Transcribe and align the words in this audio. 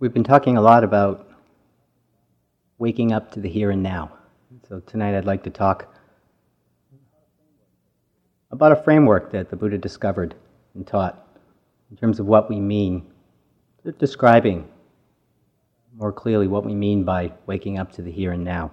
We've 0.00 0.12
been 0.12 0.22
talking 0.22 0.56
a 0.56 0.60
lot 0.60 0.84
about 0.84 1.28
waking 2.78 3.12
up 3.12 3.32
to 3.32 3.40
the 3.40 3.48
here 3.48 3.72
and 3.72 3.82
now. 3.82 4.12
So 4.68 4.78
tonight 4.78 5.18
I'd 5.18 5.24
like 5.24 5.42
to 5.42 5.50
talk 5.50 5.92
about 8.52 8.70
a 8.70 8.76
framework 8.76 9.32
that 9.32 9.50
the 9.50 9.56
Buddha 9.56 9.76
discovered 9.76 10.36
and 10.76 10.86
taught 10.86 11.26
in 11.90 11.96
terms 11.96 12.20
of 12.20 12.26
what 12.26 12.48
we 12.48 12.60
mean, 12.60 13.06
describing 13.98 14.68
more 15.96 16.12
clearly 16.12 16.46
what 16.46 16.64
we 16.64 16.76
mean 16.76 17.02
by 17.02 17.32
waking 17.46 17.80
up 17.80 17.90
to 17.94 18.02
the 18.02 18.12
here 18.12 18.30
and 18.30 18.44
now. 18.44 18.70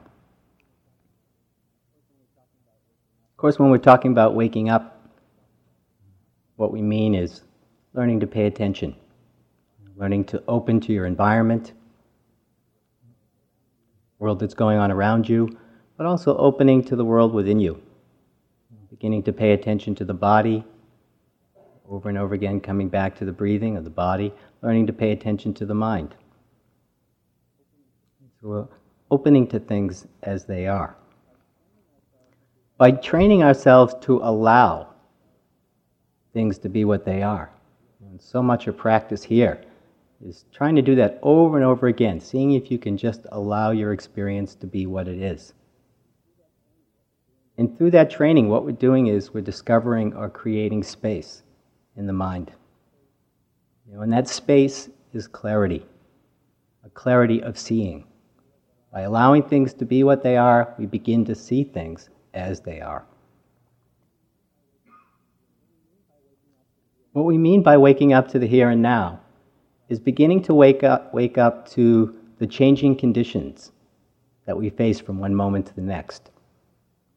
Of 3.32 3.38
course, 3.38 3.58
when 3.58 3.72
we're 3.72 3.80
talking 3.80 4.12
about 4.12 4.36
waking 4.36 4.70
up, 4.70 5.10
what 6.56 6.72
we 6.72 6.84
mean 6.84 7.16
is 7.16 7.42
learning 7.96 8.20
to 8.20 8.28
pay 8.28 8.46
attention 8.46 8.96
learning 9.98 10.26
to 10.26 10.44
open 10.48 10.80
to 10.82 10.94
your 10.94 11.06
environment, 11.06 11.74
world 14.20 14.40
that's 14.40 14.54
going 14.54 14.78
on 14.78 14.92
around 14.92 15.28
you, 15.28 15.58
but 15.98 16.06
also 16.06 16.36
opening 16.38 16.84
to 16.84 16.96
the 16.96 17.06
world 17.06 17.34
within 17.34 17.60
you. 17.60 17.82
Beginning 18.90 19.24
to 19.24 19.34
pay 19.34 19.52
attention 19.52 19.94
to 19.96 20.06
the 20.06 20.14
body, 20.14 20.64
over 21.90 22.10
and 22.10 22.18
over 22.18 22.34
again 22.34 22.60
coming 22.60 22.90
back 22.90 23.16
to 23.18 23.26
the 23.26 23.32
breathing 23.32 23.78
of 23.78 23.84
the 23.84 23.90
body, 23.90 24.34
learning 24.62 24.88
to 24.88 24.94
pay 24.94 25.12
attention 25.12 25.54
to 25.54 25.66
the 25.66 25.74
mind. 25.74 26.16
So 28.42 28.70
opening 29.12 29.48
to 29.48 29.60
things 29.60 30.08
as 30.24 30.46
they 30.46 30.68
are. 30.68 30.96
By 32.78 32.92
training 32.92 33.44
ourselves 33.44 33.96
to 34.02 34.18
allow 34.18 34.90
things 36.34 36.58
to 36.60 36.70
be 36.70 36.84
what 36.84 37.06
they 37.06 37.22
are. 37.22 37.50
And 38.02 38.22
so 38.22 38.42
much 38.42 38.68
of 38.68 38.78
practice 38.78 39.24
here 39.24 39.62
is 40.24 40.46
trying 40.54 40.76
to 40.76 40.82
do 40.82 40.96
that 40.96 41.20
over 41.22 41.58
and 41.58 41.66
over 41.66 41.88
again, 41.88 42.20
seeing 42.20 42.54
if 42.54 42.72
you 42.72 42.78
can 42.78 42.98
just 42.98 43.26
allow 43.32 43.72
your 43.72 43.94
experience 43.94 44.56
to 44.56 44.68
be 44.68 44.86
what 44.86 45.08
it 45.08 45.22
is. 45.22 45.54
And 47.58 47.78
through 47.78 47.92
that 47.92 48.10
training, 48.10 48.50
what 48.50 48.66
we're 48.66 48.72
doing 48.72 49.08
is 49.08 49.34
we're 49.34 49.42
discovering 49.42 50.14
or 50.14 50.30
creating 50.30 50.84
space 50.84 51.44
in 51.96 52.06
the 52.06 52.14
mind. 52.14 52.52
You 53.88 53.96
know, 53.96 54.02
and 54.02 54.12
that 54.12 54.28
space 54.28 54.90
is 55.14 55.28
clarity, 55.28 55.86
a 56.84 56.90
clarity 56.90 57.42
of 57.42 57.58
seeing. 57.58 58.06
By 58.92 59.02
allowing 59.02 59.44
things 59.44 59.74
to 59.76 59.86
be 59.86 60.04
what 60.04 60.24
they 60.24 60.38
are, 60.38 60.74
we 60.78 60.86
begin 60.86 61.26
to 61.26 61.36
see 61.36 61.64
things 61.64 62.10
as 62.34 62.62
they 62.62 62.82
are. 62.82 63.06
What 67.14 67.26
we 67.26 67.38
mean 67.38 67.64
by 67.64 67.78
waking 67.78 68.12
up 68.12 68.28
to 68.30 68.40
the 68.40 68.48
here 68.48 68.70
and 68.70 68.82
now 68.82 69.22
is 69.90 70.00
beginning 70.00 70.42
to 70.44 70.54
wake 70.54 70.84
up, 70.84 71.14
wake 71.14 71.38
up 71.38 71.68
to 71.70 72.18
the 72.40 72.48
changing 72.48 72.96
conditions 72.96 73.72
that 74.46 74.58
we 74.58 74.70
face 74.70 75.00
from 75.00 75.20
one 75.20 75.34
moment 75.34 75.66
to 75.68 75.76
the 75.76 75.82
next. 75.82 76.32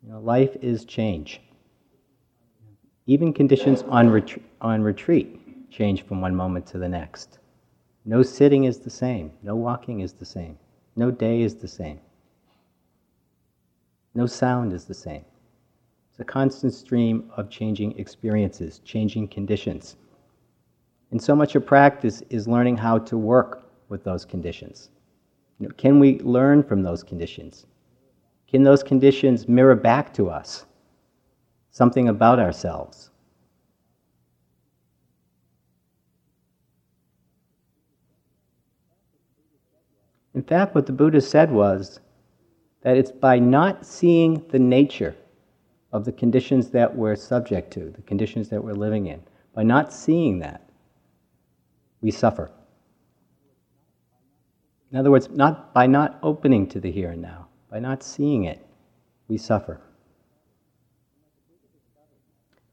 You 0.02 0.12
know, 0.12 0.20
life 0.20 0.56
is 0.62 0.84
change. 0.84 1.40
Even 3.06 3.32
conditions 3.32 3.82
on, 3.88 4.10
ret- 4.10 4.40
on 4.60 4.82
retreat 4.82 5.70
change 5.70 6.04
from 6.04 6.20
one 6.20 6.34
moment 6.34 6.66
to 6.66 6.78
the 6.78 6.88
next. 6.88 7.38
No 8.04 8.22
sitting 8.22 8.64
is 8.64 8.78
the 8.78 8.90
same. 8.90 9.32
No 9.42 9.54
walking 9.56 10.00
is 10.00 10.12
the 10.12 10.24
same. 10.24 10.58
No 10.96 11.10
day 11.10 11.42
is 11.42 11.54
the 11.56 11.68
same. 11.68 12.00
No 14.14 14.26
sound 14.26 14.72
is 14.72 14.84
the 14.84 14.94
same. 14.94 15.24
It's 16.10 16.20
a 16.20 16.24
constant 16.24 16.74
stream 16.74 17.30
of 17.36 17.50
changing 17.50 17.98
experiences, 17.98 18.80
changing 18.84 19.28
conditions. 19.28 19.96
And 21.10 21.22
so 21.22 21.34
much 21.34 21.54
of 21.54 21.64
practice 21.64 22.22
is 22.30 22.46
learning 22.46 22.76
how 22.76 22.98
to 22.98 23.16
work 23.16 23.70
with 23.88 24.04
those 24.04 24.24
conditions. 24.24 24.90
You 25.58 25.68
know, 25.68 25.74
can 25.76 25.98
we 25.98 26.18
learn 26.20 26.62
from 26.62 26.82
those 26.82 27.02
conditions? 27.02 27.66
Can 28.48 28.62
those 28.62 28.82
conditions 28.82 29.48
mirror 29.48 29.74
back 29.74 30.12
to 30.14 30.30
us 30.30 30.66
something 31.70 32.08
about 32.08 32.38
ourselves? 32.38 33.10
In 40.34 40.42
fact, 40.42 40.74
what 40.74 40.86
the 40.86 40.92
Buddha 40.92 41.20
said 41.20 41.50
was 41.50 42.00
that 42.82 42.96
it's 42.96 43.10
by 43.10 43.38
not 43.38 43.84
seeing 43.84 44.44
the 44.50 44.58
nature 44.58 45.16
of 45.92 46.04
the 46.04 46.12
conditions 46.12 46.70
that 46.70 46.94
we're 46.94 47.16
subject 47.16 47.72
to, 47.72 47.90
the 47.90 48.02
conditions 48.02 48.48
that 48.50 48.62
we're 48.62 48.72
living 48.72 49.06
in, 49.06 49.20
by 49.54 49.62
not 49.62 49.92
seeing 49.92 50.38
that, 50.38 50.67
we 52.00 52.10
suffer. 52.10 52.50
In 54.90 54.98
other 54.98 55.10
words, 55.10 55.28
not 55.30 55.74
by 55.74 55.86
not 55.86 56.18
opening 56.22 56.66
to 56.68 56.80
the 56.80 56.90
here 56.90 57.10
and 57.10 57.20
now, 57.20 57.48
by 57.70 57.78
not 57.78 58.02
seeing 58.02 58.44
it, 58.44 58.66
we 59.28 59.36
suffer. 59.36 59.80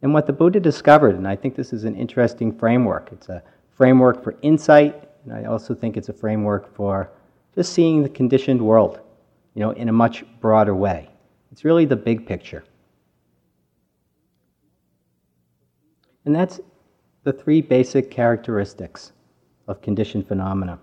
And 0.02 0.14
what 0.14 0.28
the 0.28 0.34
Buddha 0.34 0.60
discovered, 0.60 1.16
and 1.16 1.28
I 1.28 1.36
think 1.36 1.56
this 1.56 1.74
is 1.74 1.84
an 1.84 1.96
interesting 1.96 2.58
framework, 2.58 3.10
it's 3.12 3.28
a 3.28 3.44
framework 3.72 4.24
for 4.24 4.36
insight, 4.42 5.10
and 5.26 5.34
I 5.34 5.46
also 5.46 5.74
think 5.74 5.98
it's 5.98 6.10
a 6.10 6.14
framework 6.14 6.74
for 6.76 7.10
just 7.56 7.74
seeing 7.74 8.04
the 8.04 8.10
conditioned 8.10 8.62
world, 8.62 9.00
you 9.54 9.62
know, 9.62 9.72
in 9.72 9.90
a 9.90 9.94
much 9.94 10.24
broader 10.40 10.76
way. 10.76 11.10
It's 11.52 11.66
really 11.66 11.86
the 11.86 11.96
big 11.96 12.26
picture. 12.26 12.64
And 16.26 16.36
that's 16.36 16.60
the 17.26 17.34
three 17.34 17.60
basic 17.60 18.12
characteristics 18.12 19.12
of 19.68 19.82
conditioned 19.82 20.28
phenomena. 20.28 20.78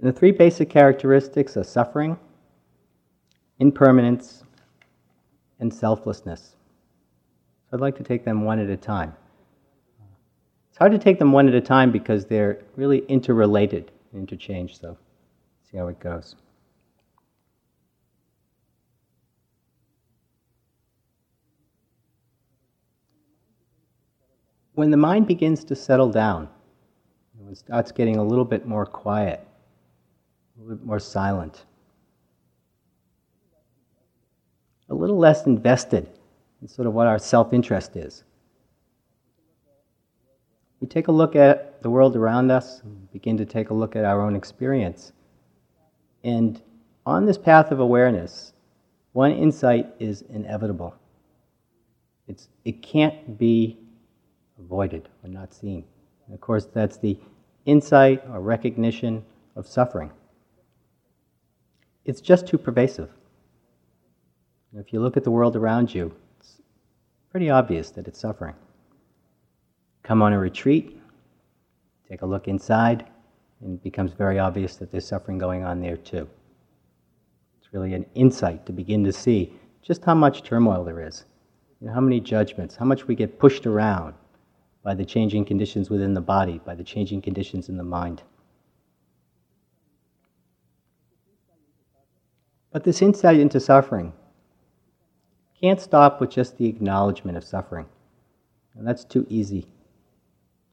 And 0.00 0.08
the 0.08 0.18
three 0.18 0.32
basic 0.32 0.70
characteristics 0.70 1.58
are 1.58 1.62
suffering, 1.62 2.18
impermanence, 3.58 4.44
and 5.60 5.72
selflessness. 5.72 6.56
I'd 7.70 7.80
like 7.80 7.96
to 7.98 8.02
take 8.02 8.24
them 8.24 8.44
one 8.44 8.58
at 8.58 8.70
a 8.70 8.76
time. 8.76 9.14
It's 10.70 10.78
hard 10.78 10.92
to 10.92 10.98
take 10.98 11.18
them 11.18 11.32
one 11.32 11.48
at 11.48 11.54
a 11.54 11.60
time 11.60 11.92
because 11.92 12.24
they're 12.24 12.62
really 12.74 13.04
interrelated, 13.08 13.92
and 14.12 14.20
interchanged, 14.22 14.80
so 14.80 14.96
see 15.70 15.76
how 15.76 15.88
it 15.88 16.00
goes. 16.00 16.34
When 24.74 24.90
the 24.90 24.96
mind 24.96 25.26
begins 25.26 25.64
to 25.64 25.76
settle 25.76 26.10
down, 26.10 26.48
when 27.38 27.52
it 27.52 27.58
starts 27.58 27.92
getting 27.92 28.16
a 28.16 28.24
little 28.24 28.44
bit 28.44 28.66
more 28.66 28.86
quiet, 28.86 29.46
a 30.56 30.60
little 30.62 30.76
bit 30.76 30.86
more 30.86 30.98
silent, 30.98 31.66
a 34.88 34.94
little 34.94 35.18
less 35.18 35.46
invested 35.46 36.08
in 36.60 36.68
sort 36.68 36.86
of 36.86 36.94
what 36.94 37.06
our 37.06 37.18
self 37.18 37.52
interest 37.52 37.96
is. 37.96 38.24
We 40.80 40.88
take 40.88 41.08
a 41.08 41.12
look 41.12 41.36
at 41.36 41.82
the 41.82 41.90
world 41.90 42.16
around 42.16 42.50
us, 42.50 42.82
begin 43.12 43.36
to 43.36 43.44
take 43.44 43.70
a 43.70 43.74
look 43.74 43.94
at 43.94 44.04
our 44.04 44.20
own 44.20 44.34
experience. 44.34 45.12
And 46.24 46.60
on 47.06 47.26
this 47.26 47.38
path 47.38 47.70
of 47.70 47.80
awareness, 47.80 48.52
one 49.12 49.32
insight 49.32 49.86
is 49.98 50.22
inevitable. 50.22 50.94
It's, 52.26 52.48
it 52.64 52.82
can't 52.82 53.38
be 53.38 53.78
avoided 54.58 55.08
or 55.22 55.28
not 55.28 55.54
seen. 55.54 55.84
And 56.26 56.34
of 56.34 56.40
course, 56.40 56.66
that's 56.66 56.96
the 56.96 57.18
insight 57.64 58.22
or 58.28 58.40
recognition 58.40 59.24
of 59.56 59.66
suffering. 59.66 60.10
It's 62.04 62.20
just 62.20 62.46
too 62.46 62.58
pervasive. 62.58 63.10
If 64.74 64.92
you 64.92 65.00
look 65.00 65.16
at 65.16 65.24
the 65.24 65.30
world 65.30 65.54
around 65.54 65.94
you, 65.94 66.14
it's 66.38 66.60
pretty 67.30 67.50
obvious 67.50 67.90
that 67.90 68.08
it's 68.08 68.18
suffering. 68.18 68.54
Come 70.02 70.22
on 70.22 70.32
a 70.32 70.38
retreat, 70.38 70.98
take 72.08 72.22
a 72.22 72.26
look 72.26 72.48
inside, 72.48 73.06
and 73.60 73.74
it 73.74 73.82
becomes 73.82 74.12
very 74.12 74.38
obvious 74.38 74.76
that 74.76 74.90
there's 74.90 75.06
suffering 75.06 75.38
going 75.38 75.62
on 75.62 75.80
there 75.80 75.96
too. 75.96 76.28
It's 77.60 77.72
really 77.72 77.94
an 77.94 78.06
insight 78.14 78.66
to 78.66 78.72
begin 78.72 79.04
to 79.04 79.12
see 79.12 79.52
just 79.82 80.04
how 80.04 80.14
much 80.14 80.42
turmoil 80.42 80.84
there 80.84 81.06
is, 81.06 81.24
you 81.80 81.86
know, 81.86 81.92
how 81.92 82.00
many 82.00 82.18
judgments, 82.18 82.74
how 82.74 82.84
much 82.84 83.06
we 83.06 83.14
get 83.14 83.38
pushed 83.38 83.66
around, 83.66 84.14
by 84.82 84.94
the 84.94 85.04
changing 85.04 85.44
conditions 85.44 85.90
within 85.90 86.14
the 86.14 86.20
body, 86.20 86.60
by 86.64 86.74
the 86.74 86.84
changing 86.84 87.22
conditions 87.22 87.68
in 87.68 87.76
the 87.76 87.84
mind. 87.84 88.22
But 92.72 92.84
this 92.84 93.02
insight 93.02 93.38
into 93.38 93.60
suffering 93.60 94.12
can't 95.60 95.80
stop 95.80 96.20
with 96.20 96.30
just 96.30 96.56
the 96.58 96.66
acknowledgement 96.66 97.36
of 97.36 97.44
suffering. 97.44 97.86
And 98.74 98.86
that's 98.86 99.04
too 99.04 99.26
easy. 99.28 99.66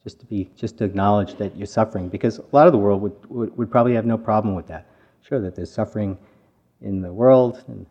Just 0.04 0.20
to 0.22 0.26
be 0.26 0.50
just 0.56 0.78
to 0.78 0.86
acknowledge 0.86 1.36
that 1.36 1.56
you're 1.58 1.68
suffering, 1.68 2.08
because 2.08 2.40
a 2.40 2.46
lot 2.54 2.68
of 2.68 2.72
the 2.72 2.80
world 2.80 3.02
would, 3.02 3.30
would, 3.30 3.58
would 3.58 3.70
probably 3.70 3.94
have 3.94 4.06
no 4.06 4.18
problem 4.18 4.56
with 4.56 4.66
that. 4.68 4.88
Sure 5.22 5.42
that 5.42 5.56
there's 5.56 5.72
suffering 5.72 6.18
in 6.82 7.02
the 7.02 7.12
world 7.12 7.64
and 7.68 7.86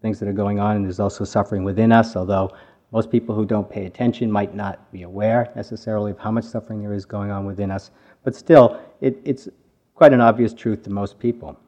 things 0.00 0.18
that 0.18 0.28
are 0.28 0.32
going 0.32 0.58
on, 0.58 0.76
and 0.76 0.84
there's 0.84 1.00
also 1.00 1.22
suffering 1.22 1.62
within 1.62 1.92
us, 1.92 2.16
although 2.16 2.50
most 2.94 3.10
people 3.10 3.34
who 3.34 3.44
don't 3.44 3.68
pay 3.68 3.86
attention 3.86 4.30
might 4.30 4.54
not 4.54 4.92
be 4.92 5.02
aware 5.02 5.50
necessarily 5.56 6.12
of 6.12 6.18
how 6.20 6.30
much 6.30 6.44
suffering 6.44 6.80
there 6.80 6.94
is 6.94 7.04
going 7.04 7.28
on 7.28 7.44
within 7.44 7.72
us, 7.72 7.90
but 8.22 8.36
still, 8.36 8.80
it, 9.00 9.18
it's 9.24 9.48
quite 9.96 10.12
an 10.12 10.20
obvious 10.20 10.54
truth 10.54 10.84
to 10.84 10.90
most 10.90 11.18
people. 11.18 11.58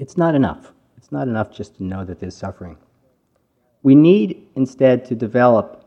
It's 0.00 0.16
not 0.16 0.34
enough. 0.34 0.72
It's 0.96 1.12
not 1.12 1.28
enough 1.28 1.52
just 1.52 1.76
to 1.76 1.84
know 1.84 2.04
that 2.04 2.18
there's 2.18 2.34
suffering. 2.34 2.76
We 3.84 3.94
need 3.94 4.48
instead 4.56 5.04
to 5.04 5.14
develop 5.14 5.84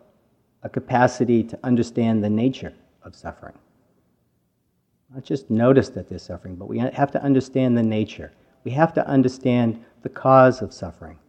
a 0.63 0.69
capacity 0.69 1.44
to 1.44 1.59
understand 1.62 2.24
the 2.24 2.30
nature 2.30 2.74
of 3.03 3.15
suffering. 3.15 3.57
Not 5.13 5.25
just 5.25 5.50
notice 5.50 5.89
that 5.89 6.07
there's 6.07 6.24
suffering, 6.24 6.56
but 6.56 6.69
we 6.69 6.80
have 6.80 7.12
to 7.12 7.21
understand 7.21 7.77
the 7.77 7.83
nature. 7.83 8.31
We 8.63 8.71
have 8.71 8.94
to 8.94 9.06
understand 9.06 9.83
the 10.01 10.09
cause 10.09 10.62
of 10.62 10.74
suffering. 10.74 11.19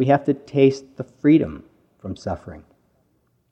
We 0.00 0.06
have 0.06 0.24
to 0.24 0.32
taste 0.32 0.96
the 0.96 1.04
freedom 1.04 1.62
from 1.98 2.16
suffering. 2.16 2.64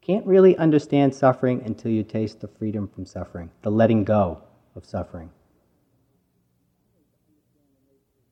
Can't 0.01 0.25
really 0.25 0.57
understand 0.57 1.15
suffering 1.15 1.61
until 1.67 1.91
you 1.91 2.03
taste 2.03 2.41
the 2.41 2.49
freedom 2.49 2.89
from 2.89 3.05
suffering, 3.05 3.51
the 3.61 3.71
letting 3.71 4.03
go 4.03 4.41
of 4.75 4.87
suffering. 4.87 5.29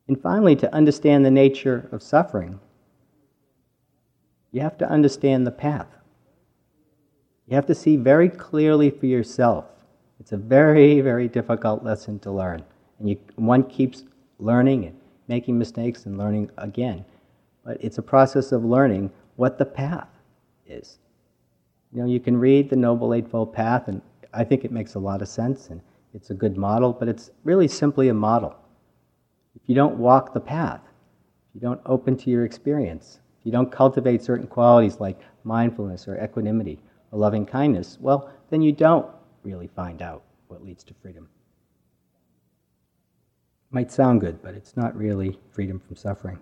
And 0.07 0.19
finally, 0.19 0.55
to 0.55 0.73
understand 0.73 1.25
the 1.25 1.29
nature 1.29 1.87
of 1.91 2.01
suffering, 2.01 2.59
you 4.51 4.61
have 4.61 4.79
to 4.79 4.89
understand 4.89 5.45
the 5.45 5.51
path. 5.51 5.95
You 7.45 7.53
have 7.53 7.67
to 7.67 7.75
see 7.75 7.97
very 7.97 8.29
clearly 8.29 8.89
for 8.89 9.05
yourself. 9.05 9.65
It's 10.19 10.31
a 10.31 10.37
very, 10.37 11.01
very 11.01 11.27
difficult 11.27 11.83
lesson 11.83 12.17
to 12.21 12.31
learn. 12.31 12.63
And 12.97 13.11
you, 13.11 13.19
one 13.35 13.61
keeps 13.61 14.05
learning 14.39 14.85
and 14.85 14.99
making 15.27 15.59
mistakes 15.59 16.07
and 16.07 16.17
learning 16.17 16.49
again. 16.57 17.05
But 17.67 17.83
it's 17.83 17.97
a 17.97 18.01
process 18.01 18.53
of 18.53 18.63
learning 18.63 19.11
what 19.35 19.57
the 19.57 19.65
path 19.65 20.07
is. 20.65 20.99
You 21.91 22.01
know, 22.01 22.07
you 22.07 22.21
can 22.21 22.37
read 22.37 22.69
the 22.69 22.77
Noble 22.77 23.13
Eightfold 23.13 23.53
Path, 23.53 23.89
and 23.89 24.01
I 24.33 24.45
think 24.45 24.63
it 24.63 24.71
makes 24.71 24.95
a 24.95 24.99
lot 24.99 25.21
of 25.21 25.27
sense, 25.27 25.67
and 25.67 25.81
it's 26.13 26.29
a 26.29 26.33
good 26.33 26.55
model, 26.55 26.93
but 26.93 27.09
it's 27.09 27.29
really 27.43 27.67
simply 27.67 28.07
a 28.07 28.13
model. 28.13 28.55
If 29.53 29.63
you 29.65 29.75
don't 29.75 29.97
walk 29.97 30.33
the 30.33 30.39
path, 30.39 30.79
if 30.85 31.55
you 31.55 31.59
don't 31.59 31.81
open 31.85 32.15
to 32.15 32.29
your 32.29 32.45
experience, 32.45 33.19
if 33.37 33.45
you 33.45 33.51
don't 33.51 33.69
cultivate 33.69 34.23
certain 34.23 34.47
qualities 34.47 35.01
like 35.01 35.19
mindfulness 35.43 36.07
or 36.07 36.23
equanimity 36.23 36.79
or 37.11 37.19
loving 37.19 37.45
kindness, 37.45 37.97
well, 37.99 38.31
then 38.49 38.61
you 38.61 38.71
don't 38.71 39.07
really 39.43 39.67
find 39.67 40.01
out 40.01 40.23
what 40.47 40.63
leads 40.63 40.85
to 40.85 40.93
freedom. 41.01 41.27
Might 43.71 43.91
sound 43.91 44.21
good, 44.21 44.41
but 44.41 44.55
it's 44.55 44.77
not 44.77 44.95
really 44.95 45.37
freedom 45.51 45.81
from 45.85 45.97
suffering. 45.97 46.39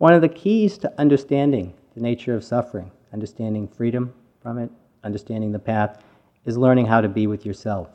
One 0.00 0.14
of 0.14 0.22
the 0.22 0.30
keys 0.30 0.78
to 0.78 0.90
understanding 0.96 1.74
the 1.94 2.00
nature 2.00 2.34
of 2.34 2.42
suffering, 2.42 2.90
understanding 3.12 3.68
freedom 3.68 4.14
from 4.40 4.56
it, 4.56 4.70
understanding 5.04 5.52
the 5.52 5.58
path, 5.58 6.02
is 6.46 6.56
learning 6.56 6.86
how 6.86 7.02
to 7.02 7.08
be 7.08 7.26
with 7.26 7.44
yourself. 7.44 7.90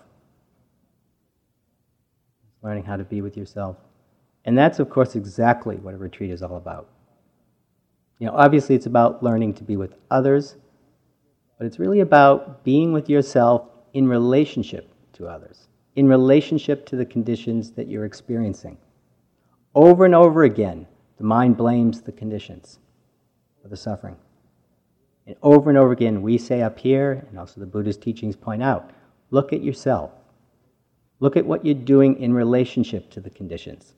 Learning 2.61 2.83
how 2.83 2.95
to 2.95 3.03
be 3.03 3.23
with 3.23 3.35
yourself. 3.35 3.77
And 4.45 4.55
that's, 4.55 4.77
of 4.77 4.87
course, 4.87 5.15
exactly 5.15 5.77
what 5.77 5.95
a 5.95 5.97
retreat 5.97 6.29
is 6.29 6.43
all 6.43 6.57
about. 6.57 6.89
You 8.19 8.27
know, 8.27 8.33
obviously, 8.35 8.75
it's 8.75 8.85
about 8.85 9.23
learning 9.23 9.55
to 9.55 9.63
be 9.63 9.75
with 9.75 9.95
others, 10.11 10.57
but 11.57 11.65
it's 11.65 11.79
really 11.79 12.01
about 12.01 12.63
being 12.63 12.93
with 12.93 13.09
yourself 13.09 13.67
in 13.93 14.07
relationship 14.07 14.93
to 15.13 15.25
others, 15.25 15.69
in 15.95 16.07
relationship 16.07 16.85
to 16.85 16.97
the 16.97 17.05
conditions 17.05 17.71
that 17.71 17.87
you're 17.87 18.05
experiencing. 18.05 18.77
Over 19.73 20.05
and 20.05 20.13
over 20.13 20.43
again, 20.43 20.85
the 21.17 21.23
mind 21.23 21.57
blames 21.57 22.01
the 22.01 22.11
conditions 22.11 22.79
of 23.63 23.69
the 23.69 23.77
suffering. 23.77 24.17
And 25.27 25.35
over 25.41 25.69
and 25.69 25.77
over 25.77 25.91
again, 25.91 26.21
we 26.21 26.37
say 26.37 26.61
up 26.61 26.77
here, 26.77 27.25
and 27.29 27.39
also 27.39 27.59
the 27.59 27.65
Buddha's 27.65 27.97
teachings 27.97 28.35
point 28.35 28.61
out 28.61 28.91
look 29.31 29.51
at 29.51 29.63
yourself. 29.63 30.11
Look 31.19 31.35
at 31.35 31.45
what 31.45 31.65
you're 31.65 31.73
doing 31.73 32.19
in 32.19 32.33
relationship 32.33 33.09
to 33.11 33.21
the 33.21 33.29
conditions. 33.29 33.93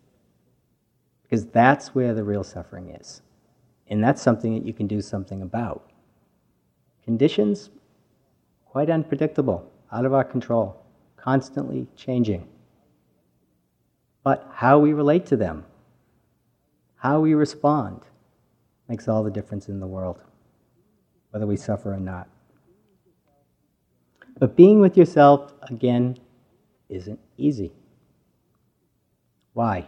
Because 1.23 1.45
that's 1.47 1.93
where 1.93 2.13
the 2.13 2.23
real 2.23 2.43
suffering 2.43 2.91
is. 2.91 3.21
And 3.87 4.03
that's 4.03 4.21
something 4.21 4.53
that 4.53 4.65
you 4.65 4.73
can 4.73 4.87
do 4.87 5.01
something 5.01 5.41
about. 5.41 5.91
Conditions, 7.03 7.69
quite 8.65 8.89
unpredictable, 8.89 9.69
out 9.91 10.05
of 10.05 10.13
our 10.13 10.23
control, 10.23 10.85
constantly 11.15 11.87
changing. 11.95 12.47
But 14.23 14.49
how 14.53 14.79
we 14.79 14.93
relate 14.93 15.25
to 15.27 15.37
them 15.37 15.65
how 16.97 17.19
we 17.19 17.33
respond 17.33 18.01
makes 18.89 19.07
all 19.07 19.23
the 19.23 19.31
difference 19.31 19.69
in 19.69 19.79
the 19.79 19.87
world, 19.87 20.19
whether 21.31 21.45
we 21.45 21.55
suffer 21.55 21.93
or 21.93 21.99
not. 21.99 22.27
But 24.39 24.55
being 24.55 24.79
with 24.79 24.97
yourself, 24.97 25.53
again, 25.63 26.17
isn't 26.89 27.19
easy. 27.37 27.71
Why? 29.53 29.87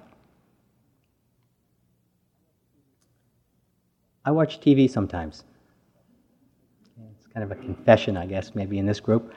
I 4.25 4.31
watch 4.31 4.59
TV 4.59 4.89
sometimes. 4.89 5.44
It's 7.17 7.27
kind 7.27 7.44
of 7.44 7.51
a 7.51 7.56
confession, 7.56 8.17
I 8.17 8.25
guess, 8.25 8.53
maybe 8.53 8.77
in 8.79 8.85
this 8.85 9.00
group. 9.00 9.33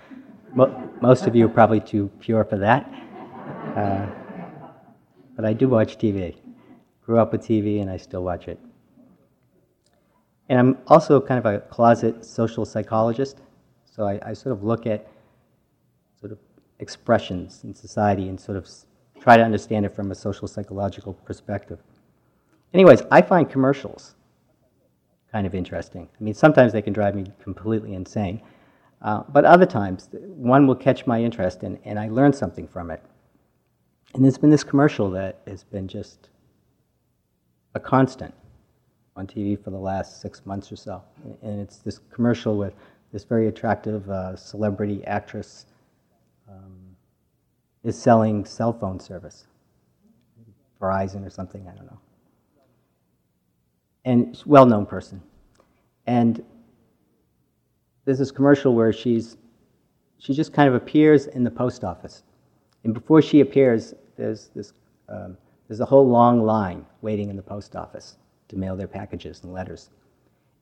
Most 0.54 1.26
of 1.26 1.34
you 1.34 1.46
are 1.46 1.50
probably 1.50 1.80
too 1.80 2.10
pure 2.20 2.44
for 2.44 2.58
that. 2.58 2.90
Uh, 3.76 4.06
but 5.36 5.44
I 5.44 5.52
do 5.52 5.68
watch 5.68 5.96
TV 5.98 6.36
grew 7.04 7.18
up 7.18 7.32
with 7.32 7.42
TV 7.42 7.80
and 7.80 7.90
I 7.90 7.96
still 7.96 8.22
watch 8.22 8.48
it. 8.48 8.58
And 10.48 10.58
I'm 10.58 10.78
also 10.86 11.20
kind 11.20 11.38
of 11.38 11.46
a 11.46 11.60
closet 11.60 12.24
social 12.24 12.64
psychologist, 12.64 13.38
so 13.84 14.06
I, 14.06 14.20
I 14.24 14.32
sort 14.32 14.52
of 14.52 14.62
look 14.62 14.86
at 14.86 15.08
sort 16.20 16.32
of 16.32 16.38
expressions 16.78 17.64
in 17.64 17.74
society 17.74 18.28
and 18.28 18.38
sort 18.38 18.58
of 18.58 18.68
try 19.20 19.36
to 19.36 19.42
understand 19.42 19.86
it 19.86 19.94
from 19.94 20.10
a 20.10 20.14
social 20.14 20.48
psychological 20.48 21.14
perspective. 21.14 21.78
Anyways, 22.74 23.02
I 23.10 23.22
find 23.22 23.48
commercials 23.48 24.14
kind 25.30 25.46
of 25.46 25.54
interesting. 25.54 26.08
I 26.20 26.24
mean, 26.24 26.34
sometimes 26.34 26.72
they 26.72 26.82
can 26.82 26.92
drive 26.92 27.14
me 27.14 27.24
completely 27.42 27.94
insane, 27.94 28.42
uh, 29.00 29.22
but 29.28 29.44
other 29.44 29.66
times 29.66 30.08
one 30.12 30.66
will 30.66 30.74
catch 30.74 31.06
my 31.06 31.22
interest 31.22 31.62
and, 31.62 31.78
and 31.84 31.98
I 31.98 32.08
learn 32.08 32.32
something 32.32 32.68
from 32.68 32.90
it. 32.90 33.02
And 34.14 34.24
there's 34.24 34.38
been 34.38 34.50
this 34.50 34.64
commercial 34.64 35.10
that 35.12 35.40
has 35.46 35.64
been 35.64 35.88
just 35.88 36.28
a 37.74 37.80
constant 37.80 38.34
on 39.16 39.26
TV 39.26 39.62
for 39.62 39.70
the 39.70 39.78
last 39.78 40.20
six 40.20 40.44
months 40.46 40.72
or 40.72 40.76
so. 40.76 41.02
And 41.42 41.60
it's 41.60 41.78
this 41.78 42.00
commercial 42.12 42.56
with 42.56 42.74
this 43.12 43.24
very 43.24 43.48
attractive 43.48 44.08
uh, 44.08 44.36
celebrity 44.36 45.04
actress 45.06 45.66
um, 46.48 46.96
is 47.84 48.00
selling 48.00 48.44
cell 48.44 48.72
phone 48.72 48.98
service. 48.98 49.46
Verizon 50.80 51.24
or 51.24 51.30
something, 51.30 51.66
I 51.68 51.74
don't 51.76 51.86
know. 51.86 51.98
And 54.04 54.42
well 54.46 54.66
known 54.66 54.84
person. 54.84 55.22
And 56.06 56.44
there's 58.04 58.18
this 58.18 58.32
commercial 58.32 58.74
where 58.74 58.92
she's 58.92 59.36
she 60.18 60.34
just 60.34 60.52
kind 60.52 60.68
of 60.68 60.74
appears 60.74 61.26
in 61.26 61.44
the 61.44 61.50
post 61.50 61.84
office. 61.84 62.22
And 62.84 62.94
before 62.94 63.22
she 63.22 63.40
appears, 63.40 63.94
there's 64.16 64.50
this 64.54 64.72
um, 65.08 65.36
there's 65.72 65.80
a 65.80 65.86
whole 65.86 66.06
long 66.06 66.44
line 66.44 66.84
waiting 67.00 67.30
in 67.30 67.36
the 67.36 67.42
post 67.42 67.76
office 67.76 68.18
to 68.48 68.56
mail 68.56 68.76
their 68.76 68.86
packages 68.86 69.40
and 69.42 69.54
letters. 69.54 69.88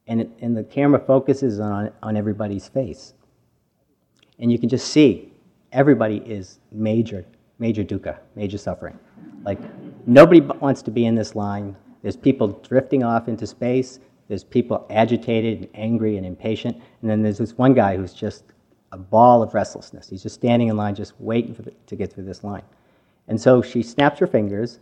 And, 0.06 0.20
it, 0.20 0.30
and 0.40 0.56
the 0.56 0.62
camera 0.62 1.00
focuses 1.00 1.58
on, 1.58 1.90
on 2.00 2.16
everybody's 2.16 2.68
face. 2.68 3.14
And 4.38 4.52
you 4.52 4.58
can 4.60 4.68
just 4.68 4.86
see 4.86 5.32
everybody 5.72 6.18
is 6.18 6.60
major, 6.70 7.26
major 7.58 7.82
dukkha, 7.82 8.18
major 8.36 8.56
suffering. 8.56 8.96
Like, 9.42 9.58
nobody 10.06 10.42
wants 10.42 10.80
to 10.82 10.92
be 10.92 11.06
in 11.06 11.16
this 11.16 11.34
line. 11.34 11.74
There's 12.02 12.16
people 12.16 12.46
drifting 12.62 13.02
off 13.02 13.26
into 13.26 13.48
space. 13.48 13.98
There's 14.28 14.44
people 14.44 14.86
agitated 14.90 15.58
and 15.58 15.68
angry 15.74 16.18
and 16.18 16.24
impatient. 16.24 16.80
And 17.02 17.10
then 17.10 17.20
there's 17.20 17.38
this 17.38 17.58
one 17.58 17.74
guy 17.74 17.96
who's 17.96 18.14
just 18.14 18.44
a 18.92 18.96
ball 18.96 19.42
of 19.42 19.54
restlessness. 19.54 20.08
He's 20.08 20.22
just 20.22 20.36
standing 20.36 20.68
in 20.68 20.76
line, 20.76 20.94
just 20.94 21.14
waiting 21.18 21.54
the, 21.54 21.72
to 21.88 21.96
get 21.96 22.12
through 22.12 22.26
this 22.26 22.44
line. 22.44 22.62
And 23.26 23.40
so 23.40 23.60
she 23.60 23.82
snaps 23.82 24.20
her 24.20 24.28
fingers 24.28 24.78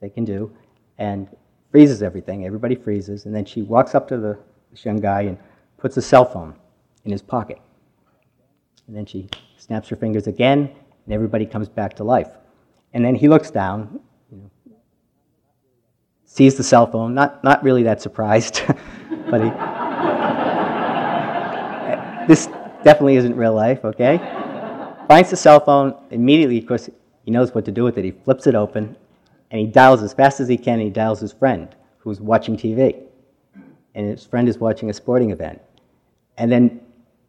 they 0.00 0.10
can 0.10 0.24
do, 0.24 0.50
and 0.98 1.28
freezes 1.70 2.02
everything. 2.02 2.46
Everybody 2.46 2.74
freezes, 2.74 3.26
and 3.26 3.34
then 3.34 3.44
she 3.44 3.62
walks 3.62 3.94
up 3.94 4.08
to 4.08 4.16
the, 4.16 4.38
this 4.70 4.84
young 4.84 4.98
guy 4.98 5.22
and 5.22 5.38
puts 5.78 5.96
a 5.96 6.02
cell 6.02 6.24
phone 6.24 6.54
in 7.04 7.12
his 7.12 7.22
pocket. 7.22 7.60
And 8.86 8.96
then 8.96 9.06
she 9.06 9.28
snaps 9.58 9.88
her 9.88 9.96
fingers 9.96 10.26
again, 10.26 10.70
and 11.04 11.14
everybody 11.14 11.46
comes 11.46 11.68
back 11.68 11.94
to 11.94 12.04
life. 12.04 12.30
And 12.92 13.04
then 13.04 13.14
he 13.14 13.28
looks 13.28 13.50
down, 13.50 14.00
you 14.30 14.38
know, 14.38 14.50
sees 16.24 16.56
the 16.56 16.62
cell 16.62 16.86
phone, 16.86 17.14
not, 17.14 17.42
not 17.44 17.62
really 17.62 17.82
that 17.84 18.00
surprised, 18.00 18.62
but 19.30 19.42
he. 19.42 19.50
this 22.28 22.46
definitely 22.82 23.16
isn't 23.16 23.36
real 23.36 23.54
life, 23.54 23.84
okay? 23.84 24.18
Finds 25.08 25.30
the 25.30 25.36
cell 25.36 25.60
phone, 25.60 25.94
immediately, 26.10 26.58
of 26.58 26.66
course, 26.66 26.88
he 27.24 27.30
knows 27.30 27.54
what 27.54 27.64
to 27.64 27.72
do 27.72 27.84
with 27.84 27.98
it. 27.98 28.04
He 28.04 28.12
flips 28.12 28.46
it 28.46 28.54
open, 28.54 28.96
and 29.50 29.60
he 29.60 29.66
dials 29.66 30.02
as 30.02 30.12
fast 30.12 30.40
as 30.40 30.48
he 30.48 30.56
can, 30.56 30.74
and 30.74 30.82
he 30.82 30.90
dials 30.90 31.20
his 31.20 31.32
friend 31.32 31.74
who's 31.98 32.20
watching 32.20 32.56
TV. 32.56 33.02
and 33.94 34.10
his 34.10 34.24
friend 34.24 34.48
is 34.48 34.58
watching 34.58 34.90
a 34.90 34.92
sporting 34.92 35.30
event. 35.30 35.60
And 36.36 36.52
then, 36.52 36.80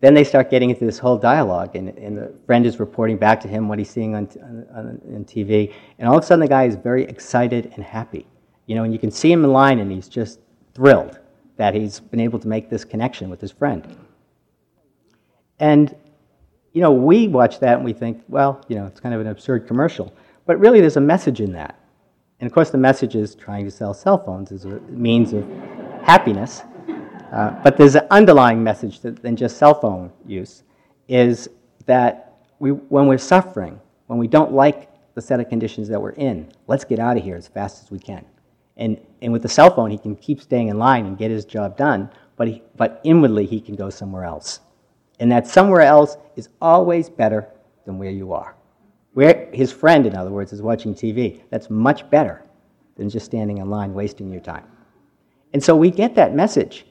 then 0.01 0.13
they 0.13 0.23
start 0.23 0.49
getting 0.49 0.69
into 0.69 0.85
this 0.85 0.99
whole 0.99 1.17
dialogue, 1.17 1.75
and, 1.75 1.89
and 1.97 2.17
the 2.17 2.33
friend 2.45 2.65
is 2.65 2.79
reporting 2.79 3.17
back 3.17 3.39
to 3.41 3.47
him 3.47 3.69
what 3.69 3.79
he's 3.79 3.89
seeing 3.89 4.15
on, 4.15 4.27
on, 4.75 5.01
on 5.15 5.25
TV. 5.25 5.73
And 5.97 6.07
all 6.07 6.17
of 6.17 6.23
a 6.23 6.27
sudden, 6.27 6.41
the 6.41 6.47
guy 6.47 6.65
is 6.65 6.75
very 6.75 7.03
excited 7.03 7.71
and 7.75 7.83
happy. 7.83 8.27
You 8.65 8.75
know, 8.75 8.83
and 8.83 8.91
you 8.91 8.99
can 8.99 9.11
see 9.11 9.31
him 9.31 9.43
in 9.45 9.51
line, 9.51 9.79
and 9.79 9.91
he's 9.91 10.09
just 10.09 10.39
thrilled 10.75 11.19
that 11.55 11.73
he's 11.73 11.99
been 11.99 12.19
able 12.19 12.39
to 12.39 12.47
make 12.47 12.69
this 12.69 12.85
connection 12.85 13.29
with 13.29 13.41
his 13.41 13.51
friend. 13.51 13.97
And, 15.59 15.95
you 16.73 16.81
know, 16.81 16.91
we 16.91 17.27
watch 17.27 17.59
that 17.61 17.77
and 17.77 17.85
we 17.85 17.93
think, 17.93 18.23
well, 18.27 18.63
you 18.67 18.75
know, 18.75 18.85
it's 18.85 18.99
kind 18.99 19.15
of 19.15 19.21
an 19.21 19.27
absurd 19.27 19.67
commercial. 19.67 20.13
But 20.45 20.59
really, 20.59 20.81
there's 20.81 20.97
a 20.97 21.01
message 21.01 21.41
in 21.41 21.51
that. 21.53 21.79
And 22.39 22.47
of 22.47 22.53
course, 22.53 22.69
the 22.69 22.77
message 22.77 23.15
is 23.15 23.33
trying 23.33 23.65
to 23.65 23.71
sell 23.71 23.93
cell 23.93 24.17
phones 24.17 24.51
as 24.51 24.65
a 24.65 24.79
means 24.89 25.33
of 25.33 25.47
happiness. 26.03 26.61
Uh, 27.31 27.51
but 27.63 27.77
there's 27.77 27.95
an 27.95 28.07
underlying 28.11 28.63
message 28.63 29.01
that, 29.01 29.21
than 29.21 29.35
just 29.35 29.57
cell 29.57 29.79
phone 29.79 30.11
use 30.25 30.63
is 31.07 31.49
that 31.85 32.37
we, 32.59 32.71
when 32.71 33.07
we're 33.07 33.17
suffering, 33.17 33.79
when 34.07 34.19
we 34.19 34.27
don't 34.27 34.53
like 34.53 34.89
the 35.15 35.21
set 35.21 35.39
of 35.39 35.49
conditions 35.49 35.87
that 35.87 36.01
we're 36.01 36.11
in, 36.11 36.49
let's 36.67 36.85
get 36.85 36.99
out 36.99 37.17
of 37.17 37.23
here 37.23 37.35
as 37.35 37.47
fast 37.47 37.83
as 37.83 37.91
we 37.91 37.99
can. 37.99 38.23
And, 38.77 38.99
and 39.21 39.33
with 39.33 39.41
the 39.41 39.49
cell 39.49 39.73
phone, 39.73 39.89
he 39.89 39.97
can 39.97 40.15
keep 40.15 40.39
staying 40.39 40.67
in 40.67 40.77
line 40.77 41.05
and 41.05 41.17
get 41.17 41.31
his 41.31 41.43
job 41.43 41.75
done, 41.75 42.09
but, 42.35 42.47
he, 42.47 42.61
but 42.75 43.01
inwardly, 43.03 43.45
he 43.45 43.59
can 43.59 43.75
go 43.75 43.89
somewhere 43.89 44.23
else. 44.23 44.59
And 45.19 45.31
that 45.31 45.47
somewhere 45.47 45.81
else 45.81 46.17
is 46.35 46.49
always 46.61 47.09
better 47.09 47.49
than 47.85 47.97
where 47.97 48.11
you 48.11 48.33
are. 48.33 48.56
Where 49.17 49.49
his 49.51 49.71
friend, 49.71 50.05
in 50.05 50.15
other 50.15 50.29
words, 50.29 50.53
is 50.53 50.61
watching 50.61 50.93
TV. 50.93 51.41
That's 51.49 51.71
much 51.71 52.07
better 52.11 52.43
than 52.97 53.09
just 53.09 53.25
standing 53.25 53.57
in 53.57 53.67
line 53.67 53.95
wasting 53.95 54.31
your 54.31 54.41
time. 54.41 54.65
And 55.53 55.63
so 55.63 55.75
we 55.75 55.89
get 55.89 56.13
that 56.13 56.35
message 56.35 56.85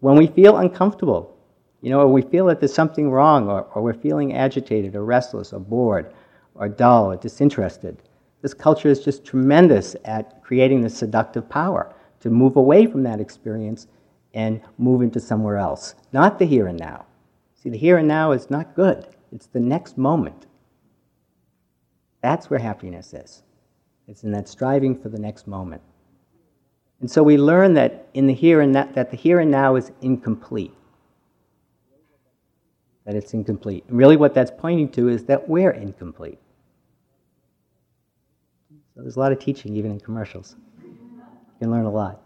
when 0.00 0.16
we 0.16 0.26
feel 0.26 0.56
uncomfortable, 0.56 1.36
you 1.80 1.90
know, 1.90 2.00
or 2.00 2.08
we 2.08 2.22
feel 2.22 2.46
that 2.46 2.58
there's 2.58 2.74
something 2.74 3.12
wrong, 3.12 3.48
or, 3.48 3.62
or 3.76 3.82
we're 3.82 3.94
feeling 3.94 4.34
agitated, 4.34 4.96
or 4.96 5.04
restless, 5.04 5.52
or 5.52 5.60
bored, 5.60 6.12
or 6.56 6.68
dull, 6.68 7.12
or 7.12 7.16
disinterested. 7.16 8.02
This 8.42 8.54
culture 8.54 8.88
is 8.88 9.04
just 9.04 9.24
tremendous 9.24 9.94
at 10.04 10.42
creating 10.42 10.80
this 10.80 10.98
seductive 10.98 11.48
power 11.48 11.94
to 12.18 12.28
move 12.28 12.56
away 12.56 12.86
from 12.86 13.04
that 13.04 13.20
experience 13.20 13.86
and 14.34 14.60
move 14.78 15.00
into 15.00 15.20
somewhere 15.20 15.58
else, 15.58 15.94
not 16.12 16.40
the 16.40 16.44
here 16.44 16.66
and 16.66 16.80
now. 16.80 17.06
See, 17.54 17.70
the 17.70 17.78
here 17.78 17.98
and 17.98 18.08
now 18.08 18.32
is 18.32 18.50
not 18.50 18.74
good, 18.74 19.06
it's 19.30 19.46
the 19.46 19.60
next 19.60 19.96
moment. 19.96 20.48
That's 22.20 22.50
where 22.50 22.58
happiness 22.58 23.14
is. 23.14 23.42
It's 24.06 24.24
in 24.24 24.32
that 24.32 24.48
striving 24.48 24.98
for 24.98 25.08
the 25.08 25.18
next 25.18 25.46
moment. 25.46 25.82
And 27.00 27.10
so 27.10 27.22
we 27.22 27.36
learn 27.36 27.74
that 27.74 28.08
in 28.14 28.26
the 28.26 28.34
here 28.34 28.60
and 28.60 28.74
that, 28.74 28.94
that 28.94 29.10
the 29.10 29.16
here 29.16 29.38
and 29.40 29.50
now 29.50 29.76
is 29.76 29.92
incomplete. 30.00 30.72
That 33.04 33.14
it's 33.14 33.34
incomplete. 33.34 33.84
And 33.88 33.96
really 33.96 34.16
what 34.16 34.34
that's 34.34 34.50
pointing 34.50 34.90
to 34.92 35.08
is 35.08 35.24
that 35.24 35.48
we're 35.48 35.70
incomplete. 35.70 36.38
So 38.94 39.02
there's 39.02 39.16
a 39.16 39.20
lot 39.20 39.30
of 39.30 39.38
teaching 39.38 39.76
even 39.76 39.92
in 39.92 40.00
commercials. 40.00 40.56
You 40.82 40.96
can 41.60 41.70
learn 41.70 41.84
a 41.84 41.90
lot. 41.90 42.20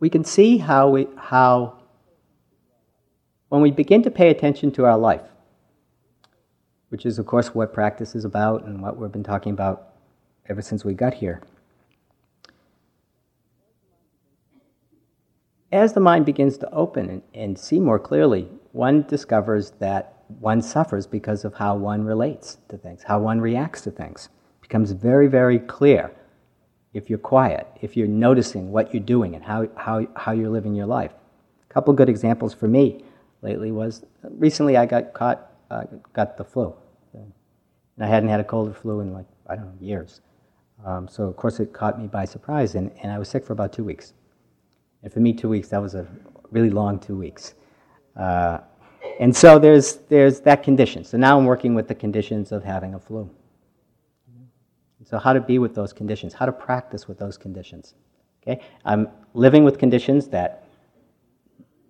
We 0.00 0.08
can 0.08 0.24
see 0.24 0.58
how, 0.58 0.88
we, 0.88 1.08
how 1.16 1.78
when 3.48 3.60
we 3.60 3.70
begin 3.70 4.02
to 4.02 4.10
pay 4.10 4.30
attention 4.30 4.70
to 4.72 4.84
our 4.84 4.98
life, 4.98 5.22
which 6.90 7.04
is, 7.04 7.18
of 7.18 7.26
course, 7.26 7.54
what 7.54 7.72
practice 7.72 8.14
is 8.14 8.24
about 8.24 8.64
and 8.64 8.80
what 8.80 8.96
we've 8.96 9.12
been 9.12 9.24
talking 9.24 9.52
about 9.52 9.94
ever 10.48 10.62
since 10.62 10.84
we 10.84 10.94
got 10.94 11.14
here. 11.14 11.42
As 15.70 15.92
the 15.92 16.00
mind 16.00 16.24
begins 16.24 16.56
to 16.58 16.70
open 16.70 17.10
and, 17.10 17.22
and 17.34 17.58
see 17.58 17.78
more 17.78 17.98
clearly, 17.98 18.48
one 18.72 19.02
discovers 19.02 19.72
that 19.80 20.24
one 20.40 20.62
suffers 20.62 21.06
because 21.06 21.44
of 21.44 21.54
how 21.54 21.74
one 21.76 22.04
relates 22.04 22.58
to 22.68 22.78
things, 22.78 23.02
how 23.02 23.18
one 23.18 23.40
reacts 23.40 23.82
to 23.82 23.90
things. 23.90 24.28
It 24.58 24.62
becomes 24.62 24.92
very, 24.92 25.26
very 25.26 25.58
clear 25.58 26.10
if 26.98 27.08
you're 27.08 27.18
quiet, 27.18 27.66
if 27.80 27.96
you're 27.96 28.08
noticing 28.08 28.72
what 28.72 28.92
you're 28.92 29.02
doing 29.02 29.34
and 29.36 29.44
how, 29.44 29.68
how, 29.76 30.06
how 30.16 30.32
you're 30.32 30.50
living 30.50 30.74
your 30.74 30.86
life. 30.86 31.12
A 31.70 31.72
couple 31.72 31.94
good 31.94 32.08
examples 32.08 32.52
for 32.52 32.68
me 32.68 33.04
lately 33.40 33.70
was 33.70 34.04
recently 34.22 34.76
I 34.76 34.84
got 34.84 35.14
caught, 35.14 35.52
uh, 35.70 35.84
got 36.12 36.36
the 36.36 36.44
flu. 36.44 36.74
And 37.14 38.06
I 38.06 38.08
hadn't 38.08 38.28
had 38.28 38.40
a 38.40 38.44
cold 38.44 38.68
or 38.68 38.74
flu 38.74 39.00
in 39.00 39.12
like, 39.12 39.26
I 39.48 39.56
don't 39.56 39.66
know, 39.66 39.74
years. 39.80 40.20
Um, 40.84 41.08
so, 41.08 41.24
of 41.24 41.36
course, 41.36 41.58
it 41.58 41.72
caught 41.72 42.00
me 42.00 42.06
by 42.06 42.24
surprise, 42.24 42.76
and, 42.76 42.92
and 43.02 43.10
I 43.10 43.18
was 43.18 43.28
sick 43.28 43.44
for 43.44 43.52
about 43.52 43.72
two 43.72 43.82
weeks. 43.82 44.12
And 45.02 45.12
for 45.12 45.18
me, 45.18 45.32
two 45.32 45.48
weeks, 45.48 45.68
that 45.68 45.82
was 45.82 45.94
a 45.94 46.06
really 46.50 46.70
long 46.70 47.00
two 47.00 47.16
weeks. 47.16 47.54
Uh, 48.16 48.58
and 49.18 49.34
so 49.34 49.58
there's, 49.58 49.96
there's 50.08 50.40
that 50.40 50.62
condition. 50.62 51.02
So 51.02 51.16
now 51.16 51.36
I'm 51.36 51.44
working 51.44 51.74
with 51.74 51.88
the 51.88 51.94
conditions 51.94 52.52
of 52.52 52.62
having 52.62 52.94
a 52.94 53.00
flu. 53.00 53.28
So, 55.08 55.16
how 55.16 55.32
to 55.32 55.40
be 55.40 55.58
with 55.58 55.74
those 55.74 55.94
conditions, 55.94 56.34
how 56.34 56.44
to 56.44 56.52
practice 56.52 57.08
with 57.08 57.18
those 57.18 57.38
conditions. 57.38 57.94
Okay? 58.42 58.60
I'm 58.84 59.08
living 59.32 59.64
with 59.64 59.78
conditions 59.78 60.28
that 60.28 60.64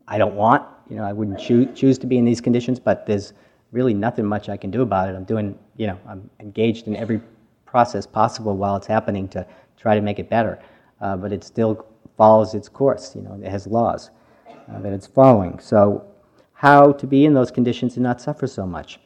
I 0.07 0.19
don't 0.19 0.37
want. 0.37 0.65
You 0.89 0.97
know, 0.97 1.03
I 1.03 1.13
wouldn't 1.13 1.41
choo- 1.41 1.67
choose 1.75 1.99
to 1.99 2.07
be 2.07 2.17
in 2.17 2.25
these 2.25 2.41
conditions, 2.41 2.79
but 2.79 3.07
there's 3.07 3.33
really 3.73 3.93
nothing 3.93 4.25
much 4.25 4.49
I 4.49 4.57
can 4.57 4.71
do 4.71 4.83
about 4.83 5.09
it. 5.09 5.17
I'm 5.17 5.25
doing, 5.25 5.59
you 5.77 5.89
know, 5.89 5.99
I'm 6.09 6.31
engaged 6.39 6.87
in 6.87 6.95
every 6.95 7.21
process 7.67 8.07
possible 8.07 8.57
while 8.57 8.77
it's 8.77 8.87
happening 8.87 9.27
to 9.31 9.45
try 9.77 9.97
to 9.97 10.01
make 10.01 10.21
it 10.21 10.31
better. 10.31 10.61
Uh, 11.01 11.17
but 11.17 11.33
it 11.33 11.43
still 11.43 11.87
follows 12.17 12.55
its 12.55 12.69
course. 12.69 13.17
You 13.17 13.23
know, 13.23 13.37
it 13.43 13.51
has 13.51 13.67
laws 13.67 14.11
uh, 14.47 14.79
that 14.79 14.93
it's 14.93 15.09
following. 15.09 15.59
So, 15.59 16.07
how 16.53 16.93
to 16.93 17.07
be 17.07 17.25
in 17.25 17.35
those 17.35 17.51
conditions 17.51 17.97
and 17.97 18.05
not 18.05 18.21
suffer 18.21 18.47
so 18.47 18.65
much. 18.65 19.01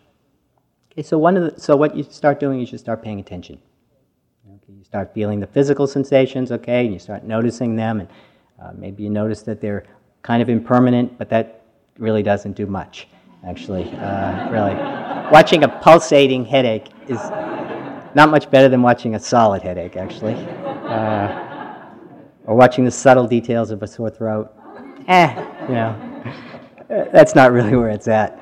Okay, 0.92 1.02
so 1.02 1.16
one 1.16 1.38
of 1.38 1.54
the, 1.54 1.58
so 1.58 1.76
what 1.76 1.96
you 1.96 2.02
start 2.02 2.40
doing 2.40 2.60
is 2.60 2.72
you 2.72 2.76
start 2.76 3.02
paying 3.02 3.18
attention. 3.18 3.58
Okay, 4.64 4.74
you 4.78 4.84
start 4.84 5.12
feeling 5.12 5.40
the 5.40 5.46
physical 5.46 5.88
sensations, 5.88 6.52
okay, 6.52 6.84
and 6.84 6.92
you 6.92 6.98
start 7.00 7.24
noticing 7.24 7.74
them, 7.74 8.00
and 8.00 8.08
uh, 8.62 8.70
maybe 8.76 9.02
you 9.02 9.10
notice 9.10 9.42
that 9.42 9.60
they're 9.60 9.84
kind 10.22 10.40
of 10.40 10.48
impermanent, 10.48 11.18
but 11.18 11.28
that 11.30 11.64
really 11.98 12.22
doesn't 12.22 12.52
do 12.52 12.66
much, 12.66 13.08
actually. 13.44 13.90
Uh, 13.94 14.50
really. 14.50 14.74
Watching 15.32 15.64
a 15.64 15.68
pulsating 15.68 16.44
headache 16.44 16.90
is 17.08 17.18
not 18.14 18.30
much 18.30 18.50
better 18.50 18.68
than 18.68 18.82
watching 18.82 19.16
a 19.16 19.18
solid 19.18 19.62
headache, 19.62 19.96
actually. 19.96 20.34
Uh, 20.34 21.88
or 22.44 22.54
watching 22.54 22.84
the 22.84 22.90
subtle 22.90 23.26
details 23.26 23.72
of 23.72 23.82
a 23.82 23.86
sore 23.86 24.10
throat. 24.10 24.52
Eh, 25.08 25.66
you 25.68 25.74
know, 25.74 26.24
that's 27.12 27.34
not 27.34 27.50
really 27.50 27.74
where 27.74 27.90
it's 27.90 28.06
at. 28.06 28.40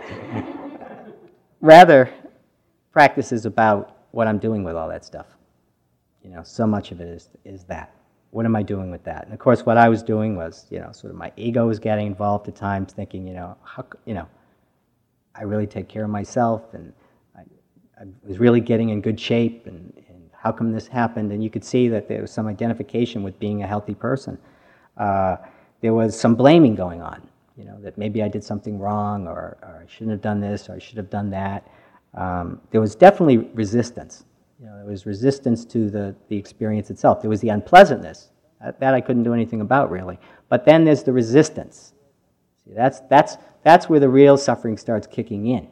Rather, 1.62 2.10
practice 2.92 3.32
is 3.32 3.46
about 3.46 3.96
what 4.10 4.26
I'm 4.26 4.38
doing 4.38 4.64
with 4.64 4.76
all 4.76 4.88
that 4.88 5.04
stuff. 5.04 5.26
You 6.22 6.30
know, 6.30 6.42
so 6.42 6.66
much 6.66 6.92
of 6.92 7.00
it 7.00 7.08
is, 7.08 7.28
is 7.44 7.64
that. 7.64 7.94
What 8.30 8.44
am 8.44 8.54
I 8.54 8.62
doing 8.62 8.90
with 8.90 9.02
that? 9.04 9.24
And 9.24 9.32
of 9.32 9.40
course, 9.40 9.66
what 9.66 9.76
I 9.76 9.88
was 9.88 10.02
doing 10.02 10.36
was, 10.36 10.66
you 10.70 10.78
know, 10.78 10.92
sort 10.92 11.12
of 11.12 11.18
my 11.18 11.32
ego 11.36 11.66
was 11.66 11.78
getting 11.78 12.06
involved 12.06 12.46
at 12.46 12.54
times, 12.54 12.92
thinking, 12.92 13.26
you 13.26 13.34
know, 13.34 13.56
how, 13.64 13.84
you 14.04 14.14
know, 14.14 14.28
I 15.34 15.42
really 15.42 15.66
take 15.66 15.88
care 15.88 16.04
of 16.04 16.10
myself, 16.10 16.74
and 16.74 16.92
I, 17.36 17.40
I 18.00 18.04
was 18.24 18.38
really 18.38 18.60
getting 18.60 18.90
in 18.90 19.00
good 19.00 19.18
shape, 19.18 19.66
and, 19.66 19.92
and, 20.08 20.16
how 20.42 20.50
come 20.50 20.72
this 20.72 20.86
happened? 20.86 21.32
And 21.32 21.44
you 21.44 21.50
could 21.50 21.62
see 21.62 21.88
that 21.88 22.08
there 22.08 22.22
was 22.22 22.30
some 22.30 22.46
identification 22.46 23.22
with 23.22 23.38
being 23.38 23.62
a 23.62 23.66
healthy 23.66 23.94
person. 23.94 24.38
Uh, 24.96 25.36
there 25.82 25.92
was 25.92 26.18
some 26.18 26.34
blaming 26.34 26.74
going 26.74 27.02
on, 27.02 27.28
you 27.58 27.64
know, 27.64 27.78
that 27.82 27.98
maybe 27.98 28.22
I 28.22 28.28
did 28.28 28.42
something 28.42 28.78
wrong, 28.78 29.26
or, 29.26 29.58
or 29.60 29.84
I 29.86 29.90
shouldn't 29.90 30.12
have 30.12 30.22
done 30.22 30.40
this, 30.40 30.70
or 30.70 30.72
I 30.72 30.78
should 30.78 30.96
have 30.96 31.10
done 31.10 31.28
that. 31.28 31.68
Um, 32.14 32.58
there 32.70 32.80
was 32.80 32.94
definitely 32.94 33.36
resistance 33.52 34.24
you 34.60 34.66
know, 34.66 34.76
there 34.76 34.86
was 34.86 35.06
resistance 35.06 35.64
to 35.64 35.88
the, 35.88 36.14
the 36.28 36.36
experience 36.36 36.90
itself. 36.90 37.22
There 37.22 37.30
was 37.30 37.40
the 37.40 37.48
unpleasantness. 37.48 38.30
That, 38.60 38.78
that 38.80 38.92
I 38.92 39.00
couldn't 39.00 39.22
do 39.22 39.32
anything 39.32 39.62
about, 39.62 39.90
really. 39.90 40.18
But 40.50 40.66
then 40.66 40.84
there's 40.84 41.02
the 41.02 41.12
resistance. 41.12 41.94
See, 42.64 42.72
that's, 42.74 43.00
that's, 43.08 43.38
that's 43.64 43.88
where 43.88 44.00
the 44.00 44.08
real 44.08 44.36
suffering 44.36 44.76
starts 44.76 45.06
kicking 45.06 45.46
in. 45.46 45.66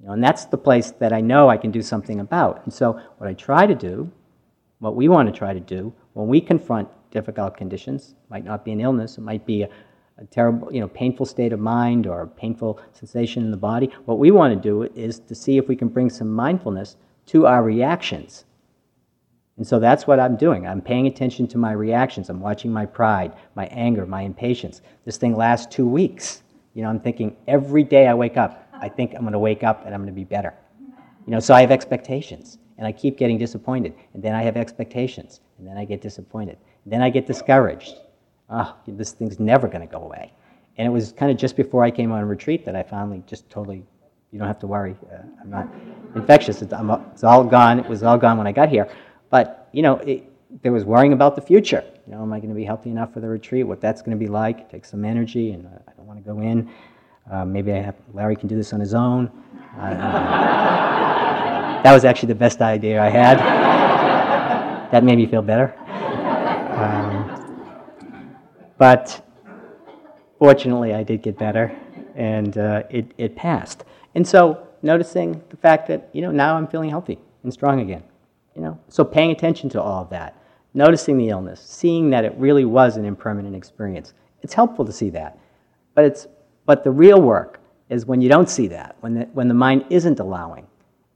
You 0.00 0.06
know, 0.06 0.12
and 0.12 0.24
that's 0.24 0.46
the 0.46 0.56
place 0.56 0.92
that 0.92 1.12
I 1.12 1.20
know 1.20 1.50
I 1.50 1.58
can 1.58 1.70
do 1.70 1.82
something 1.82 2.20
about. 2.20 2.62
And 2.64 2.72
so, 2.72 2.98
what 3.18 3.28
I 3.28 3.34
try 3.34 3.66
to 3.66 3.74
do, 3.74 4.10
what 4.78 4.96
we 4.96 5.08
want 5.08 5.30
to 5.30 5.38
try 5.38 5.52
to 5.52 5.60
do, 5.60 5.92
when 6.14 6.26
we 6.26 6.40
confront 6.40 6.88
difficult 7.10 7.54
conditions, 7.58 8.14
might 8.30 8.44
not 8.46 8.64
be 8.64 8.72
an 8.72 8.80
illness, 8.80 9.18
it 9.18 9.20
might 9.20 9.44
be 9.44 9.62
a, 9.62 9.68
a 10.16 10.24
terrible, 10.24 10.72
you 10.72 10.80
know, 10.80 10.88
painful 10.88 11.26
state 11.26 11.52
of 11.52 11.60
mind 11.60 12.06
or 12.06 12.22
a 12.22 12.26
painful 12.26 12.80
sensation 12.92 13.44
in 13.44 13.50
the 13.50 13.58
body. 13.58 13.90
What 14.06 14.18
we 14.18 14.30
want 14.30 14.54
to 14.54 14.68
do 14.68 14.84
is 14.94 15.18
to 15.20 15.34
see 15.34 15.58
if 15.58 15.68
we 15.68 15.76
can 15.76 15.88
bring 15.88 16.08
some 16.08 16.32
mindfulness 16.32 16.96
to 17.30 17.46
our 17.46 17.62
reactions 17.64 18.44
And 19.58 19.66
so 19.66 19.80
that's 19.80 20.06
what 20.06 20.20
I'm 20.20 20.36
doing. 20.36 20.66
I'm 20.66 20.82
paying 20.82 21.06
attention 21.06 21.48
to 21.48 21.58
my 21.58 21.72
reactions. 21.72 22.30
I'm 22.30 22.40
watching 22.40 22.72
my 22.72 22.86
pride, 22.86 23.34
my 23.56 23.66
anger, 23.66 24.06
my 24.06 24.22
impatience. 24.22 24.82
This 25.06 25.16
thing 25.18 25.36
lasts 25.36 25.74
two 25.74 25.88
weeks. 25.88 26.42
You 26.74 26.82
know, 26.82 26.90
I'm 26.90 27.00
thinking 27.00 27.36
every 27.48 27.84
day 27.84 28.08
I 28.08 28.14
wake 28.14 28.36
up, 28.36 28.68
I 28.74 28.88
think 28.88 29.14
I'm 29.14 29.22
going 29.22 29.34
to 29.34 29.40
wake 29.40 29.64
up 29.64 29.86
and 29.86 29.94
I'm 29.94 30.02
going 30.02 30.14
to 30.14 30.16
be 30.20 30.24
better. 30.24 30.54
You 31.26 31.32
know, 31.32 31.40
so 31.40 31.54
I 31.54 31.62
have 31.62 31.72
expectations 31.72 32.58
and 32.78 32.86
I 32.86 32.92
keep 32.92 33.18
getting 33.18 33.38
disappointed. 33.38 33.94
And 34.14 34.22
then 34.22 34.34
I 34.34 34.42
have 34.42 34.56
expectations 34.56 35.40
and 35.58 35.66
then 35.68 35.78
I 35.78 35.86
get 35.86 36.02
disappointed. 36.02 36.58
And 36.84 36.92
then 36.92 37.02
I 37.02 37.10
get 37.10 37.26
discouraged. 37.26 37.96
Oh, 38.50 38.76
this 38.88 39.12
thing's 39.12 39.40
never 39.40 39.68
going 39.68 39.86
to 39.86 39.92
go 39.92 40.02
away. 40.02 40.32
And 40.78 40.86
it 40.86 40.90
was 40.90 41.12
kind 41.12 41.32
of 41.32 41.38
just 41.38 41.56
before 41.56 41.84
I 41.84 41.90
came 41.92 42.12
on 42.12 42.24
retreat 42.26 42.66
that 42.66 42.76
I 42.76 42.82
finally 42.82 43.22
just 43.26 43.48
totally, 43.50 43.84
you 44.32 44.38
don't 44.38 44.48
have 44.48 44.58
to 44.60 44.66
worry. 44.66 44.96
Uh, 45.12 45.22
I'm 45.40 45.50
not 45.50 45.68
infectious. 46.14 46.62
It's, 46.62 46.72
I'm, 46.72 46.90
it's 46.90 47.24
all 47.24 47.44
gone. 47.44 47.80
It 47.80 47.88
was 47.88 48.02
all 48.02 48.18
gone 48.18 48.38
when 48.38 48.46
I 48.46 48.52
got 48.52 48.68
here. 48.68 48.88
But, 49.30 49.68
you 49.72 49.82
know, 49.82 49.96
it, 49.96 50.24
there 50.62 50.72
was 50.72 50.84
worrying 50.84 51.12
about 51.12 51.34
the 51.36 51.42
future. 51.42 51.84
You 52.06 52.14
know, 52.14 52.22
am 52.22 52.32
I 52.32 52.38
going 52.38 52.48
to 52.50 52.54
be 52.54 52.64
healthy 52.64 52.90
enough 52.90 53.12
for 53.12 53.20
the 53.20 53.28
retreat? 53.28 53.66
What 53.66 53.80
that's 53.80 54.02
going 54.02 54.16
to 54.16 54.24
be 54.24 54.28
like? 54.28 54.60
It 54.60 54.70
takes 54.70 54.90
some 54.90 55.04
energy, 55.04 55.52
and 55.52 55.66
uh, 55.66 55.70
I 55.88 55.92
don't 55.96 56.06
want 56.06 56.18
to 56.18 56.24
go 56.24 56.40
in. 56.40 56.70
Uh, 57.30 57.44
maybe 57.44 57.70
have, 57.70 57.94
Larry 58.12 58.34
can 58.34 58.48
do 58.48 58.56
this 58.56 58.72
on 58.72 58.80
his 58.80 58.94
own. 58.94 59.30
That 61.82 61.92
was 61.94 62.04
actually 62.04 62.28
the 62.28 62.34
best 62.34 62.60
idea 62.60 63.00
I 63.00 63.08
had. 63.08 63.38
that 64.90 65.04
made 65.04 65.16
me 65.16 65.26
feel 65.26 65.42
better. 65.42 65.72
Um, 66.76 67.30
but 68.76 69.24
fortunately, 70.38 70.94
I 70.94 71.02
did 71.04 71.22
get 71.22 71.38
better, 71.38 71.76
and 72.16 72.58
uh, 72.58 72.82
it, 72.90 73.12
it 73.18 73.36
passed. 73.36 73.84
And 74.14 74.26
so, 74.26 74.66
noticing 74.82 75.42
the 75.50 75.56
fact 75.56 75.88
that, 75.88 76.08
you 76.12 76.22
know, 76.22 76.30
now 76.30 76.56
I'm 76.56 76.66
feeling 76.66 76.90
healthy 76.90 77.18
and 77.42 77.52
strong 77.52 77.80
again. 77.80 78.02
You 78.56 78.62
know, 78.62 78.80
so 78.88 79.04
paying 79.04 79.30
attention 79.30 79.68
to 79.70 79.82
all 79.82 80.02
of 80.02 80.10
that, 80.10 80.36
noticing 80.74 81.16
the 81.16 81.28
illness, 81.28 81.60
seeing 81.60 82.10
that 82.10 82.24
it 82.24 82.34
really 82.36 82.64
was 82.64 82.96
an 82.96 83.04
impermanent 83.04 83.54
experience. 83.54 84.12
It's 84.42 84.54
helpful 84.54 84.84
to 84.84 84.92
see 84.92 85.10
that. 85.10 85.38
But, 85.94 86.04
it's, 86.04 86.26
but 86.66 86.82
the 86.82 86.90
real 86.90 87.20
work 87.20 87.60
is 87.88 88.06
when 88.06 88.20
you 88.20 88.28
don't 88.28 88.48
see 88.48 88.68
that, 88.68 88.96
when 89.00 89.14
the, 89.14 89.24
when 89.32 89.48
the 89.48 89.54
mind 89.54 89.84
isn't 89.90 90.20
allowing, 90.20 90.66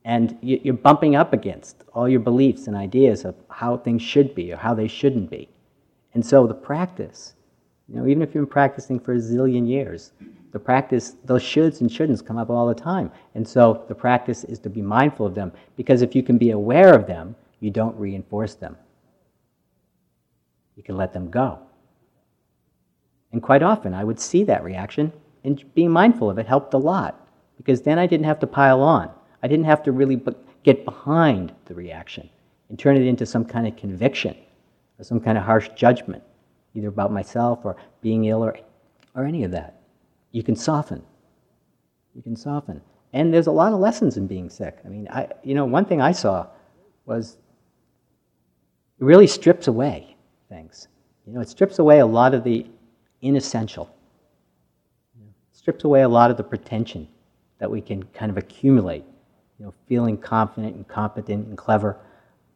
and 0.05 0.37
you, 0.43 0.61
you're 0.63 0.75
bumping 0.75 1.17
up 1.17 1.33
against 1.33 1.85
all 1.95 2.09
your 2.09 2.21
beliefs 2.21 2.67
and 2.67 2.77
ideas 2.77 3.25
of 3.25 3.35
how 3.49 3.77
things 3.77 4.03
should 4.03 4.35
be 4.35 4.53
or 4.53 4.57
how 4.57 4.75
they 4.75 4.89
shouldn't 4.89 5.31
be. 5.31 5.49
And 6.13 6.25
so 6.25 6.47
the 6.47 6.55
practice, 6.55 7.35
you 7.89 7.97
know, 7.97 8.07
even 8.07 8.23
if 8.23 8.35
you've 8.35 8.45
been 8.45 8.53
practicing 8.53 9.01
for 9.01 9.15
a 9.15 9.19
zillion 9.19 9.67
years, 9.69 10.13
the 10.54 10.61
practice, 10.61 11.16
those 11.25 11.42
shoulds 11.42 11.80
and 11.80 11.90
shouldn'ts 11.90 12.25
come 12.25 12.38
up 12.38 12.49
all 12.49 12.68
the 12.68 12.75
time. 12.76 13.11
And 13.34 13.46
so 13.46 13.84
the 13.88 13.94
practice 13.94 14.44
is 14.44 14.61
to 14.61 14.70
be 14.70 14.80
mindful 14.80 15.26
of 15.26 15.34
them, 15.34 15.50
because 15.75 16.00
if 16.00 16.14
you 16.14 16.23
can 16.23 16.38
be 16.38 16.52
aware 16.52 16.94
of 16.94 17.08
them, 17.08 17.34
you 17.58 17.73
don't 17.73 17.99
reinforce 17.99 18.54
them. 18.54 18.76
You 20.76 20.84
can 20.84 20.96
let 20.96 21.12
them 21.12 21.28
go. 21.28 21.58
And 23.32 23.42
quite 23.42 23.64
often, 23.64 23.94
I 23.94 24.04
would 24.04 24.20
see 24.20 24.44
that 24.44 24.62
reaction, 24.62 25.12
and 25.42 25.75
being 25.75 25.90
mindful 25.90 26.30
of 26.30 26.38
it 26.38 26.46
helped 26.46 26.73
a 26.73 26.78
lot, 26.78 27.26
because 27.56 27.82
then 27.82 27.99
I 27.99 28.06
didn't 28.06 28.26
have 28.26 28.38
to 28.38 28.46
pile 28.46 28.80
on. 28.80 29.11
I 29.42 29.49
didn't 29.49 29.66
have 29.66 29.82
to 29.82 29.92
really 29.92 30.23
get 30.62 30.84
behind 30.84 31.52
the 31.64 31.75
reaction 31.75 32.30
and 32.68 32.78
turn 32.78 32.96
it 32.96 33.08
into 33.08 33.26
some 33.26 33.44
kind 33.44 33.66
of 33.66 33.75
conviction 33.75 34.37
or 35.00 35.04
some 35.04 35.18
kind 35.18 35.37
of 35.37 35.42
harsh 35.42 35.70
judgment, 35.75 36.23
either 36.75 36.87
about 36.87 37.11
myself 37.11 37.64
or 37.64 37.75
being 38.02 38.26
ill 38.26 38.44
or, 38.44 38.56
or 39.16 39.25
any 39.25 39.42
of 39.42 39.50
that 39.50 39.80
you 40.35 40.43
can 40.43 40.57
soften. 40.57 41.00
You 42.12 42.21
can 42.21 42.35
soften. 42.35 42.83
And 43.12 43.33
there's 43.33 43.47
a 43.47 43.53
lot 43.53 43.73
of 43.73 43.79
lessons 43.79 44.17
in 44.17 44.26
being 44.26 44.50
sick. 44.50 44.79
I 44.85 44.88
mean, 44.88 45.07
I, 45.09 45.29
you 45.45 45.55
know, 45.55 45.64
one 45.64 45.85
thing 45.85 46.03
I 46.03 46.11
saw 46.11 46.49
was 47.07 47.38
it 48.99 49.05
really 49.05 49.29
strips 49.29 49.69
away 49.69 50.17
things. 50.49 50.88
You 51.25 51.35
know, 51.35 51.41
it 51.41 51.49
strips 51.49 51.79
away 51.79 52.00
a 52.00 52.07
lot 52.07 52.35
of 52.35 52.43
the 52.43 52.67
inessential. 53.23 53.95
It 55.17 55.57
strips 55.57 55.85
away 55.85 56.03
a 56.03 56.09
lot 56.09 56.33
of 56.33 56.37
the 56.37 56.43
pretension 56.43 57.07
that 57.61 57.71
we 57.71 57.80
can 57.80 58.02
kind 58.02 58.28
of 58.28 58.37
accumulate. 58.37 59.04
You 59.61 59.67
know, 59.67 59.75
feeling 59.87 60.19
confident 60.19 60.75
and 60.75 60.87
competent 60.89 61.47
and 61.47 61.56
clever. 61.56 62.00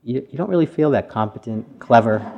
You, 0.02 0.26
you 0.28 0.36
don't 0.36 0.50
really 0.50 0.66
feel 0.66 0.90
that 0.90 1.08
competent, 1.08 1.78
clever, 1.78 2.28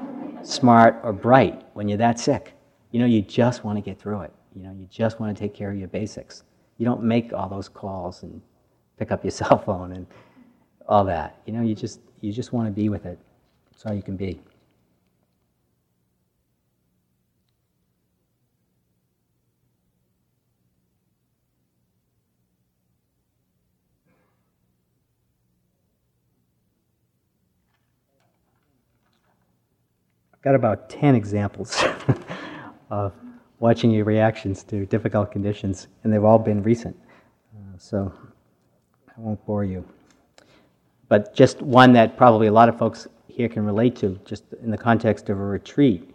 smart, 0.43 1.01
or 1.03 1.14
bright 1.14 1.64
when 1.73 1.88
you're 1.88 1.97
that 1.97 2.21
sick. 2.21 2.53
You 2.91 3.01
know, 3.01 3.07
you 3.07 3.23
just 3.23 3.64
want 3.64 3.79
to 3.79 3.83
get 3.83 3.99
through 3.99 4.21
it. 4.21 4.35
You 4.55 4.63
know, 4.63 4.73
you 4.73 4.87
just 4.91 5.21
want 5.21 5.37
to 5.37 5.41
take 5.41 5.55
care 5.55 5.71
of 5.71 5.79
your 5.79 5.89
basics. 5.89 6.45
You 6.79 6.87
don't 6.87 7.03
make 7.03 7.33
all 7.33 7.49
those 7.49 7.69
calls 7.69 8.23
and 8.23 8.41
pick 8.99 9.13
up 9.13 9.25
your 9.25 9.31
cell 9.41 9.59
phone 9.59 9.93
and 9.93 10.07
all 10.89 11.05
that. 11.05 11.41
You 11.47 11.53
know, 11.53 11.63
you 11.63 11.75
just 11.75 12.01
you 12.21 12.33
just 12.33 12.53
want 12.53 12.67
to 12.67 12.73
be 12.73 12.89
with 12.89 13.07
it. 13.07 13.19
That's 13.71 13.87
all 13.87 13.95
you 13.95 14.03
can 14.03 14.17
be. 14.17 14.41
I've 30.35 30.43
got 30.43 30.55
about 30.55 30.89
10 30.89 31.15
examples 31.15 31.85
of 32.91 33.13
watching 33.61 33.90
your 33.90 34.05
reactions 34.05 34.64
to 34.64 34.87
difficult 34.87 35.31
conditions, 35.31 35.87
and 36.03 36.12
they've 36.12 36.25
all 36.25 36.38
been 36.38 36.62
recent. 36.62 36.96
Uh, 37.55 37.79
so 37.79 38.12
I 39.09 39.12
won't 39.20 39.44
bore 39.46 39.64
you. 39.64 39.85
But 41.09 41.35
just 41.35 41.61
one 41.62 41.92
that 41.92 42.16
probably 42.16 42.49
a 42.49 42.53
lot 42.53 42.68
of 42.68 42.79
folks 42.79 43.07
here 43.29 43.49
can 43.49 43.64
relate 43.64 43.94
to, 43.96 44.18
just 44.25 44.44
in 44.62 44.70
the 44.70 44.79
context 44.79 45.29
of 45.29 45.38
a 45.38 45.44
retreat. 45.44 46.12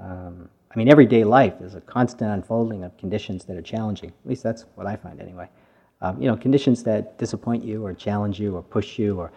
Um, 0.00 0.48
I 0.72 0.78
mean, 0.78 0.88
everyday 0.88 1.24
life 1.24 1.54
is 1.60 1.74
a 1.74 1.80
constant 1.82 2.30
unfolding 2.30 2.84
of 2.84 2.96
conditions 2.96 3.44
that 3.44 3.56
are 3.56 3.62
challenging. 3.62 4.10
At 4.10 4.28
least 4.28 4.42
that's 4.42 4.64
what 4.74 4.86
I 4.86 4.96
find 4.96 5.20
anyway. 5.20 5.48
Um, 6.00 6.20
you 6.22 6.28
know, 6.28 6.36
conditions 6.36 6.82
that 6.84 7.18
disappoint 7.18 7.62
you 7.64 7.84
or 7.84 7.92
challenge 7.92 8.40
you 8.40 8.56
or 8.56 8.62
push 8.62 8.98
you 8.98 9.18
or 9.18 9.32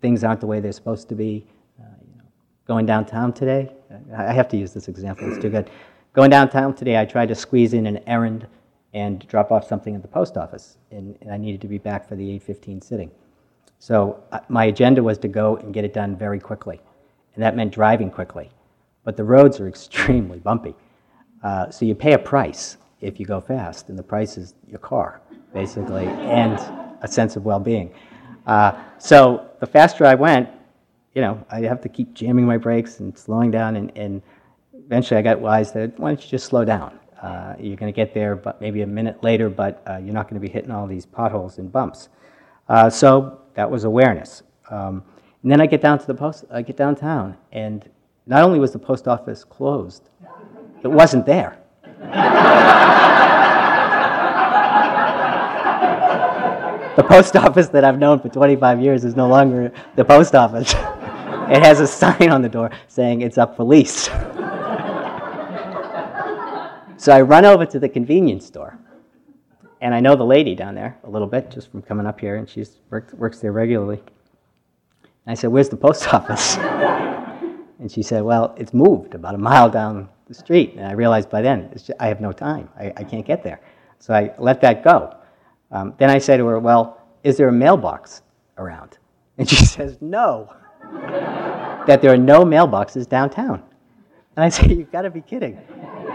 things 0.00 0.22
aren't 0.22 0.40
the 0.40 0.46
way 0.46 0.60
they're 0.60 0.72
supposed 0.72 1.08
to 1.08 1.14
be. 1.14 1.46
Uh, 1.80 1.86
you 2.06 2.18
know, 2.18 2.24
going 2.66 2.86
downtown 2.86 3.32
today, 3.32 3.72
I 4.16 4.32
have 4.32 4.48
to 4.48 4.56
use 4.56 4.72
this 4.72 4.86
example, 4.86 5.28
it's 5.28 5.42
too 5.42 5.50
good. 5.50 5.70
Going 6.14 6.30
downtown 6.30 6.76
today, 6.76 6.96
I 6.96 7.06
tried 7.06 7.26
to 7.30 7.34
squeeze 7.34 7.74
in 7.74 7.86
an 7.86 7.98
errand 8.06 8.46
and 8.92 9.26
drop 9.26 9.50
off 9.50 9.66
something 9.66 9.96
at 9.96 10.02
the 10.02 10.06
post 10.06 10.36
office, 10.36 10.78
and, 10.92 11.18
and 11.20 11.32
I 11.32 11.36
needed 11.36 11.60
to 11.62 11.66
be 11.66 11.78
back 11.78 12.08
for 12.08 12.14
the 12.14 12.30
8:15 12.38 12.84
sitting. 12.84 13.10
So 13.80 14.22
uh, 14.30 14.38
my 14.48 14.66
agenda 14.66 15.02
was 15.02 15.18
to 15.18 15.28
go 15.28 15.56
and 15.56 15.74
get 15.74 15.84
it 15.84 15.92
done 15.92 16.16
very 16.16 16.38
quickly, 16.38 16.80
and 17.34 17.42
that 17.42 17.56
meant 17.56 17.72
driving 17.72 18.12
quickly. 18.12 18.48
But 19.02 19.16
the 19.16 19.24
roads 19.24 19.58
are 19.58 19.66
extremely 19.74 20.38
bumpy, 20.38 20.76
uh, 21.42 21.70
so 21.70 21.84
you 21.84 21.96
pay 21.96 22.12
a 22.12 22.18
price 22.18 22.76
if 23.00 23.18
you 23.18 23.26
go 23.26 23.40
fast, 23.40 23.88
and 23.88 23.98
the 23.98 24.04
price 24.04 24.38
is 24.38 24.54
your 24.68 24.78
car, 24.78 25.20
basically, 25.52 26.06
and 26.06 26.60
a 27.02 27.08
sense 27.08 27.34
of 27.34 27.44
well-being. 27.44 27.92
Uh, 28.46 28.80
so 28.98 29.50
the 29.58 29.66
faster 29.66 30.06
I 30.06 30.14
went, 30.14 30.48
you 31.16 31.22
know, 31.22 31.44
I 31.50 31.62
have 31.62 31.80
to 31.80 31.88
keep 31.88 32.14
jamming 32.14 32.46
my 32.46 32.56
brakes 32.56 33.00
and 33.00 33.18
slowing 33.18 33.50
down 33.50 33.74
and, 33.74 33.90
and 33.96 34.22
eventually 34.86 35.18
I 35.18 35.22
got 35.22 35.40
wise 35.40 35.72
that 35.72 35.98
why 35.98 36.10
don't 36.10 36.22
you 36.22 36.28
just 36.28 36.46
slow 36.46 36.64
down? 36.64 36.98
Uh, 37.22 37.54
you're 37.58 37.76
going 37.76 37.92
to 37.92 37.96
get 37.96 38.12
there, 38.12 38.36
but 38.36 38.60
maybe 38.60 38.82
a 38.82 38.86
minute 38.86 39.22
later, 39.22 39.48
but 39.48 39.82
uh, 39.88 39.96
you're 39.96 40.12
not 40.12 40.28
going 40.28 40.40
to 40.40 40.46
be 40.46 40.52
hitting 40.52 40.70
all 40.70 40.86
these 40.86 41.06
potholes 41.06 41.58
and 41.58 41.72
bumps. 41.72 42.10
Uh, 42.68 42.90
so 42.90 43.40
that 43.54 43.70
was 43.70 43.84
awareness. 43.84 44.42
Um, 44.70 45.02
and 45.42 45.50
then 45.50 45.60
I 45.60 45.66
get 45.66 45.80
down 45.80 45.98
to 45.98 46.06
the 46.06 46.14
post. 46.14 46.44
I 46.50 46.62
get 46.62 46.76
downtown, 46.76 47.36
and 47.52 47.88
not 48.26 48.42
only 48.42 48.58
was 48.58 48.72
the 48.72 48.78
post 48.78 49.08
office 49.08 49.42
closed, 49.44 50.10
it 50.82 50.88
wasn't 50.88 51.24
there. 51.24 51.58
the 56.96 57.04
post 57.04 57.36
office 57.36 57.68
that 57.68 57.84
I've 57.84 57.98
known 57.98 58.20
for 58.20 58.28
25 58.28 58.80
years 58.80 59.04
is 59.04 59.16
no 59.16 59.28
longer 59.28 59.72
the 59.96 60.04
post 60.04 60.34
office. 60.34 60.72
it 61.50 61.62
has 61.62 61.80
a 61.80 61.86
sign 61.86 62.30
on 62.30 62.42
the 62.42 62.48
door 62.48 62.70
saying 62.88 63.22
it's 63.22 63.38
up 63.38 63.56
for 63.56 63.64
lease. 63.64 64.10
So 67.04 67.12
I 67.12 67.20
run 67.20 67.44
over 67.44 67.66
to 67.66 67.78
the 67.78 67.86
convenience 67.90 68.46
store. 68.46 68.78
And 69.82 69.94
I 69.94 70.00
know 70.00 70.16
the 70.16 70.24
lady 70.24 70.54
down 70.54 70.74
there 70.74 70.96
a 71.04 71.10
little 71.10 71.28
bit 71.28 71.50
just 71.50 71.70
from 71.70 71.82
coming 71.82 72.06
up 72.06 72.18
here, 72.18 72.36
and 72.36 72.48
she 72.48 72.64
works, 72.88 73.40
there 73.40 73.52
regularly. 73.52 73.98
And 75.02 75.10
I 75.26 75.34
said, 75.34 75.48
Where's 75.48 75.68
the 75.68 75.76
post 75.76 76.08
office? 76.14 76.56
and 76.56 77.92
she 77.92 78.02
said, 78.02 78.22
Well, 78.22 78.54
it's 78.56 78.72
moved 78.72 79.14
about 79.14 79.34
a 79.34 79.38
mile 79.38 79.68
down 79.68 80.08
the 80.28 80.32
street. 80.32 80.76
And 80.78 80.86
I 80.86 80.92
realized 80.92 81.28
by 81.28 81.42
then, 81.42 81.68
just, 81.74 81.90
I 82.00 82.06
have 82.06 82.22
no 82.22 82.32
time. 82.32 82.70
I, 82.78 82.90
I, 82.96 83.04
can't 83.04 83.26
get 83.26 83.42
there. 83.42 83.60
So 83.98 84.14
I 84.14 84.32
let 84.38 84.62
that 84.62 84.82
go. 84.82 85.14
Um, 85.72 85.92
then 85.98 86.08
I 86.08 86.16
said 86.16 86.38
to 86.38 86.46
her, 86.46 86.58
Well, 86.58 87.02
is 87.22 87.36
there 87.36 87.48
a 87.48 87.52
mailbox 87.52 88.22
around? 88.56 88.96
And 89.36 89.46
she 89.54 89.66
says, 89.66 89.98
No, 90.00 90.54
that 91.86 92.00
there 92.00 92.14
are 92.14 92.16
no 92.16 92.46
mailboxes 92.46 93.06
downtown. 93.06 93.62
And 94.36 94.44
I 94.46 94.48
say, 94.48 94.68
You've 94.68 94.90
got 94.90 95.02
to 95.02 95.10
be 95.10 95.20
kidding. 95.20 95.60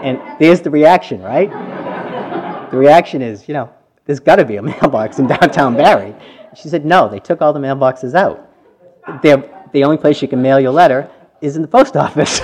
And 0.02 0.20
there's 0.38 0.60
the 0.60 0.70
reaction, 0.70 1.22
right? 1.22 1.50
The 2.70 2.76
reaction 2.76 3.22
is, 3.22 3.48
you 3.48 3.54
know, 3.54 3.70
there's 4.06 4.20
got 4.20 4.36
to 4.36 4.44
be 4.44 4.56
a 4.56 4.62
mailbox 4.70 5.18
in 5.18 5.26
downtown 5.26 5.76
Barre. 5.76 6.14
She 6.54 6.68
said, 6.68 6.84
no, 6.84 7.08
they 7.08 7.20
took 7.20 7.42
all 7.42 7.52
the 7.52 7.60
mailboxes 7.60 8.14
out. 8.14 8.48
They're, 9.22 9.42
the 9.72 9.84
only 9.84 9.96
place 9.96 10.20
you 10.20 10.28
can 10.28 10.42
mail 10.42 10.58
your 10.58 10.72
letter 10.72 11.08
is 11.40 11.56
in 11.56 11.62
the 11.62 11.68
post 11.68 11.96
office. 11.96 12.38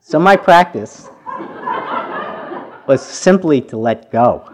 so 0.00 0.18
my 0.18 0.36
practice 0.36 1.08
was 2.86 3.04
simply 3.04 3.60
to 3.60 3.76
let 3.76 4.10
go. 4.10 4.50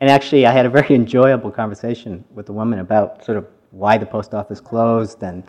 And 0.00 0.10
actually, 0.10 0.46
I 0.46 0.52
had 0.52 0.66
a 0.66 0.70
very 0.70 0.94
enjoyable 0.94 1.50
conversation 1.50 2.24
with 2.34 2.48
a 2.48 2.52
woman 2.52 2.78
about 2.80 3.24
sort 3.24 3.38
of 3.38 3.46
why 3.70 3.98
the 3.98 4.06
post 4.06 4.34
office 4.34 4.60
closed 4.60 5.22
and 5.22 5.44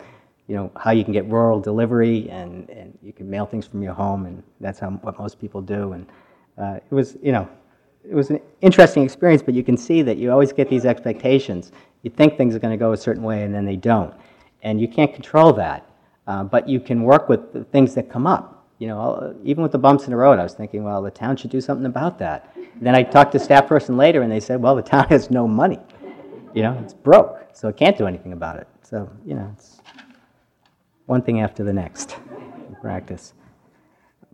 you 0.48 0.56
know 0.56 0.70
how 0.76 0.90
you 0.90 1.04
can 1.04 1.12
get 1.12 1.26
rural 1.26 1.60
delivery 1.60 2.28
and, 2.30 2.68
and 2.70 2.96
you 3.02 3.12
can 3.12 3.28
mail 3.30 3.46
things 3.46 3.66
from 3.66 3.82
your 3.82 3.94
home 3.94 4.26
and 4.26 4.42
that's 4.60 4.78
how 4.78 4.90
what 4.90 5.18
most 5.18 5.40
people 5.40 5.60
do. 5.60 5.92
And 5.92 6.06
uh, 6.58 6.76
it 6.76 6.94
was 6.94 7.16
you 7.22 7.32
know 7.32 7.48
it 8.08 8.14
was 8.14 8.30
an 8.30 8.40
interesting 8.60 9.04
experience 9.04 9.42
but 9.42 9.54
you 9.54 9.62
can 9.62 9.76
see 9.76 10.02
that 10.02 10.16
you 10.18 10.30
always 10.30 10.52
get 10.52 10.68
these 10.68 10.84
expectations. 10.84 11.72
You 12.02 12.10
think 12.10 12.36
things 12.36 12.54
are 12.54 12.58
going 12.58 12.72
to 12.72 12.82
go 12.82 12.92
a 12.92 12.96
certain 12.96 13.22
way 13.22 13.44
and 13.44 13.54
then 13.54 13.64
they 13.64 13.76
don't. 13.76 14.12
And 14.62 14.80
you 14.80 14.88
can't 14.88 15.12
control 15.12 15.52
that 15.54 15.88
uh, 16.26 16.44
but 16.44 16.68
you 16.68 16.80
can 16.80 17.02
work 17.02 17.28
with 17.28 17.52
the 17.52 17.64
things 17.64 17.94
that 17.94 18.10
come 18.10 18.26
up. 18.26 18.66
You 18.78 18.88
know 18.88 19.36
even 19.44 19.62
with 19.62 19.70
the 19.70 19.78
bumps 19.78 20.04
in 20.04 20.10
the 20.10 20.16
road 20.16 20.40
i 20.40 20.42
was 20.42 20.54
thinking 20.54 20.82
well 20.82 21.00
the 21.02 21.10
town 21.10 21.36
should 21.36 21.50
do 21.50 21.60
something 21.60 21.86
about 21.86 22.18
that. 22.18 22.52
And 22.56 22.82
then 22.82 22.96
i 22.96 23.02
talked 23.04 23.32
to 23.32 23.38
staff 23.38 23.68
person 23.68 23.96
later 23.96 24.22
and 24.22 24.32
they 24.32 24.40
said 24.40 24.60
well 24.60 24.74
the 24.74 24.82
town 24.82 25.06
has 25.10 25.30
no 25.30 25.46
money. 25.46 25.78
You 26.52 26.62
know 26.64 26.78
it's 26.82 26.94
broke 26.94 27.42
so 27.52 27.68
it 27.68 27.76
can't 27.76 27.96
do 27.96 28.06
anything 28.06 28.32
about 28.32 28.56
it. 28.56 28.66
So, 28.82 29.08
you 29.24 29.34
know, 29.34 29.50
it's 29.54 29.80
one 31.12 31.20
thing 31.20 31.42
after 31.42 31.62
the 31.62 31.72
next 31.72 32.16
in 32.68 32.74
practice. 32.80 33.34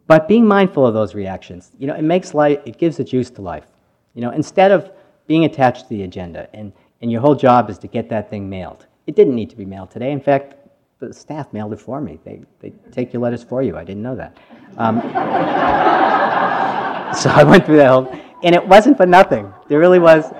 But 0.07 0.29
being 0.29 0.47
mindful 0.47 0.87
of 0.87 0.95
those 0.95 1.12
reactions, 1.12 1.73
you 1.77 1.88
know, 1.88 1.95
it 1.95 2.05
makes 2.14 2.35
life, 2.35 2.61
it 2.64 2.79
gives 2.79 3.01
a 3.01 3.05
juice 3.05 3.31
to 3.31 3.43
life. 3.43 3.67
You 4.14 4.23
know, 4.23 4.31
instead 4.31 4.71
of 4.71 4.93
being 5.27 5.45
attached 5.45 5.83
to 5.83 5.88
the 5.88 6.05
agenda 6.05 6.49
and, 6.55 6.73
and 7.03 7.11
your 7.11 7.21
whole 7.21 7.35
job 7.35 7.69
is 7.69 7.79
to 7.79 7.88
get 7.88 8.09
that 8.11 8.31
thing 8.31 8.49
mailed. 8.49 8.87
It 9.09 9.17
didn't 9.17 9.35
need 9.35 9.51
to 9.51 9.57
be 9.57 9.64
mailed 9.64 9.91
today. 9.91 10.12
In 10.12 10.21
fact, 10.21 10.55
the 11.01 11.12
staff 11.12 11.53
mailed 11.53 11.73
it 11.73 11.81
for 11.81 12.01
me. 12.01 12.21
They, 12.25 12.43
they 12.61 12.71
take 12.93 13.12
your 13.12 13.23
letters 13.23 13.43
for 13.43 13.61
you. 13.61 13.77
I 13.77 13.85
didn't 13.85 14.03
know 14.03 14.14
that. 14.14 14.37
Um, 14.77 15.01
so 17.23 17.31
I 17.31 17.43
went 17.45 17.67
through 17.67 17.79
that 17.79 17.91
whole, 17.91 18.21
and 18.45 18.55
it 18.55 18.67
wasn't 18.67 18.97
for 18.97 19.07
nothing. 19.07 19.53
There 19.69 19.81
really 19.81 19.99
was, 19.99 20.33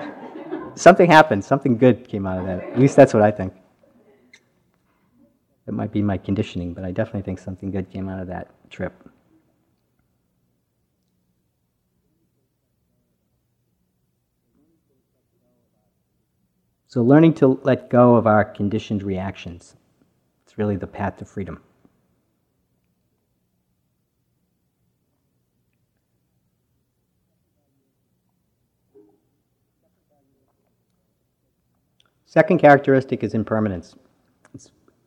something 0.75 1.11
happened. 1.11 1.43
Something 1.43 1.77
good 1.77 2.07
came 2.07 2.25
out 2.25 2.39
of 2.39 2.45
that. 2.45 2.63
At 2.63 2.79
least 2.79 2.95
that's 2.95 3.13
what 3.13 3.23
I 3.23 3.31
think. 3.31 3.53
It 5.69 5.73
might 5.73 5.91
be 5.91 6.01
my 6.01 6.17
conditioning, 6.17 6.73
but 6.73 6.83
I 6.83 6.89
definitely 6.89 7.21
think 7.21 7.37
something 7.37 7.69
good 7.69 7.91
came 7.91 8.09
out 8.09 8.19
of 8.19 8.25
that 8.25 8.49
trip. 8.71 9.07
So, 16.87 17.03
learning 17.03 17.35
to 17.35 17.59
let 17.61 17.91
go 17.91 18.15
of 18.15 18.25
our 18.25 18.43
conditioned 18.43 19.03
reactions, 19.03 19.75
it's 20.43 20.57
really 20.57 20.75
the 20.75 20.87
path 20.87 21.17
to 21.17 21.25
freedom. 21.25 21.61
Second 32.25 32.57
characteristic 32.57 33.23
is 33.23 33.35
impermanence. 33.35 33.95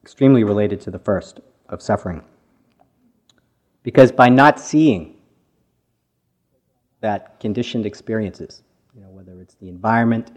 Extremely 0.02 0.44
related 0.44 0.80
to 0.82 0.90
the 0.90 0.98
first 0.98 1.40
of 1.68 1.80
suffering. 1.80 2.22
Because 3.82 4.12
by 4.12 4.28
not 4.28 4.60
seeing 4.60 5.16
that 7.00 7.38
conditioned 7.40 7.86
experiences, 7.86 8.62
you 8.94 9.00
know, 9.00 9.10
whether 9.10 9.40
it's 9.40 9.54
the 9.54 9.68
environment 9.68 10.30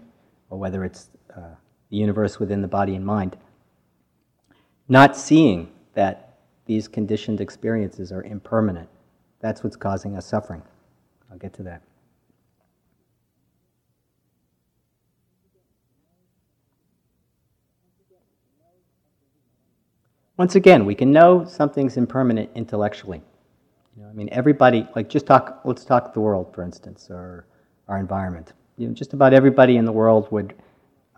or 0.50 0.58
whether 0.58 0.84
it's 0.84 1.10
uh, 1.36 1.42
the 1.90 1.98
universe 1.98 2.40
within 2.40 2.62
the 2.62 2.68
body 2.68 2.96
and 2.96 3.06
mind, 3.06 3.38
not 4.88 5.16
seeing 5.16 5.72
that 5.94 6.40
these 6.66 6.88
conditioned 6.88 7.42
experiences 7.42 8.12
are 8.12 8.24
impermanent, 8.24 8.90
that's 9.40 9.64
what's 9.64 9.76
causing 9.76 10.16
us 10.16 10.26
suffering. 10.26 10.64
I'll 11.32 11.38
get 11.38 11.54
to 11.54 11.64
that. 11.64 11.82
Once 20.38 20.56
again, 20.56 20.86
we 20.86 20.94
can 20.94 21.12
know 21.12 21.46
something's 21.46 21.96
impermanent 21.96 22.50
intellectually. 22.56 23.22
You 23.96 24.04
know, 24.04 24.10
I 24.10 24.14
mean, 24.14 24.28
everybody, 24.34 24.86
like 24.94 25.08
just 25.08 25.26
talk, 25.26 25.62
let's 25.64 25.86
talk 25.86 26.14
the 26.14 26.20
world, 26.20 26.54
for 26.54 26.62
instance, 26.62 27.08
or 27.10 27.46
our 27.88 27.98
environment. 27.98 28.52
You 28.78 28.88
know, 28.88 28.94
just 28.94 29.14
about 29.14 29.34
everybody 29.34 29.78
in 29.78 29.86
the 29.86 29.94
world 29.94 30.30
would 30.32 30.54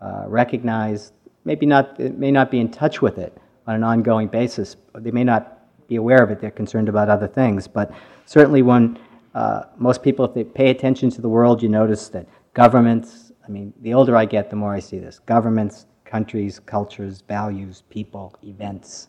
uh, 0.00 0.24
recognize, 0.28 1.12
maybe 1.44 1.66
not, 1.66 1.98
may 1.98 2.30
not 2.30 2.48
be 2.52 2.60
in 2.60 2.70
touch 2.70 3.02
with 3.02 3.18
it 3.18 3.36
on 3.66 3.74
an 3.74 3.82
ongoing 3.82 4.28
basis. 4.28 4.76
They 4.94 5.10
may 5.10 5.24
not 5.24 5.58
be 5.88 5.96
aware 5.96 6.22
of 6.22 6.30
it, 6.30 6.40
they're 6.40 6.52
concerned 6.52 6.88
about 6.88 7.08
other 7.08 7.26
things. 7.26 7.66
But 7.66 7.90
certainly, 8.24 8.62
when 8.62 9.00
uh, 9.34 9.64
most 9.78 10.02
people, 10.02 10.24
if 10.24 10.32
they 10.32 10.44
pay 10.44 10.70
attention 10.70 11.10
to 11.10 11.20
the 11.20 11.28
world, 11.28 11.60
you 11.60 11.68
notice 11.68 12.08
that 12.10 12.28
governments, 12.54 13.32
I 13.44 13.50
mean, 13.50 13.72
the 13.80 13.94
older 13.94 14.16
I 14.16 14.26
get, 14.26 14.48
the 14.48 14.56
more 14.56 14.72
I 14.72 14.78
see 14.78 15.00
this. 15.00 15.18
Governments, 15.18 15.86
countries, 16.08 16.58
cultures, 16.58 17.22
values, 17.28 17.82
people, 17.90 18.34
events, 18.42 19.08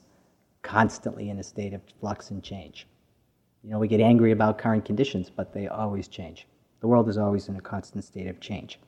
constantly 0.62 1.30
in 1.30 1.40
a 1.40 1.44
state 1.44 1.74
of 1.74 1.82
flux 2.00 2.30
and 2.30 2.44
change. 2.44 2.88
You 3.64 3.72
know, 3.72 3.80
we 3.80 3.88
get 3.88 4.02
angry 4.02 4.32
about 4.32 4.58
current 4.58 4.86
conditions, 4.86 5.30
but 5.30 5.54
they 5.54 5.68
always 5.68 6.08
change. 6.08 6.46
The 6.82 6.88
world 6.88 7.10
is 7.10 7.18
always 7.18 7.48
in 7.48 7.56
a 7.56 7.62
constant 7.62 8.04
state 8.04 8.28
of 8.28 8.40
change. 8.40 8.80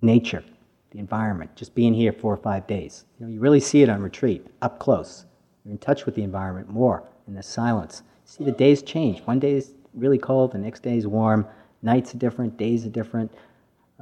Nature, 0.00 0.44
the 0.92 0.98
environment, 0.98 1.54
just 1.56 1.74
being 1.74 1.94
here 1.94 2.12
four 2.12 2.32
or 2.32 2.38
five 2.38 2.66
days. 2.66 3.04
You 3.18 3.26
know, 3.26 3.32
you 3.32 3.40
really 3.40 3.60
see 3.60 3.82
it 3.82 3.88
on 3.88 4.00
retreat, 4.00 4.46
up 4.62 4.78
close. 4.78 5.26
You're 5.64 5.72
in 5.72 5.78
touch 5.78 6.06
with 6.06 6.14
the 6.14 6.22
environment 6.22 6.68
more 6.68 7.04
in 7.26 7.34
the 7.34 7.42
silence. 7.42 8.02
See 8.24 8.44
the 8.44 8.52
days 8.52 8.82
change. 8.82 9.20
One 9.22 9.40
day 9.40 9.52
is 9.52 9.74
really 9.94 10.18
cold, 10.18 10.52
the 10.52 10.58
next 10.58 10.82
day 10.82 10.96
is 10.96 11.06
warm. 11.06 11.46
Nights 11.82 12.14
are 12.14 12.18
different, 12.18 12.56
days 12.56 12.86
are 12.86 12.90
different. 12.90 13.32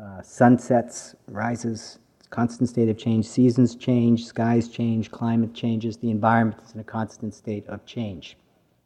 Uh, 0.00 0.22
sunsets, 0.22 1.14
rises, 1.28 1.98
constant 2.30 2.68
state 2.68 2.88
of 2.88 2.96
change. 2.96 3.26
Seasons 3.26 3.74
change, 3.74 4.24
skies 4.24 4.68
change, 4.68 5.10
climate 5.10 5.52
changes, 5.52 5.96
the 5.96 6.10
environment 6.10 6.62
is 6.64 6.72
in 6.74 6.80
a 6.80 6.84
constant 6.84 7.34
state 7.34 7.66
of 7.66 7.84
change. 7.84 8.36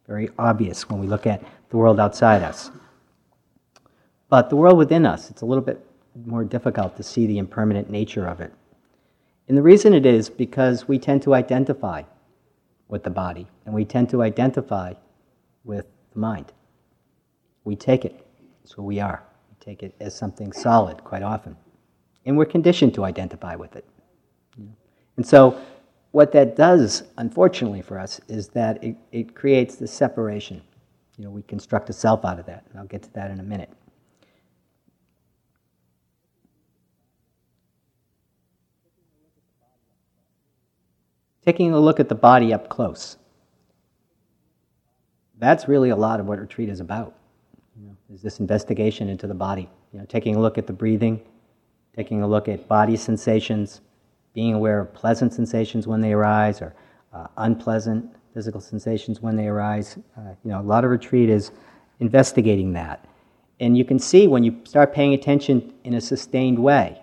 Very 0.07 0.29
obvious 0.37 0.89
when 0.89 0.99
we 0.99 1.07
look 1.07 1.25
at 1.25 1.43
the 1.69 1.77
world 1.77 1.99
outside 1.99 2.41
us. 2.41 2.71
But 4.29 4.49
the 4.49 4.55
world 4.55 4.77
within 4.77 5.05
us, 5.05 5.29
it's 5.29 5.41
a 5.41 5.45
little 5.45 5.63
bit 5.63 5.79
more 6.25 6.43
difficult 6.43 6.97
to 6.97 7.03
see 7.03 7.27
the 7.27 7.37
impermanent 7.37 7.89
nature 7.89 8.27
of 8.27 8.41
it. 8.41 8.51
And 9.47 9.55
the 9.55 9.61
reason 9.61 9.93
it 9.93 10.05
is 10.05 10.29
because 10.29 10.87
we 10.87 10.97
tend 10.97 11.21
to 11.23 11.35
identify 11.35 12.01
with 12.87 13.03
the 13.03 13.09
body 13.11 13.47
and 13.65 13.73
we 13.73 13.85
tend 13.85 14.09
to 14.09 14.23
identify 14.23 14.93
with 15.63 15.85
the 16.13 16.19
mind. 16.19 16.51
We 17.63 17.75
take 17.75 18.05
it, 18.05 18.25
so 18.63 18.81
we 18.81 18.99
are. 18.99 19.23
We 19.49 19.55
take 19.63 19.83
it 19.83 19.93
as 19.99 20.15
something 20.15 20.51
solid 20.51 21.03
quite 21.03 21.23
often 21.23 21.57
and 22.25 22.37
we're 22.37 22.45
conditioned 22.45 22.93
to 22.95 23.05
identify 23.05 23.55
with 23.55 23.75
it. 23.75 23.85
And 25.17 25.25
so, 25.25 25.59
what 26.11 26.31
that 26.31 26.55
does, 26.55 27.03
unfortunately 27.17 27.81
for 27.81 27.99
us, 27.99 28.21
is 28.27 28.47
that 28.49 28.81
it, 28.83 28.95
it 29.11 29.35
creates 29.35 29.75
this 29.75 29.91
separation. 29.91 30.61
You 31.17 31.25
know, 31.25 31.29
we 31.29 31.41
construct 31.43 31.89
a 31.89 31.93
self 31.93 32.25
out 32.25 32.39
of 32.39 32.45
that, 32.45 32.65
and 32.69 32.79
I'll 32.79 32.85
get 32.85 33.03
to 33.03 33.13
that 33.13 33.31
in 33.31 33.39
a 33.39 33.43
minute. 33.43 33.69
Taking 41.45 41.73
a 41.73 41.79
look 41.79 41.99
at 41.99 42.09
the 42.09 42.15
body 42.15 42.53
up 42.53 42.69
close. 42.69 43.17
That's 45.37 45.67
really 45.67 45.89
a 45.89 45.95
lot 45.95 46.19
of 46.19 46.25
what 46.25 46.39
retreat 46.39 46.69
is 46.69 46.79
about. 46.79 47.13
Is 48.13 48.21
this 48.21 48.39
investigation 48.39 49.09
into 49.09 49.27
the 49.27 49.33
body. 49.33 49.69
You 49.91 49.99
know, 49.99 50.05
taking 50.05 50.35
a 50.35 50.39
look 50.39 50.57
at 50.57 50.67
the 50.67 50.73
breathing, 50.73 51.21
taking 51.95 52.21
a 52.21 52.27
look 52.27 52.47
at 52.47 52.67
body 52.67 52.97
sensations, 52.97 53.81
being 54.33 54.53
aware 54.53 54.81
of 54.81 54.93
pleasant 54.93 55.33
sensations 55.33 55.87
when 55.87 56.01
they 56.01 56.13
arise 56.13 56.61
or 56.61 56.75
uh, 57.13 57.27
unpleasant 57.37 58.13
physical 58.33 58.59
sensations 58.59 59.21
when 59.21 59.35
they 59.35 59.47
arise. 59.47 59.97
Uh, 60.17 60.33
you 60.43 60.51
know, 60.51 60.59
a 60.59 60.61
lot 60.61 60.83
of 60.83 60.91
retreat 60.91 61.29
is 61.29 61.51
investigating 61.99 62.73
that. 62.73 63.07
And 63.61 63.77
you 63.77 63.85
can 63.85 63.97
see 63.97 64.27
when 64.27 64.43
you 64.43 64.59
start 64.65 64.93
paying 64.93 65.13
attention 65.13 65.73
in 65.85 65.93
a 65.93 66.01
sustained 66.01 66.59
way. 66.59 67.01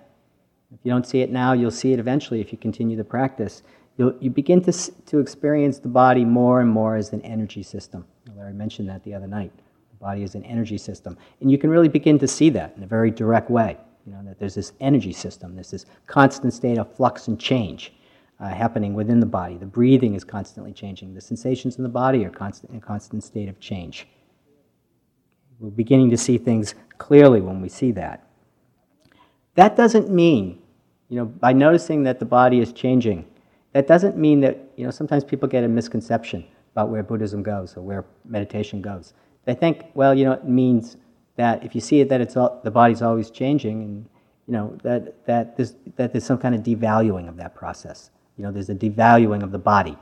If 0.71 0.81
you 0.83 0.91
don't 0.91 1.07
see 1.07 1.21
it 1.21 1.31
now, 1.31 1.55
you'll 1.55 1.71
see 1.71 1.95
it 1.95 1.99
eventually 1.99 2.41
if 2.41 2.53
you 2.53 2.59
continue 2.59 2.97
the 2.97 3.05
practice. 3.05 3.63
You'll, 3.97 4.15
you 4.21 4.31
begin 4.31 4.61
to, 4.63 4.73
to 4.73 5.19
experience 5.19 5.79
the 5.79 5.89
body 5.89 6.25
more 6.25 6.61
and 6.61 6.69
more 6.69 6.97
as 6.97 7.15
an 7.15 7.23
energy 7.23 7.63
system. 7.63 8.05
Larry 8.37 8.53
mentioned 8.53 8.89
that 8.91 9.03
the 9.05 9.15
other 9.15 9.27
night. 9.27 9.53
The 9.55 9.97
body 10.05 10.23
is 10.23 10.35
an 10.35 10.45
energy 10.45 10.77
system. 10.77 11.17
And 11.41 11.51
you 11.51 11.57
can 11.57 11.71
really 11.71 11.89
begin 11.89 12.19
to 12.19 12.29
see 12.29 12.51
that 12.51 12.75
in 12.77 12.83
a 12.83 12.87
very 12.87 13.11
direct 13.11 13.51
way. 13.51 13.79
You 14.07 14.13
know, 14.13 14.23
that 14.25 14.39
there's 14.39 14.55
this 14.55 14.73
energy 14.81 15.13
system, 15.13 15.55
there's 15.55 15.71
this 15.71 15.87
constant 16.07 16.53
state 16.53 16.79
of 16.79 16.93
flux 16.95 17.29
and 17.29 17.39
change 17.39 17.93
uh, 18.41 18.49
happening 18.49 18.95
within 18.95 19.21
the 19.21 19.27
body. 19.27 19.57
The 19.57 19.67
breathing 19.67 20.15
is 20.15 20.25
constantly 20.25 20.73
changing. 20.73 21.15
The 21.15 21.21
sensations 21.21 21.77
in 21.77 21.85
the 21.85 21.89
body 21.89 22.25
are 22.25 22.31
constant, 22.31 22.73
in 22.73 22.79
a 22.79 22.81
constant 22.81 23.23
state 23.23 23.49
of 23.49 23.61
change. 23.61 24.09
We're 25.61 25.71
beginning 25.71 26.11
to 26.11 26.17
see 26.17 26.39
things 26.39 26.75
clearly 26.99 27.41
when 27.41 27.61
we 27.61 27.69
see 27.69 27.93
that. 27.93 28.27
That 29.55 29.77
doesn't 29.77 30.11
mean, 30.11 30.61
you 31.09 31.17
know, 31.17 31.27
by 31.27 31.53
noticing 31.53 32.03
that 32.03 32.19
the 32.19 32.25
body 32.25 32.59
is 32.59 32.73
changing, 32.73 33.27
that 33.73 33.87
doesn't 33.87 34.17
mean 34.17 34.41
that, 34.41 34.59
you 34.77 34.85
know, 34.85 34.91
sometimes 34.91 35.23
people 35.25 35.49
get 35.49 35.63
a 35.63 35.69
misconception 35.69 36.45
about 36.73 36.89
where 36.89 37.03
Buddhism 37.03 37.43
goes 37.43 37.77
or 37.77 37.83
where 37.83 38.05
meditation 38.25 38.83
goes. 38.83 39.15
They 39.45 39.55
think, 39.55 39.85
well, 39.95 40.15
you 40.15 40.25
know, 40.25 40.33
it 40.33 40.49
means 40.49 40.97
that 41.37 41.65
if 41.65 41.75
you 41.75 41.81
see 41.81 42.01
it 42.01 42.09
that 42.09 42.21
it's 42.21 42.37
all, 42.37 42.61
the 42.63 42.71
body's 42.71 43.03
always 43.03 43.31
changing 43.31 43.83
and 43.83 44.07
you 44.47 44.53
know 44.53 44.77
that, 44.83 45.25
that, 45.27 45.57
there's, 45.57 45.75
that 45.97 46.13
there's 46.13 46.25
some 46.25 46.39
kind 46.39 46.55
of 46.55 46.63
devaluing 46.63 47.29
of 47.29 47.37
that 47.37 47.55
process. 47.55 48.11
You 48.37 48.45
know, 48.45 48.53
there's 48.53 48.71
a 48.71 48.75
devaluing 48.75 49.43
of 49.43 49.53
the 49.53 49.59
body, 49.59 49.97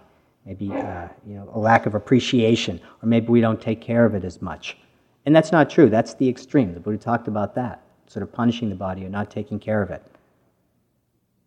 maybe 0.47 0.73
uh, 0.73 1.09
you 1.27 1.35
know, 1.35 1.51
a 1.53 1.59
lack 1.59 1.87
of 1.87 1.95
appreciation, 1.95 2.81
or 3.03 3.07
maybe 3.07 3.29
we 3.29 3.41
don't 3.41 3.61
take 3.61 3.81
care 3.81 4.05
of 4.05 4.15
it 4.15 4.25
as 4.25 4.41
much. 4.41 4.77
And 5.27 5.37
that's 5.37 5.53
not 5.53 5.69
true. 5.69 5.91
That's 5.91 6.15
the 6.15 6.29
extreme. 6.29 6.73
The 6.73 6.81
Buddha 6.81 6.99
talked 6.99 7.29
about 7.29 7.55
that, 7.57 7.83
sort 8.07 8.23
of 8.23 8.33
punishing 8.33 8.71
the 8.71 8.75
body 8.75 9.05
or 9.05 9.09
not 9.09 9.31
taking 9.31 9.59
care 9.59 9.83
of 9.83 9.91
it. 9.91 10.03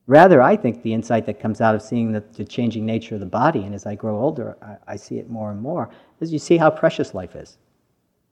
Rather, 0.06 0.41
I 0.41 0.56
think 0.56 0.84
the 0.84 0.93
insight 0.93 1.26
that 1.26 1.39
comes 1.39 1.62
out 1.62 1.76
of 1.76 1.82
seeing 1.82 2.12
the, 2.12 2.24
the 2.34 2.43
changing 2.43 2.86
nature 2.86 3.15
of 3.15 3.22
the 3.22 3.26
body, 3.26 3.63
and 3.63 3.74
as 3.74 3.86
I 3.86 3.96
grow 3.96 4.19
older, 4.19 4.58
I, 4.62 4.93
I 4.93 4.96
see 4.98 5.17
it 5.17 5.30
more 5.30 5.52
and 5.52 5.62
more, 5.62 5.89
is 6.19 6.32
you 6.32 6.39
see 6.39 6.58
how 6.58 6.69
precious 6.69 7.13
life 7.13 7.36
is. 7.36 7.58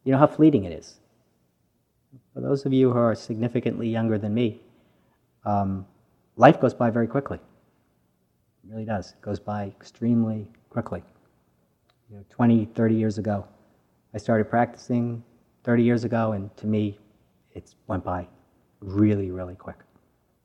You 0.03 0.11
know 0.11 0.17
how 0.17 0.27
fleeting 0.27 0.65
it 0.65 0.73
is. 0.73 1.00
For 2.33 2.39
those 2.39 2.65
of 2.65 2.71
you 2.71 2.91
who 2.91 2.97
are 2.97 3.13
significantly 3.13 3.89
younger 3.89 4.17
than 4.17 4.33
me, 4.33 4.61
um, 5.43 5.85
life 6.37 6.61
goes 6.61 6.73
by 6.73 6.89
very 6.89 7.07
quickly. 7.07 7.37
It 7.37 8.69
really 8.69 8.85
does. 8.85 9.11
It 9.11 9.21
goes 9.21 9.39
by 9.39 9.65
extremely 9.65 10.47
quickly. 10.69 11.03
You 12.09 12.17
know, 12.17 12.25
20, 12.29 12.65
30 12.73 12.95
years 12.95 13.17
ago, 13.17 13.45
I 14.13 14.17
started 14.17 14.49
practicing 14.49 15.23
30 15.63 15.83
years 15.83 16.03
ago, 16.03 16.31
and 16.31 16.55
to 16.57 16.67
me, 16.67 16.97
it 17.53 17.75
went 17.87 18.03
by 18.03 18.27
really, 18.79 19.31
really 19.31 19.55
quick. 19.55 19.77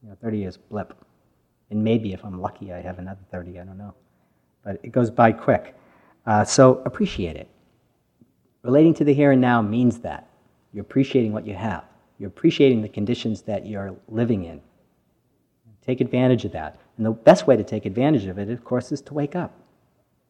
You 0.03 0.11
know, 0.11 0.17
30 0.21 0.39
years 0.39 0.57
blip. 0.57 0.95
And 1.71 1.83
maybe 1.83 2.13
if 2.13 2.25
I'm 2.25 2.41
lucky, 2.41 2.73
I 2.73 2.81
have 2.81 2.99
another 2.99 3.21
30, 3.31 3.61
I 3.61 3.65
don't 3.65 3.79
know. 3.79 3.95
But 4.65 4.81
it 4.83 4.91
goes 4.91 5.11
by 5.11 5.33
quick. 5.33 5.77
Uh, 6.27 6.45
so 6.45 6.83
appreciate 6.85 7.37
it. 7.37 7.49
Relating 8.63 8.95
to 8.95 9.05
the 9.05 9.15
here 9.15 9.31
and 9.31 9.41
now 9.41 9.63
means 9.63 10.01
that. 10.01 10.29
You're 10.77 10.83
appreciating 10.83 11.33
what 11.33 11.47
you 11.47 11.55
have. 11.55 11.85
You're 12.19 12.29
appreciating 12.29 12.83
the 12.83 12.91
conditions 12.91 13.41
that 13.43 13.65
you're 13.65 13.97
living 14.09 14.45
in. 14.45 14.61
Take 15.81 16.03
advantage 16.03 16.45
of 16.45 16.53
that. 16.53 16.79
And 16.99 17.07
the 17.07 17.13
best 17.13 17.47
way 17.47 17.57
to 17.57 17.65
take 17.65 17.87
advantage 17.87 18.27
of 18.27 18.39
it, 18.39 18.51
of 18.51 18.63
course, 18.63 18.93
is 18.93 19.01
to 19.03 19.15
wake 19.15 19.35
up, 19.35 19.59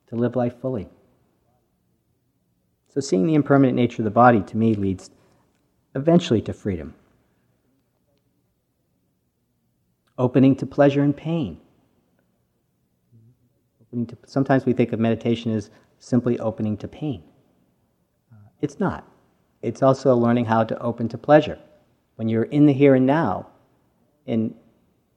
to 0.07 0.15
live 0.15 0.37
life 0.37 0.55
fully. 0.61 0.89
So, 2.87 3.01
seeing 3.01 3.27
the 3.27 3.35
impermanent 3.35 3.75
nature 3.75 4.03
of 4.03 4.05
the 4.05 4.13
body 4.13 4.41
to 4.41 4.57
me 4.57 4.75
leads 4.75 5.11
eventually 5.97 6.43
to 6.43 6.53
freedom. 6.53 6.95
Opening 10.17 10.55
to 10.57 10.65
pleasure 10.67 11.03
and 11.03 11.17
pain. 11.17 11.59
Opening 13.83 14.07
to, 14.07 14.17
sometimes 14.27 14.65
we 14.65 14.75
think 14.75 14.93
of 14.93 15.01
meditation 15.01 15.51
as 15.51 15.71
simply 15.99 16.39
opening 16.39 16.77
to 16.77 16.87
pain. 16.87 17.25
Uh, 18.33 18.37
it's 18.61 18.79
not. 18.79 19.11
It's 19.63 19.83
also 19.83 20.15
learning 20.15 20.45
how 20.45 20.65
to 20.65 20.79
open 20.81 21.09
to 21.09 21.19
pleasure. 21.19 21.59
When 22.17 22.29
you're 22.29 22.45
in 22.45 22.67
the 22.67 22.73
here 22.73 22.95
and 22.95 23.07
now, 23.07 23.47
and 24.27 24.55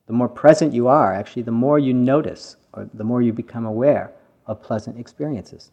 the 0.06 0.12
more 0.12 0.28
present 0.28 0.74
you 0.74 0.88
are, 0.88 1.14
actually, 1.14 1.42
the 1.42 1.52
more 1.52 1.78
you 1.78 1.94
notice 1.94 2.56
or 2.72 2.88
the 2.94 3.04
more 3.04 3.22
you 3.22 3.32
become 3.32 3.66
aware 3.66 4.12
of 4.46 4.62
pleasant 4.62 4.98
experiences. 4.98 5.70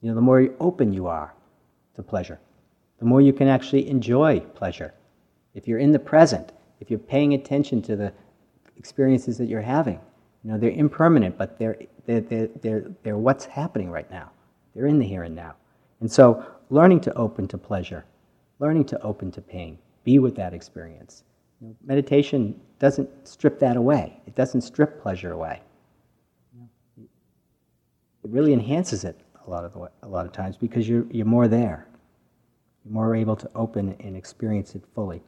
You 0.00 0.08
know, 0.08 0.14
the 0.14 0.20
more 0.20 0.48
open 0.60 0.92
you 0.92 1.06
are 1.06 1.34
to 1.94 2.02
pleasure, 2.02 2.38
the 2.98 3.04
more 3.04 3.20
you 3.20 3.32
can 3.32 3.48
actually 3.48 3.88
enjoy 3.88 4.40
pleasure. 4.40 4.94
If 5.54 5.66
you're 5.66 5.78
in 5.78 5.92
the 5.92 5.98
present, 5.98 6.52
if 6.80 6.90
you're 6.90 6.98
paying 6.98 7.34
attention 7.34 7.82
to 7.82 7.96
the 7.96 8.12
experiences 8.76 9.38
that 9.38 9.46
you're 9.46 9.62
having, 9.62 10.00
you 10.44 10.52
know, 10.52 10.58
they're 10.58 10.70
impermanent, 10.70 11.36
but 11.36 11.58
they're, 11.58 11.76
they're, 12.04 12.20
they're, 12.20 12.48
they're, 12.62 12.84
they're 13.02 13.18
what's 13.18 13.44
happening 13.44 13.90
right 13.90 14.10
now. 14.10 14.30
They're 14.74 14.86
in 14.86 14.98
the 14.98 15.06
here 15.06 15.22
and 15.22 15.34
now. 15.34 15.54
And 16.00 16.10
so, 16.10 16.44
learning 16.70 17.00
to 17.00 17.14
open 17.14 17.46
to 17.48 17.58
pleasure, 17.58 18.04
learning 18.58 18.84
to 18.86 19.00
open 19.02 19.30
to 19.32 19.40
pain, 19.40 19.78
be 20.04 20.18
with 20.18 20.34
that 20.36 20.54
experience. 20.54 21.24
You 21.60 21.68
know, 21.68 21.76
meditation 21.84 22.60
doesn't 22.78 23.08
strip 23.26 23.58
that 23.60 23.76
away, 23.76 24.20
it 24.26 24.34
doesn't 24.34 24.62
strip 24.62 25.00
pleasure 25.00 25.32
away. 25.32 25.60
It 26.98 28.30
really 28.32 28.52
enhances 28.52 29.04
it 29.04 29.20
a 29.46 29.50
lot 29.50 29.64
of, 29.64 29.72
the, 29.72 29.88
a 30.02 30.08
lot 30.08 30.26
of 30.26 30.32
times 30.32 30.56
because 30.56 30.88
you're, 30.88 31.06
you're 31.12 31.26
more 31.26 31.46
there. 31.46 31.86
You're 32.84 32.92
more 32.92 33.14
able 33.14 33.36
to 33.36 33.48
open 33.54 33.94
and 34.00 34.16
experience 34.16 34.74
it 34.74 34.82
fully. 34.94 35.22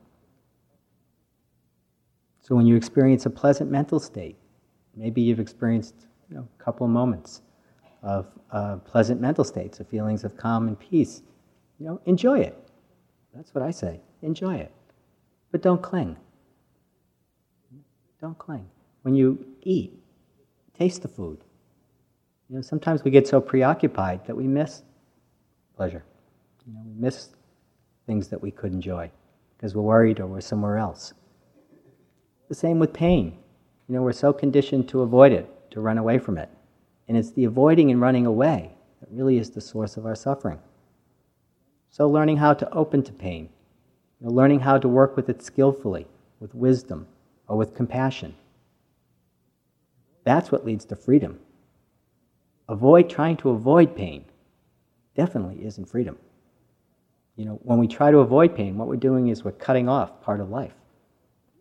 So 2.40 2.57
when 2.57 2.66
you 2.66 2.74
experience 2.74 3.27
a 3.27 3.31
pleasant 3.31 3.70
mental 3.70 4.01
state, 4.01 4.37
maybe 4.96 5.20
you've 5.20 5.38
experienced 5.38 5.94
you 6.29 6.37
know, 6.37 6.48
a 6.59 6.64
couple 6.64 6.87
of 6.87 6.90
moments 6.90 7.42
of 8.02 8.26
uh, 8.50 8.76
pleasant 8.76 9.20
mental 9.20 9.44
states, 9.44 9.80
of 9.80 9.88
feelings 9.88 10.24
of 10.24 10.37
calm 10.37 10.68
and 10.68 10.78
peace. 10.78 11.22
You 11.78 11.87
know, 11.87 12.00
enjoy 12.06 12.40
it. 12.40 12.56
That's 13.34 13.54
what 13.54 13.62
I 13.62 13.70
say. 13.70 14.00
Enjoy 14.22 14.54
it. 14.54 14.72
But 15.50 15.62
don't 15.62 15.82
cling. 15.82 16.16
Don't 18.20 18.38
cling. 18.38 18.68
When 19.02 19.14
you 19.14 19.46
eat, 19.62 19.98
taste 20.76 21.02
the 21.02 21.08
food. 21.08 21.38
You 22.48 22.56
know, 22.56 22.62
sometimes 22.62 23.04
we 23.04 23.11
get 23.11 23.28
so 23.28 23.40
preoccupied 23.40 24.26
that 24.26 24.34
we 24.34 24.46
miss 24.46 24.82
pleasure. 25.76 26.02
You 26.66 26.74
know, 26.74 26.80
we 26.84 27.00
miss 27.00 27.30
things 28.06 28.28
that 28.28 28.40
we 28.40 28.50
could 28.50 28.72
enjoy 28.72 29.11
because 29.56 29.74
we're 29.74 29.82
worried 29.82 30.20
or 30.20 30.26
we're 30.26 30.40
somewhere 30.40 30.78
else. 30.78 31.14
The 32.48 32.54
same 32.54 32.78
with 32.78 32.92
pain. 32.92 33.38
You 33.88 33.94
know, 33.94 34.02
we're 34.02 34.12
so 34.12 34.32
conditioned 34.32 34.88
to 34.88 35.02
avoid 35.02 35.32
it, 35.32 35.48
to 35.70 35.80
run 35.80 35.98
away 35.98 36.18
from 36.18 36.38
it. 36.38 36.48
And 37.09 37.16
it's 37.16 37.33
the 37.33 37.44
avoiding 37.44 37.90
and 37.90 38.01
running 38.01 38.27
away 38.27 38.73
that 39.01 39.09
really 39.11 39.38
is 39.38 39.51
the 39.51 39.61
source 39.61 39.97
of 39.97 40.07
our 40.07 40.14
suffering. 40.14 40.59
So, 41.90 42.09
learning 42.09 42.37
how 42.37 42.55
to 42.55 42.71
open 42.71 43.03
to 43.05 43.12
pain, 43.12 43.49
you 44.21 44.27
know, 44.27 44.33
learning 44.33 44.61
how 44.61 44.79
to 44.79 44.88
work 44.88 45.16
with 45.16 45.29
it 45.29 45.42
skillfully, 45.42 46.07
with 46.38 46.55
wisdom, 46.55 47.07
or 47.49 47.57
with 47.57 47.75
compassion. 47.75 48.35
That's 50.25 50.53
what 50.53 50.66
leads 50.66 50.85
to 50.87 50.97
freedom. 50.97 51.40
Avoid 52.68 53.09
trying 53.09 53.38
to 53.38 53.51
avoid 53.51 53.97
pain 53.97 54.27
definitely 55.16 55.64
isn't 55.64 55.87
freedom. 55.87 56.18
You 57.37 57.47
know, 57.47 57.61
when 57.62 57.79
we 57.79 57.88
try 57.88 58.11
to 58.11 58.18
avoid 58.18 58.55
pain, 58.55 58.77
what 58.77 58.88
we're 58.88 58.97
doing 58.97 59.29
is 59.29 59.44
we're 59.44 59.53
cutting 59.53 59.88
off 59.88 60.21
part 60.21 60.40
of 60.40 60.51
life. 60.51 60.75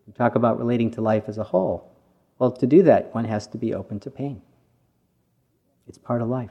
We 0.06 0.12
talk 0.12 0.34
about 0.34 0.58
relating 0.58 0.90
to 0.92 1.00
life 1.00 1.24
as 1.28 1.38
a 1.38 1.44
whole. 1.44 1.90
Well, 2.38 2.50
to 2.52 2.66
do 2.66 2.82
that, 2.82 3.14
one 3.14 3.24
has 3.24 3.46
to 3.48 3.58
be 3.58 3.74
open 3.74 4.00
to 4.00 4.10
pain. 4.10 4.42
It's 5.88 5.98
part 5.98 6.22
of 6.22 6.28
life. 6.28 6.50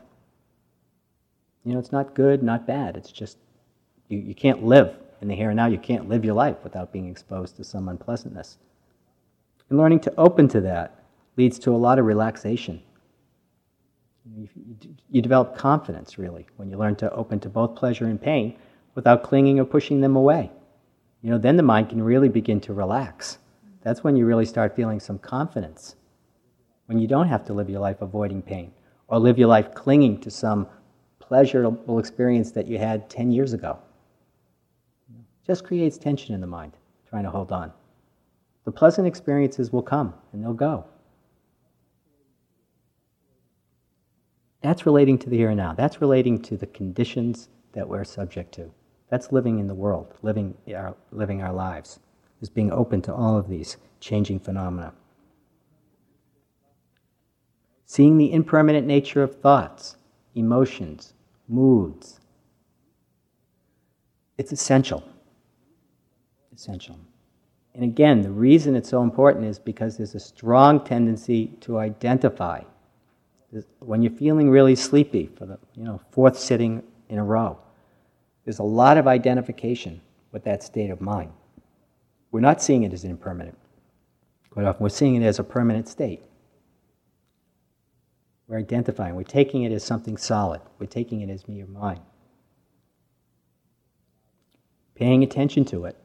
You 1.63 1.73
know, 1.73 1.79
it's 1.79 1.91
not 1.91 2.15
good, 2.15 2.41
not 2.43 2.65
bad. 2.65 2.97
It's 2.97 3.11
just 3.11 3.37
you, 4.09 4.19
you 4.19 4.33
can't 4.33 4.63
live 4.63 4.95
in 5.21 5.27
the 5.27 5.35
here 5.35 5.49
and 5.49 5.57
now, 5.57 5.65
you 5.65 5.77
can't 5.77 6.07
live 6.07 6.23
your 6.23 6.35
life 6.35 6.57
without 6.63 6.91
being 6.91 7.09
exposed 7.09 7.57
to 7.57 7.63
some 7.63 7.89
unpleasantness. 7.89 8.57
And 9.69 9.77
learning 9.77 10.01
to 10.01 10.13
open 10.17 10.47
to 10.49 10.61
that 10.61 11.03
leads 11.35 11.59
to 11.59 11.71
a 11.71 11.77
lot 11.77 11.99
of 11.99 12.05
relaxation. 12.05 12.81
You, 14.35 14.47
you, 15.09 15.21
develop 15.21 15.57
confidence, 15.57 16.17
really, 16.17 16.45
when 16.57 16.69
you 16.69 16.77
learn 16.77 16.95
to 16.97 17.11
open 17.13 17.39
to 17.41 17.49
both 17.49 17.75
pleasure 17.75 18.05
and 18.05 18.21
pain 18.21 18.57
without 18.93 19.23
clinging 19.23 19.59
or 19.59 19.65
pushing 19.65 20.01
them 20.01 20.15
away. 20.15 20.51
You 21.21 21.31
know, 21.31 21.37
then 21.37 21.57
the 21.57 21.63
mind 21.63 21.89
can 21.89 22.01
really 22.01 22.29
begin 22.29 22.59
to 22.61 22.73
relax. 22.73 23.39
That's 23.83 24.03
when 24.03 24.15
you 24.15 24.25
really 24.25 24.45
start 24.45 24.75
feeling 24.75 24.99
some 24.99 25.17
confidence. 25.17 25.95
When 26.87 26.99
you 26.99 27.07
don't 27.07 27.27
have 27.27 27.45
to 27.45 27.53
live 27.53 27.69
your 27.69 27.79
life 27.79 28.01
avoiding 28.01 28.41
pain 28.41 28.71
or 29.07 29.19
live 29.19 29.37
your 29.37 29.47
life 29.47 29.73
clinging 29.73 30.19
to 30.21 30.31
some 30.31 30.67
pleasurable 31.19 31.99
experience 31.99 32.51
that 32.51 32.67
you 32.67 32.77
had 32.77 33.09
10 33.09 33.31
years 33.31 33.53
ago 33.53 33.79
just 35.47 35.63
creates 35.63 35.97
tension 35.97 36.35
in 36.35 36.41
the 36.41 36.47
mind, 36.47 36.73
trying 37.09 37.23
to 37.23 37.29
hold 37.29 37.53
on. 37.53 37.71
The 38.65 38.71
pleasant 38.71 39.07
experiences 39.07 39.71
will 39.71 39.81
come 39.81 40.13
and 40.33 40.43
they'll 40.43 40.53
go. 40.53 40.85
That's 44.61 44.85
relating 44.85 45.17
to 45.19 45.29
the 45.29 45.37
here 45.37 45.49
and 45.49 45.57
now. 45.57 45.73
That's 45.73 46.01
relating 46.01 46.41
to 46.43 46.57
the 46.57 46.67
conditions 46.67 47.47
that 47.71 47.87
we're 47.87 48.03
subject 48.03 48.53
to. 48.55 48.69
That's 49.09 49.31
living 49.31 49.59
in 49.59 49.67
the 49.67 49.75
world, 49.75 50.15
living 50.21 50.53
our, 50.75 50.95
living 51.11 51.41
our 51.41 51.53
lives, 51.53 52.01
is 52.41 52.49
being 52.49 52.71
open 52.73 53.01
to 53.03 53.13
all 53.13 53.37
of 53.37 53.47
these 53.47 53.77
changing 54.01 54.41
phenomena. 54.41 54.93
Seeing 57.87 58.17
the 58.17 58.31
impermanent 58.31 58.85
nature 58.85 59.23
of 59.23 59.41
thoughts, 59.41 59.95
emotions, 60.35 61.13
moods. 61.47 62.19
It's 64.37 64.51
essential 64.51 65.03
essential. 66.57 66.99
And 67.75 67.83
again, 67.83 68.21
the 68.21 68.31
reason 68.31 68.75
it's 68.75 68.89
so 68.89 69.03
important 69.03 69.45
is 69.45 69.59
because 69.59 69.97
there's 69.97 70.15
a 70.15 70.19
strong 70.19 70.83
tendency 70.83 71.47
to 71.61 71.77
identify. 71.77 72.61
When 73.79 74.01
you're 74.01 74.11
feeling 74.11 74.49
really 74.49 74.75
sleepy 74.75 75.29
for 75.37 75.45
the 75.45 75.59
you 75.75 75.83
know, 75.83 76.01
fourth 76.11 76.37
sitting 76.37 76.83
in 77.09 77.19
a 77.19 77.23
row, 77.23 77.59
there's 78.43 78.59
a 78.59 78.63
lot 78.63 78.97
of 78.97 79.07
identification 79.07 80.01
with 80.31 80.43
that 80.45 80.63
state 80.63 80.89
of 80.89 80.99
mind. 80.99 81.31
We're 82.31 82.41
not 82.41 82.61
seeing 82.61 82.83
it 82.83 82.91
as 82.91 83.03
impermanent. 83.03 83.57
Quite 84.49 84.65
often 84.65 84.83
we're 84.83 84.89
seeing 84.89 85.15
it 85.15 85.25
as 85.25 85.37
a 85.37 85.43
permanent 85.43 85.87
state. 85.87 86.23
We're 88.47 88.59
identifying, 88.59 89.15
we're 89.15 89.23
taking 89.23 89.63
it 89.63 89.71
as 89.73 89.83
something 89.83 90.15
solid, 90.17 90.61
we're 90.79 90.87
taking 90.87 91.21
it 91.21 91.29
as 91.29 91.47
me 91.47 91.61
or 91.61 91.67
mine. 91.67 91.99
Paying 94.95 95.23
attention 95.23 95.65
to 95.65 95.85
it 95.85 95.97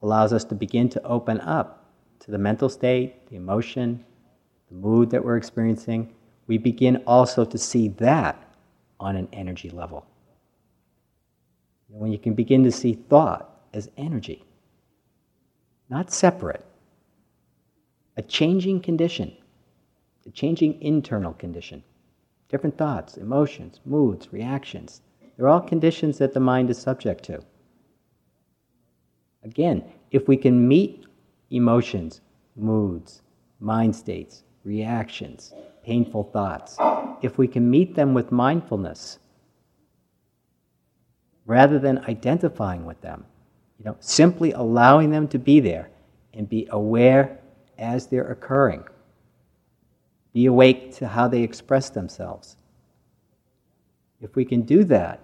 allows 0.00 0.32
us 0.32 0.44
to 0.44 0.54
begin 0.54 0.88
to 0.90 1.02
open 1.02 1.40
up 1.40 1.92
to 2.20 2.30
the 2.30 2.38
mental 2.38 2.68
state, 2.68 3.28
the 3.28 3.36
emotion, 3.36 4.04
the 4.68 4.76
mood 4.76 5.10
that 5.10 5.24
we're 5.24 5.36
experiencing. 5.36 6.14
We 6.46 6.58
begin 6.58 7.02
also 7.06 7.44
to 7.44 7.58
see 7.58 7.88
that 7.88 8.42
on 9.00 9.16
an 9.16 9.28
energy 9.32 9.70
level. 9.70 10.06
When 11.88 12.12
you 12.12 12.18
can 12.18 12.34
begin 12.34 12.64
to 12.64 12.72
see 12.72 12.94
thought 12.94 13.62
as 13.74 13.90
energy, 13.96 14.44
not 15.88 16.12
separate, 16.12 16.64
a 18.16 18.22
changing 18.22 18.80
condition, 18.80 19.36
a 20.28 20.30
changing 20.30 20.80
internal 20.82 21.32
condition. 21.32 21.82
Different 22.50 22.76
thoughts, 22.76 23.16
emotions, 23.16 23.80
moods, 23.84 24.32
reactions. 24.32 25.00
They're 25.36 25.48
all 25.48 25.60
conditions 25.60 26.18
that 26.18 26.34
the 26.34 26.40
mind 26.40 26.68
is 26.68 26.78
subject 26.78 27.24
to. 27.24 27.42
Again, 29.42 29.84
if 30.10 30.28
we 30.28 30.36
can 30.36 30.68
meet 30.68 31.06
emotions, 31.50 32.20
moods, 32.56 33.22
mind 33.60 33.96
states, 33.96 34.44
reactions, 34.64 35.54
painful 35.82 36.24
thoughts, 36.24 36.76
if 37.22 37.38
we 37.38 37.48
can 37.48 37.70
meet 37.70 37.94
them 37.94 38.12
with 38.12 38.30
mindfulness, 38.30 39.18
rather 41.46 41.78
than 41.78 42.04
identifying 42.06 42.84
with 42.84 43.00
them, 43.00 43.24
you 43.78 43.84
know, 43.86 43.96
simply 44.00 44.52
allowing 44.52 45.10
them 45.10 45.26
to 45.28 45.38
be 45.38 45.60
there 45.60 45.88
and 46.34 46.48
be 46.48 46.68
aware 46.70 47.38
as 47.78 48.06
they're 48.06 48.30
occurring. 48.30 48.84
Be 50.38 50.46
awake 50.46 50.94
to 50.98 51.08
how 51.08 51.26
they 51.26 51.42
express 51.42 51.90
themselves. 51.90 52.58
If 54.20 54.36
we 54.36 54.44
can 54.44 54.62
do 54.62 54.84
that, 54.84 55.18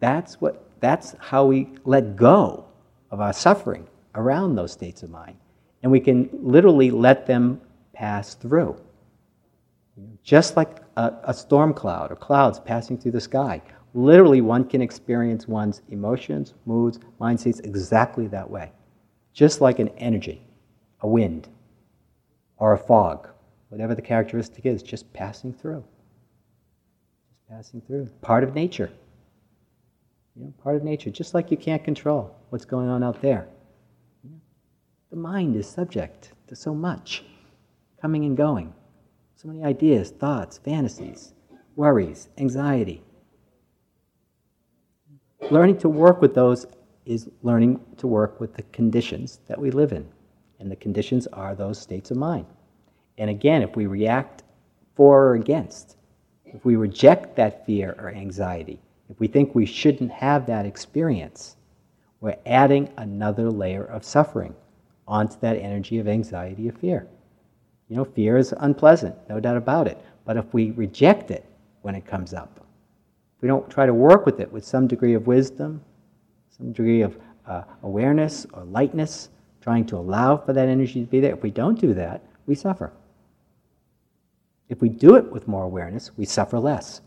that's 0.00 0.40
what 0.40 0.64
that's 0.80 1.14
how 1.18 1.44
we 1.44 1.68
let 1.84 2.16
go 2.16 2.64
of 3.10 3.20
our 3.20 3.34
suffering 3.34 3.86
around 4.14 4.54
those 4.54 4.72
states 4.72 5.02
of 5.02 5.10
mind. 5.10 5.36
And 5.82 5.92
we 5.92 6.00
can 6.00 6.30
literally 6.32 6.90
let 6.90 7.26
them 7.26 7.60
pass 7.92 8.36
through. 8.36 8.80
Just 10.22 10.56
like 10.56 10.78
a, 10.96 11.12
a, 11.24 11.34
storm 11.34 11.74
cloud 11.74 12.10
or 12.10 12.16
clouds 12.16 12.58
passing 12.58 12.96
through 12.96 13.12
the 13.12 13.20
sky. 13.20 13.60
Literally, 13.92 14.40
one 14.40 14.64
can 14.64 14.80
experience 14.80 15.46
one's 15.46 15.82
emotions, 15.90 16.54
moods, 16.64 17.00
mind 17.20 17.38
states 17.38 17.60
exactly 17.60 18.28
that 18.28 18.48
way. 18.48 18.72
Just 19.34 19.60
like 19.60 19.78
an 19.78 19.90
energy, 19.98 20.40
a 21.02 21.06
wind, 21.06 21.50
or 22.56 22.72
a 22.72 22.78
fog, 22.78 23.28
whatever 23.74 23.96
the 23.96 24.02
characteristic 24.02 24.64
is, 24.66 24.84
just 24.84 25.12
passing 25.12 25.52
through. 25.52 25.82
Just 27.28 27.48
passing 27.48 27.80
through. 27.80 28.06
Part 28.20 28.44
of 28.44 28.54
nature. 28.54 28.88
You 30.36 30.44
know, 30.44 30.54
part 30.62 30.76
of 30.76 30.84
nature, 30.84 31.10
just 31.10 31.34
like 31.34 31.50
you 31.50 31.56
can't 31.56 31.82
control 31.82 32.36
what's 32.50 32.64
going 32.64 32.88
on 32.88 33.02
out 33.02 33.20
there. 33.20 33.48
The 35.10 35.16
mind 35.16 35.56
is 35.56 35.68
subject 35.68 36.30
to 36.46 36.54
so 36.54 36.72
much 36.72 37.24
coming 38.00 38.24
and 38.24 38.36
going, 38.36 38.72
so 39.34 39.48
many 39.48 39.64
ideas, 39.64 40.10
thoughts, 40.10 40.56
fantasies, 40.56 41.34
worries, 41.74 42.28
anxiety. 42.38 43.02
Learning 45.50 45.76
to 45.78 45.88
work 45.88 46.20
with 46.20 46.32
those 46.32 46.64
is 47.06 47.28
learning 47.42 47.80
to 47.96 48.06
work 48.06 48.38
with 48.38 48.54
the 48.54 48.62
conditions 48.70 49.40
that 49.48 49.60
we 49.60 49.72
live 49.72 49.92
in. 49.92 50.06
And 50.60 50.70
the 50.70 50.76
conditions 50.76 51.26
are 51.28 51.56
those 51.56 51.80
states 51.80 52.12
of 52.12 52.16
mind. 52.18 52.46
And 53.18 53.30
again, 53.30 53.62
if 53.62 53.76
we 53.76 53.86
react 53.86 54.42
for 54.94 55.28
or 55.28 55.34
against, 55.34 55.96
if 56.44 56.64
we 56.64 56.76
reject 56.76 57.36
that 57.36 57.66
fear 57.66 57.94
or 57.98 58.10
anxiety, 58.10 58.80
if 59.10 59.20
we 59.20 59.26
think 59.26 59.54
we 59.54 59.66
shouldn't 59.66 60.10
have 60.10 60.46
that 60.46 60.66
experience, 60.66 61.56
we're 62.20 62.36
adding 62.46 62.88
another 62.96 63.50
layer 63.50 63.84
of 63.84 64.04
suffering 64.04 64.54
onto 65.06 65.38
that 65.40 65.58
energy 65.58 65.98
of 65.98 66.08
anxiety 66.08 66.68
or 66.68 66.72
fear. 66.72 67.06
You 67.88 67.96
know, 67.96 68.04
fear 68.04 68.38
is 68.38 68.54
unpleasant, 68.58 69.14
no 69.28 69.40
doubt 69.40 69.56
about 69.56 69.86
it. 69.86 69.98
But 70.24 70.36
if 70.36 70.52
we 70.54 70.70
reject 70.70 71.30
it 71.30 71.44
when 71.82 71.94
it 71.94 72.06
comes 72.06 72.32
up, 72.32 72.60
if 73.36 73.42
we 73.42 73.48
don't 73.48 73.68
try 73.70 73.84
to 73.84 73.92
work 73.92 74.24
with 74.24 74.40
it 74.40 74.50
with 74.50 74.64
some 74.64 74.86
degree 74.86 75.14
of 75.14 75.26
wisdom, 75.26 75.82
some 76.56 76.72
degree 76.72 77.02
of 77.02 77.18
uh, 77.46 77.64
awareness 77.82 78.46
or 78.54 78.64
lightness, 78.64 79.28
trying 79.60 79.84
to 79.86 79.96
allow 79.96 80.36
for 80.36 80.52
that 80.52 80.68
energy 80.68 81.00
to 81.00 81.06
be 81.06 81.20
there, 81.20 81.34
if 81.34 81.42
we 81.42 81.50
don't 81.50 81.78
do 81.78 81.92
that, 81.94 82.22
we 82.46 82.54
suffer. 82.54 82.90
If 84.68 84.80
we 84.80 84.88
do 84.88 85.16
it 85.16 85.30
with 85.30 85.46
more 85.46 85.64
awareness, 85.64 86.10
we 86.16 86.24
suffer 86.24 86.58
less. 86.58 87.00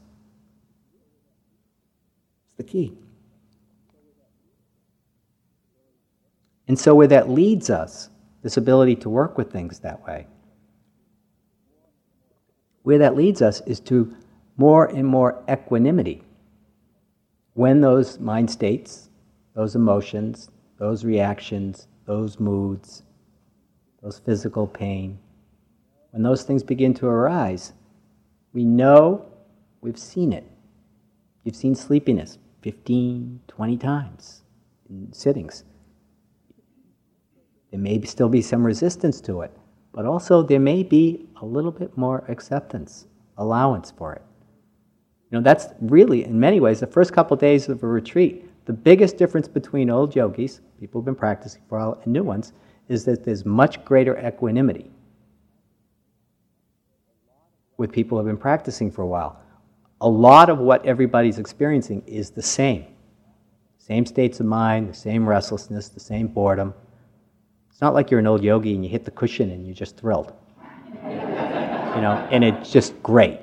It's 2.48 2.58
the 2.58 2.64
key. 2.64 2.94
And 6.68 6.78
so, 6.78 6.94
where 6.94 7.08
that 7.08 7.30
leads 7.30 7.70
us, 7.70 8.10
this 8.44 8.58
ability 8.58 8.98
to 8.98 9.10
work 9.10 9.38
with 9.38 9.52
things 9.52 9.80
that 9.80 10.04
way, 10.06 10.28
where 12.84 12.98
that 13.00 13.16
leads 13.16 13.42
us 13.42 13.62
is 13.62 13.80
to 13.82 14.16
more 14.58 14.86
and 14.86 15.06
more 15.06 15.44
equanimity. 15.50 16.24
When 17.54 17.82
those 17.82 18.20
mind 18.20 18.52
states, 18.52 19.10
those 19.56 19.76
emotions, 19.76 20.52
those 20.78 21.04
reactions, 21.04 21.88
those 22.06 22.40
moods, 22.40 23.04
those 24.02 24.20
physical 24.20 24.68
pain, 24.68 25.18
when 26.18 26.24
those 26.24 26.42
things 26.42 26.64
begin 26.64 26.96
to 26.96 27.06
arise, 27.06 27.74
we 28.52 28.66
know 28.66 29.24
we've 29.82 30.00
seen 30.00 30.34
it. 30.34 30.44
You've 31.44 31.56
seen 31.56 31.76
sleepiness 31.76 32.40
15, 32.64 33.42
20 33.48 33.78
times 33.78 34.42
in 34.90 35.14
sittings. 35.14 35.64
There 37.70 37.80
may 37.80 38.02
still 38.02 38.30
be 38.30 38.42
some 38.42 38.66
resistance 38.66 39.22
to 39.22 39.42
it, 39.42 39.56
but 39.94 40.08
also 40.08 40.42
there 40.42 40.60
may 40.60 40.82
be 40.82 41.28
a 41.40 41.46
little 41.46 41.70
bit 41.70 41.96
more 41.96 42.26
acceptance, 42.30 43.06
allowance 43.38 43.92
for 43.92 44.14
it. 44.14 44.24
You 45.30 45.38
know, 45.38 45.44
that's 45.44 45.68
really, 45.82 46.24
in 46.24 46.40
many 46.40 46.60
ways, 46.60 46.80
the 46.80 46.88
first 46.88 47.14
couple 47.14 47.36
of 47.36 47.40
days 47.40 47.70
of 47.70 47.84
a 47.84 47.88
retreat. 47.88 48.44
The 48.66 48.74
biggest 48.74 49.18
difference 49.18 49.48
between 49.48 49.92
old 49.92 50.16
yogis, 50.16 50.62
people 50.80 51.00
who've 51.00 51.06
been 51.06 51.14
practicing 51.14 51.62
for 51.70 51.78
a 51.78 51.82
while, 51.82 52.02
and 52.04 52.12
new 52.12 52.24
ones, 52.24 52.54
is 52.88 53.06
that 53.06 53.24
there's 53.24 53.46
much 53.46 53.86
greater 53.86 54.18
equanimity 54.18 54.90
with 57.78 57.92
people 57.92 58.18
who 58.18 58.26
have 58.26 58.34
been 58.34 58.42
practicing 58.42 58.92
for 58.92 59.04
a 59.04 59.08
while. 59.08 59.40
A 60.02 60.10
lot 60.10 60.50
of 60.50 60.60
what 60.60 60.86
everybody's 60.86 61.40
experiencing 61.40 62.04
is 62.06 62.32
the 62.32 62.42
same. 62.42 62.86
Same 63.78 64.06
states 64.06 64.40
of 64.40 64.46
mind, 64.46 64.90
the 64.90 64.94
same 64.94 65.28
restlessness, 65.28 65.90
the 65.90 66.00
same 66.00 66.28
boredom, 66.28 66.74
it's 67.78 67.82
not 67.84 67.94
like 67.94 68.10
you're 68.10 68.20
an 68.20 68.26
old 68.26 68.44
yogi 68.44 68.74
and 68.74 68.84
you 68.84 68.90
hit 68.90 69.06
the 69.06 69.12
cushion 69.12 69.52
and 69.52 69.64
you're 69.64 69.76
just 69.76 69.98
thrilled. 69.98 70.34
you 71.04 71.12
know, 71.12 72.28
and 72.32 72.44
it's 72.44 72.72
just 72.72 73.00
great. 73.04 73.40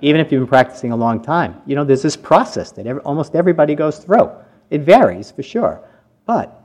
Even 0.00 0.22
if 0.22 0.32
you've 0.32 0.40
been 0.40 0.48
practicing 0.48 0.90
a 0.90 0.96
long 0.96 1.20
time, 1.20 1.60
you 1.66 1.76
know, 1.76 1.84
there's 1.84 2.00
this 2.00 2.16
process 2.16 2.70
that 2.72 2.86
every, 2.86 3.02
almost 3.02 3.34
everybody 3.34 3.74
goes 3.74 3.98
through. 3.98 4.30
It 4.70 4.80
varies 4.80 5.30
for 5.30 5.42
sure, 5.42 5.82
but 6.24 6.62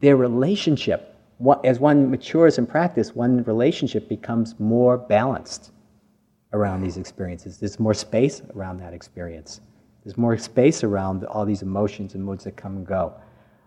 their 0.00 0.18
relationship, 0.18 1.16
as 1.64 1.80
one 1.80 2.10
matures 2.10 2.58
in 2.58 2.66
practice, 2.66 3.14
one 3.14 3.42
relationship 3.44 4.06
becomes 4.06 4.60
more 4.60 4.98
balanced 4.98 5.70
around 6.54 6.80
these 6.80 6.96
experiences. 6.96 7.58
There's 7.58 7.78
more 7.78 7.92
space 7.92 8.40
around 8.54 8.78
that 8.78 8.94
experience. 8.94 9.60
There's 10.02 10.16
more 10.16 10.38
space 10.38 10.84
around 10.84 11.24
all 11.24 11.44
these 11.44 11.62
emotions 11.62 12.14
and 12.14 12.24
moods 12.24 12.44
that 12.44 12.56
come 12.56 12.76
and 12.76 12.86
go. 12.86 13.14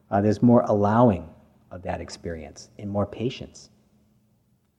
Uh, 0.10 0.22
there's 0.22 0.42
more 0.42 0.62
allowing 0.62 1.30
of 1.70 1.84
that 1.84 2.02
experience 2.02 2.70
and 2.80 2.90
more 2.90 3.06
patience. 3.06 3.70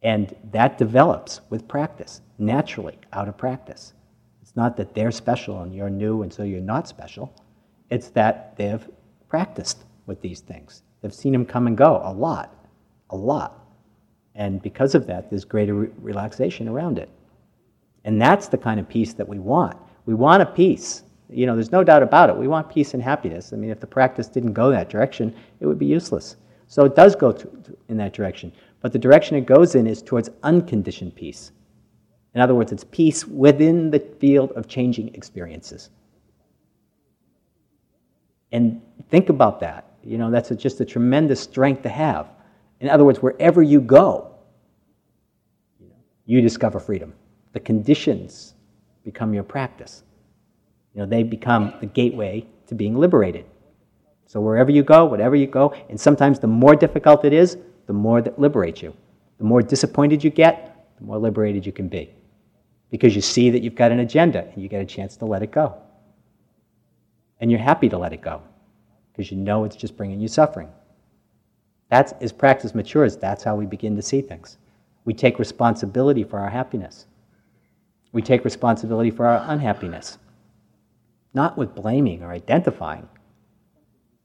And 0.02 0.34
that 0.52 0.78
develops 0.78 1.40
with 1.50 1.68
practice, 1.68 2.22
naturally, 2.38 2.98
out 3.12 3.28
of 3.28 3.36
practice. 3.36 3.92
It's 4.40 4.56
not 4.56 4.76
that 4.78 4.94
they're 4.94 5.10
special 5.10 5.62
and 5.62 5.74
you're 5.74 5.90
new 5.90 6.22
and 6.22 6.32
so 6.32 6.44
you're 6.44 6.60
not 6.60 6.88
special. 6.88 7.34
It's 7.90 8.08
that 8.10 8.56
they've 8.56 8.88
practiced 9.28 9.84
with 10.06 10.20
these 10.22 10.40
things. 10.40 10.82
They've 11.02 11.12
seen 11.14 11.32
them 11.32 11.44
come 11.44 11.66
and 11.66 11.76
go 11.76 12.00
a 12.02 12.12
lot, 12.12 12.54
a 13.10 13.16
lot. 13.16 13.66
And 14.34 14.62
because 14.62 14.94
of 14.94 15.06
that, 15.08 15.28
there's 15.28 15.44
greater 15.44 15.74
re- 15.74 15.90
relaxation 16.00 16.68
around 16.68 16.98
it. 16.98 17.10
And 18.04 18.20
that's 18.20 18.48
the 18.48 18.58
kind 18.58 18.80
of 18.80 18.88
peace 18.88 19.12
that 19.14 19.28
we 19.28 19.38
want. 19.38 19.76
We 20.06 20.14
want 20.14 20.42
a 20.42 20.46
peace. 20.46 21.02
You 21.28 21.46
know, 21.46 21.54
there's 21.54 21.72
no 21.72 21.84
doubt 21.84 22.02
about 22.02 22.30
it. 22.30 22.36
We 22.36 22.48
want 22.48 22.70
peace 22.70 22.94
and 22.94 23.02
happiness. 23.02 23.52
I 23.52 23.56
mean, 23.56 23.70
if 23.70 23.80
the 23.80 23.86
practice 23.86 24.28
didn't 24.28 24.54
go 24.54 24.70
that 24.70 24.88
direction, 24.88 25.34
it 25.60 25.66
would 25.66 25.78
be 25.78 25.86
useless. 25.86 26.36
So 26.66 26.84
it 26.84 26.94
does 26.96 27.14
go 27.14 27.32
to, 27.32 27.44
to, 27.46 27.76
in 27.88 27.96
that 27.98 28.12
direction. 28.12 28.52
But 28.80 28.92
the 28.92 28.98
direction 28.98 29.36
it 29.36 29.46
goes 29.46 29.74
in 29.74 29.86
is 29.86 30.02
towards 30.02 30.30
unconditioned 30.42 31.14
peace. 31.14 31.52
In 32.34 32.40
other 32.40 32.54
words, 32.54 32.72
it's 32.72 32.84
peace 32.84 33.26
within 33.26 33.90
the 33.90 33.98
field 33.98 34.52
of 34.52 34.68
changing 34.68 35.14
experiences. 35.14 35.90
And 38.52 38.80
think 39.10 39.28
about 39.28 39.60
that. 39.60 39.92
You 40.04 40.18
know, 40.18 40.30
that's 40.30 40.50
a, 40.50 40.56
just 40.56 40.80
a 40.80 40.84
tremendous 40.84 41.40
strength 41.40 41.82
to 41.82 41.88
have. 41.88 42.28
In 42.80 42.88
other 42.88 43.04
words, 43.04 43.20
wherever 43.20 43.62
you 43.62 43.80
go, 43.80 44.34
you 46.26 46.40
discover 46.40 46.78
freedom. 46.78 47.14
The 47.52 47.60
conditions 47.60 48.54
become 49.04 49.34
your 49.34 49.42
practice. 49.42 50.02
You 50.94 51.00
know, 51.00 51.06
they 51.06 51.22
become 51.22 51.74
the 51.80 51.86
gateway 51.86 52.46
to 52.66 52.74
being 52.74 52.96
liberated. 52.96 53.44
So 54.26 54.40
wherever 54.40 54.70
you 54.70 54.82
go, 54.82 55.04
whatever 55.06 55.36
you 55.36 55.46
go, 55.46 55.74
and 55.88 55.98
sometimes 55.98 56.38
the 56.38 56.46
more 56.46 56.76
difficult 56.76 57.24
it 57.24 57.32
is, 57.32 57.56
the 57.86 57.92
more 57.92 58.20
that 58.20 58.38
liberates 58.38 58.82
you. 58.82 58.94
The 59.38 59.44
more 59.44 59.62
disappointed 59.62 60.22
you 60.22 60.30
get, 60.30 60.86
the 60.98 61.04
more 61.04 61.18
liberated 61.18 61.64
you 61.64 61.72
can 61.72 61.88
be. 61.88 62.12
Because 62.90 63.14
you 63.14 63.22
see 63.22 63.50
that 63.50 63.62
you've 63.62 63.74
got 63.74 63.92
an 63.92 64.00
agenda 64.00 64.48
and 64.52 64.62
you 64.62 64.68
get 64.68 64.82
a 64.82 64.86
chance 64.86 65.16
to 65.16 65.24
let 65.24 65.42
it 65.42 65.50
go. 65.50 65.76
And 67.40 67.50
you're 67.50 67.60
happy 67.60 67.88
to 67.88 67.98
let 67.98 68.12
it 68.12 68.20
go 68.20 68.42
because 69.18 69.32
you 69.32 69.36
know 69.36 69.64
it's 69.64 69.74
just 69.74 69.96
bringing 69.96 70.20
you 70.20 70.28
suffering. 70.28 70.68
That's, 71.90 72.12
as 72.20 72.30
practice 72.30 72.72
matures, 72.72 73.16
that's 73.16 73.42
how 73.42 73.56
we 73.56 73.66
begin 73.66 73.96
to 73.96 74.02
see 74.02 74.20
things. 74.20 74.58
We 75.04 75.12
take 75.12 75.40
responsibility 75.40 76.22
for 76.22 76.38
our 76.38 76.50
happiness. 76.50 77.06
We 78.12 78.22
take 78.22 78.44
responsibility 78.44 79.10
for 79.10 79.26
our 79.26 79.44
unhappiness. 79.48 80.18
Not 81.34 81.58
with 81.58 81.74
blaming 81.74 82.22
or 82.22 82.32
identifying 82.32 83.08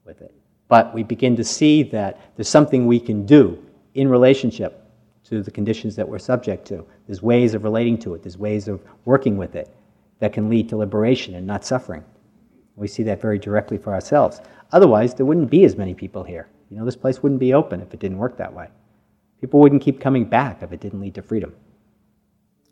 with 0.04 0.20
it, 0.22 0.34
but 0.68 0.94
we 0.94 1.02
begin 1.02 1.36
to 1.36 1.44
see 1.44 1.82
that 1.84 2.20
there's 2.36 2.48
something 2.48 2.86
we 2.86 3.00
can 3.00 3.26
do 3.26 3.62
in 3.94 4.08
relationship 4.08 4.84
to 5.24 5.42
the 5.42 5.50
conditions 5.50 5.96
that 5.96 6.08
we're 6.08 6.18
subject 6.18 6.66
to. 6.68 6.84
There's 7.06 7.22
ways 7.22 7.54
of 7.54 7.64
relating 7.64 7.98
to 7.98 8.14
it, 8.14 8.22
there's 8.22 8.38
ways 8.38 8.68
of 8.68 8.82
working 9.04 9.36
with 9.36 9.54
it 9.54 9.74
that 10.18 10.32
can 10.32 10.48
lead 10.48 10.68
to 10.70 10.76
liberation 10.76 11.34
and 11.34 11.46
not 11.46 11.64
suffering. 11.64 12.04
We 12.76 12.88
see 12.88 13.02
that 13.04 13.20
very 13.20 13.38
directly 13.38 13.78
for 13.78 13.94
ourselves. 13.94 14.40
Otherwise, 14.72 15.14
there 15.14 15.26
wouldn't 15.26 15.50
be 15.50 15.64
as 15.64 15.76
many 15.76 15.94
people 15.94 16.24
here. 16.24 16.48
You 16.70 16.78
know, 16.78 16.84
this 16.84 16.96
place 16.96 17.22
wouldn't 17.22 17.40
be 17.40 17.54
open 17.54 17.80
if 17.80 17.94
it 17.94 18.00
didn't 18.00 18.18
work 18.18 18.36
that 18.38 18.52
way. 18.52 18.68
People 19.40 19.60
wouldn't 19.60 19.82
keep 19.82 20.00
coming 20.00 20.24
back 20.24 20.62
if 20.62 20.72
it 20.72 20.80
didn't 20.80 21.00
lead 21.00 21.14
to 21.14 21.22
freedom. 21.22 21.54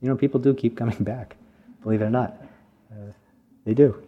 You 0.03 0.09
know, 0.09 0.17
people 0.17 0.41
do 0.41 0.53
keep 0.53 0.77
coming 0.77 0.97
back, 1.01 1.37
believe 1.83 2.03
it 2.03 2.07
or 2.07 2.11
not. 2.11 2.37
Uh, 2.91 3.13
they 3.65 3.73
do. 3.73 4.03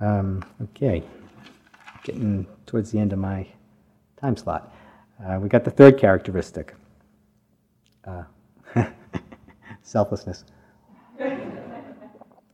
Um, 0.00 0.44
okay, 0.62 1.02
getting 2.04 2.46
towards 2.66 2.92
the 2.92 2.98
end 2.98 3.12
of 3.12 3.18
my 3.18 3.46
time 4.20 4.36
slot. 4.36 4.74
Uh, 5.24 5.38
we 5.40 5.48
got 5.48 5.64
the 5.64 5.70
third 5.70 5.98
characteristic 5.98 6.74
uh, 8.04 8.24
selflessness. 9.82 10.44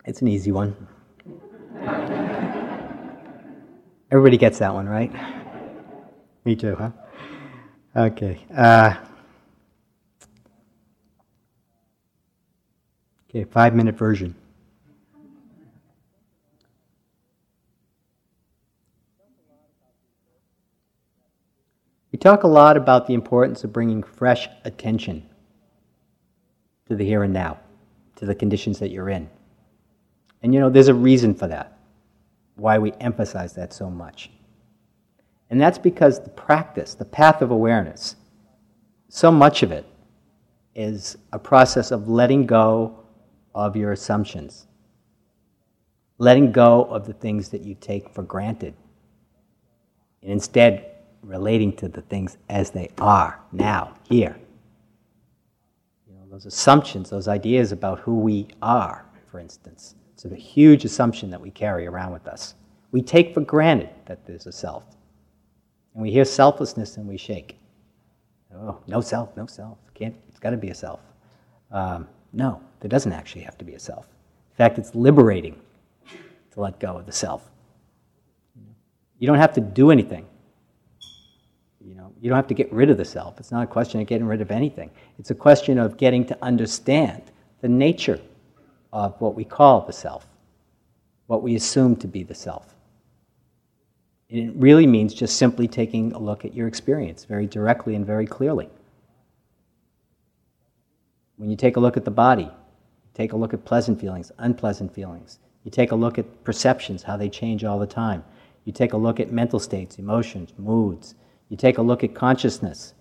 It's 0.05 0.22
an 0.22 0.28
easy 0.28 0.53
one. 0.53 0.76
Everybody 4.11 4.36
gets 4.36 4.59
that 4.59 4.72
one, 4.72 4.89
right? 4.89 5.12
Me 6.45 6.55
too, 6.55 6.76
huh? 6.76 6.91
Okay. 7.97 8.47
Uh, 8.55 8.95
okay, 13.31 13.45
five 13.45 13.74
minute 13.74 13.97
version. 13.97 14.35
We 22.11 22.18
talk 22.18 22.43
a 22.43 22.49
lot 22.49 22.76
about 22.76 23.07
the 23.07 23.14
importance 23.14 23.64
of 23.64 23.72
bringing 23.72 24.03
fresh 24.03 24.49
attention 24.64 25.29
to 26.89 26.97
the 26.97 27.05
here 27.05 27.22
and 27.22 27.33
now, 27.33 27.59
to 28.16 28.24
the 28.24 28.35
conditions 28.35 28.79
that 28.79 28.91
you're 28.91 29.11
in. 29.11 29.29
And 30.43 30.55
you 30.55 30.61
know, 30.61 30.70
there's 30.70 30.89
a 30.89 30.95
reason 30.95 31.35
for 31.35 31.47
that, 31.49 31.79
why 32.57 32.79
we 32.79 32.93
emphasize 33.01 33.55
that 33.55 33.72
so 33.72 33.91
much. 33.91 34.31
And 35.51 35.61
that's 35.61 35.79
because 35.79 36.20
the 36.20 36.31
practice, 36.31 36.95
the 36.95 37.05
path 37.05 37.43
of 37.43 37.51
awareness, 37.51 38.16
so 39.09 39.31
much 39.31 39.62
of 39.62 39.70
it 39.70 39.87
is 40.74 41.16
a 41.33 41.39
process 41.39 41.91
of 41.91 42.09
letting 42.09 42.47
go 42.47 42.97
of 43.59 43.74
your 43.74 43.90
assumptions, 43.90 44.68
letting 46.18 46.52
go 46.52 46.84
of 46.84 47.06
the 47.06 47.12
things 47.12 47.48
that 47.48 47.62
you 47.62 47.74
take 47.74 48.09
for 48.14 48.22
granted, 48.22 48.72
and 50.22 50.30
instead 50.30 50.92
relating 51.22 51.74
to 51.74 51.88
the 51.88 52.02
things 52.02 52.38
as 52.48 52.70
they 52.70 52.88
are 52.98 53.40
now, 53.50 53.94
here. 54.09 54.38
You 56.06 56.14
know, 56.14 56.22
those 56.30 56.46
assumptions, 56.46 57.11
those 57.11 57.26
ideas 57.26 57.72
about 57.72 57.98
who 57.98 58.20
we 58.20 58.46
are, 58.62 59.04
for 59.26 59.40
instance. 59.40 59.96
It's 60.12 60.24
a 60.24 60.34
huge 60.36 60.84
assumption 60.84 61.28
that 61.30 61.40
we 61.40 61.50
carry 61.50 61.86
around 61.88 62.12
with 62.12 62.28
us. 62.28 62.54
We 62.92 63.02
take 63.02 63.34
for 63.34 63.40
granted 63.40 63.90
that 64.06 64.24
there's 64.24 64.46
a 64.46 64.52
self. 64.52 64.84
And 65.94 66.02
we 66.02 66.12
hear 66.12 66.24
selflessness 66.24 66.96
and 66.96 67.09
we 67.09 67.16
shake. 67.16 67.59
Oh, 68.54 68.78
no 68.86 69.00
self, 69.00 69.36
no 69.36 69.46
self. 69.46 69.78
Can't, 69.94 70.14
it's 70.28 70.38
got 70.38 70.50
to 70.50 70.56
be 70.56 70.70
a 70.70 70.74
self. 70.74 71.00
Um, 71.72 72.06
no, 72.32 72.62
there 72.81 72.89
doesn't 72.89 73.12
actually 73.12 73.43
have 73.43 73.59
to 73.59 73.64
be 73.64 73.74
a 73.74 73.79
self. 73.79 74.07
In 74.53 74.57
fact, 74.57 74.79
it's 74.79 74.95
liberating 74.95 75.61
to 76.53 76.61
let 76.61 76.79
go 76.81 76.97
of 76.97 77.07
the 77.07 77.12
self. 77.12 77.49
You 79.18 79.26
don't 79.26 79.39
have 79.39 79.55
to 79.55 79.61
do 79.61 79.91
anything. 79.91 80.26
You 81.81 81.95
know, 81.95 82.12
you 82.20 82.29
don't 82.29 82.37
have 82.37 82.47
to 82.49 82.55
get 82.55 82.72
rid 82.72 82.91
of 82.91 82.97
the 82.97 83.05
self. 83.05 83.39
It's 83.39 83.51
not 83.51 83.64
a 83.64 83.66
question 83.66 84.01
of 84.01 84.07
getting 84.07 84.26
rid 84.26 84.41
of 84.41 84.51
anything. 84.51 84.91
It's 85.18 85.31
a 85.31 85.35
question 85.35 85.79
of 85.79 85.97
getting 85.97 86.24
to 86.26 86.39
understand 86.43 87.22
the 87.61 87.68
nature 87.68 88.20
of 88.93 89.20
what 89.20 89.35
we 89.35 89.45
call 89.45 89.83
the 89.83 89.93
self, 89.93 90.26
what 91.26 91.43
we 91.43 91.57
assume 91.57 91.97
to 91.97 92.07
be 92.07 92.22
the 92.22 92.35
self. 92.35 92.74
It 94.29 94.53
really 94.55 94.87
means 94.87 95.14
just 95.14 95.37
simply 95.37 95.66
taking 95.66 96.12
a 96.12 96.18
look 96.18 96.45
at 96.45 96.55
your 96.55 96.68
experience 96.68 97.24
very 97.24 97.47
directly 97.47 97.95
and 97.95 98.05
very 98.05 98.26
clearly. 98.26 98.68
When 101.37 101.49
you 101.51 101.57
take 101.57 101.76
a 101.76 101.81
look 101.81 101.97
at 101.97 102.05
the 102.05 102.11
body, 102.11 102.51
take 103.18 103.32
a 103.32 103.36
look 103.36 103.52
at 103.52 103.64
pleasant 103.64 104.00
feelings, 104.00 104.30
unpleasant 104.38 104.94
feelings. 104.94 105.40
You 105.64 105.72
take 105.72 105.90
a 105.90 105.96
look 105.96 106.18
at 106.18 106.44
perceptions, 106.44 107.02
how 107.02 107.16
they 107.16 107.28
change 107.28 107.64
all 107.64 107.80
the 107.80 107.86
time. 107.86 108.22
You 108.64 108.72
take 108.72 108.92
a 108.92 108.96
look 108.96 109.18
at 109.18 109.32
mental 109.32 109.58
states, 109.58 109.98
emotions, 109.98 110.52
moods. 110.56 111.16
You 111.48 111.56
take 111.56 111.78
a 111.78 111.82
look 111.82 112.04
at 112.04 112.14
consciousness. 112.14 112.94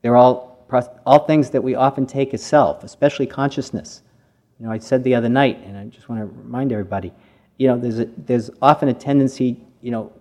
They're 0.00 0.16
all, 0.16 0.66
all 1.06 1.20
things 1.26 1.50
that 1.50 1.62
we 1.62 1.76
often 1.76 2.06
take 2.06 2.34
as 2.34 2.42
self, 2.42 2.82
especially 2.82 3.28
consciousness. 3.28 4.02
You 4.58 4.66
know, 4.66 4.72
I 4.72 4.78
said 4.78 5.04
the 5.04 5.14
other 5.14 5.28
night, 5.28 5.60
and 5.64 5.78
I 5.78 5.84
just 5.84 6.08
want 6.08 6.22
to 6.22 6.26
remind 6.26 6.72
everybody, 6.72 7.12
you 7.56 7.68
know, 7.68 7.78
there's, 7.78 8.00
a, 8.00 8.06
there's 8.16 8.50
often 8.60 8.88
a 8.88 8.94
tendency, 8.94 9.60
you 9.80 9.92
know, 9.92 10.12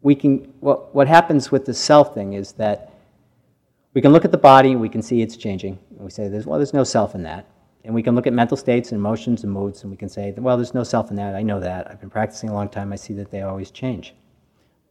we 0.00 0.16
can, 0.16 0.52
what, 0.58 0.92
what 0.92 1.06
happens 1.06 1.52
with 1.52 1.66
the 1.66 1.74
self 1.74 2.14
thing 2.14 2.32
is 2.32 2.50
that 2.54 2.94
we 3.94 4.00
can 4.00 4.12
look 4.12 4.24
at 4.24 4.32
the 4.32 4.38
body 4.38 4.72
and 4.72 4.80
we 4.80 4.88
can 4.88 5.02
see 5.02 5.22
it's 5.22 5.36
changing. 5.36 5.78
And 5.90 6.00
we 6.00 6.10
say, 6.10 6.26
there's, 6.26 6.46
well, 6.46 6.58
there's 6.58 6.74
no 6.74 6.82
self 6.82 7.14
in 7.14 7.22
that. 7.22 7.46
And 7.84 7.94
we 7.94 8.02
can 8.02 8.14
look 8.14 8.26
at 8.26 8.32
mental 8.32 8.56
states 8.56 8.92
and 8.92 8.98
emotions 8.98 9.42
and 9.42 9.52
moods 9.52 9.82
and 9.82 9.90
we 9.90 9.96
can 9.96 10.08
say, 10.08 10.32
well, 10.36 10.56
there's 10.56 10.74
no 10.74 10.84
self 10.84 11.10
in 11.10 11.16
that. 11.16 11.34
I 11.34 11.42
know 11.42 11.58
that. 11.60 11.90
I've 11.90 12.00
been 12.00 12.10
practicing 12.10 12.48
a 12.48 12.54
long 12.54 12.68
time. 12.68 12.92
I 12.92 12.96
see 12.96 13.14
that 13.14 13.30
they 13.30 13.42
always 13.42 13.70
change. 13.70 14.14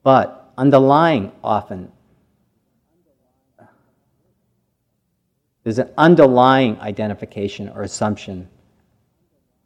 But 0.04 0.52
underlying 0.58 1.32
often, 1.44 1.92
there's 5.64 5.80
an 5.80 5.92
underlying 5.98 6.80
identification 6.80 7.70
or 7.70 7.84
assumption 7.84 8.50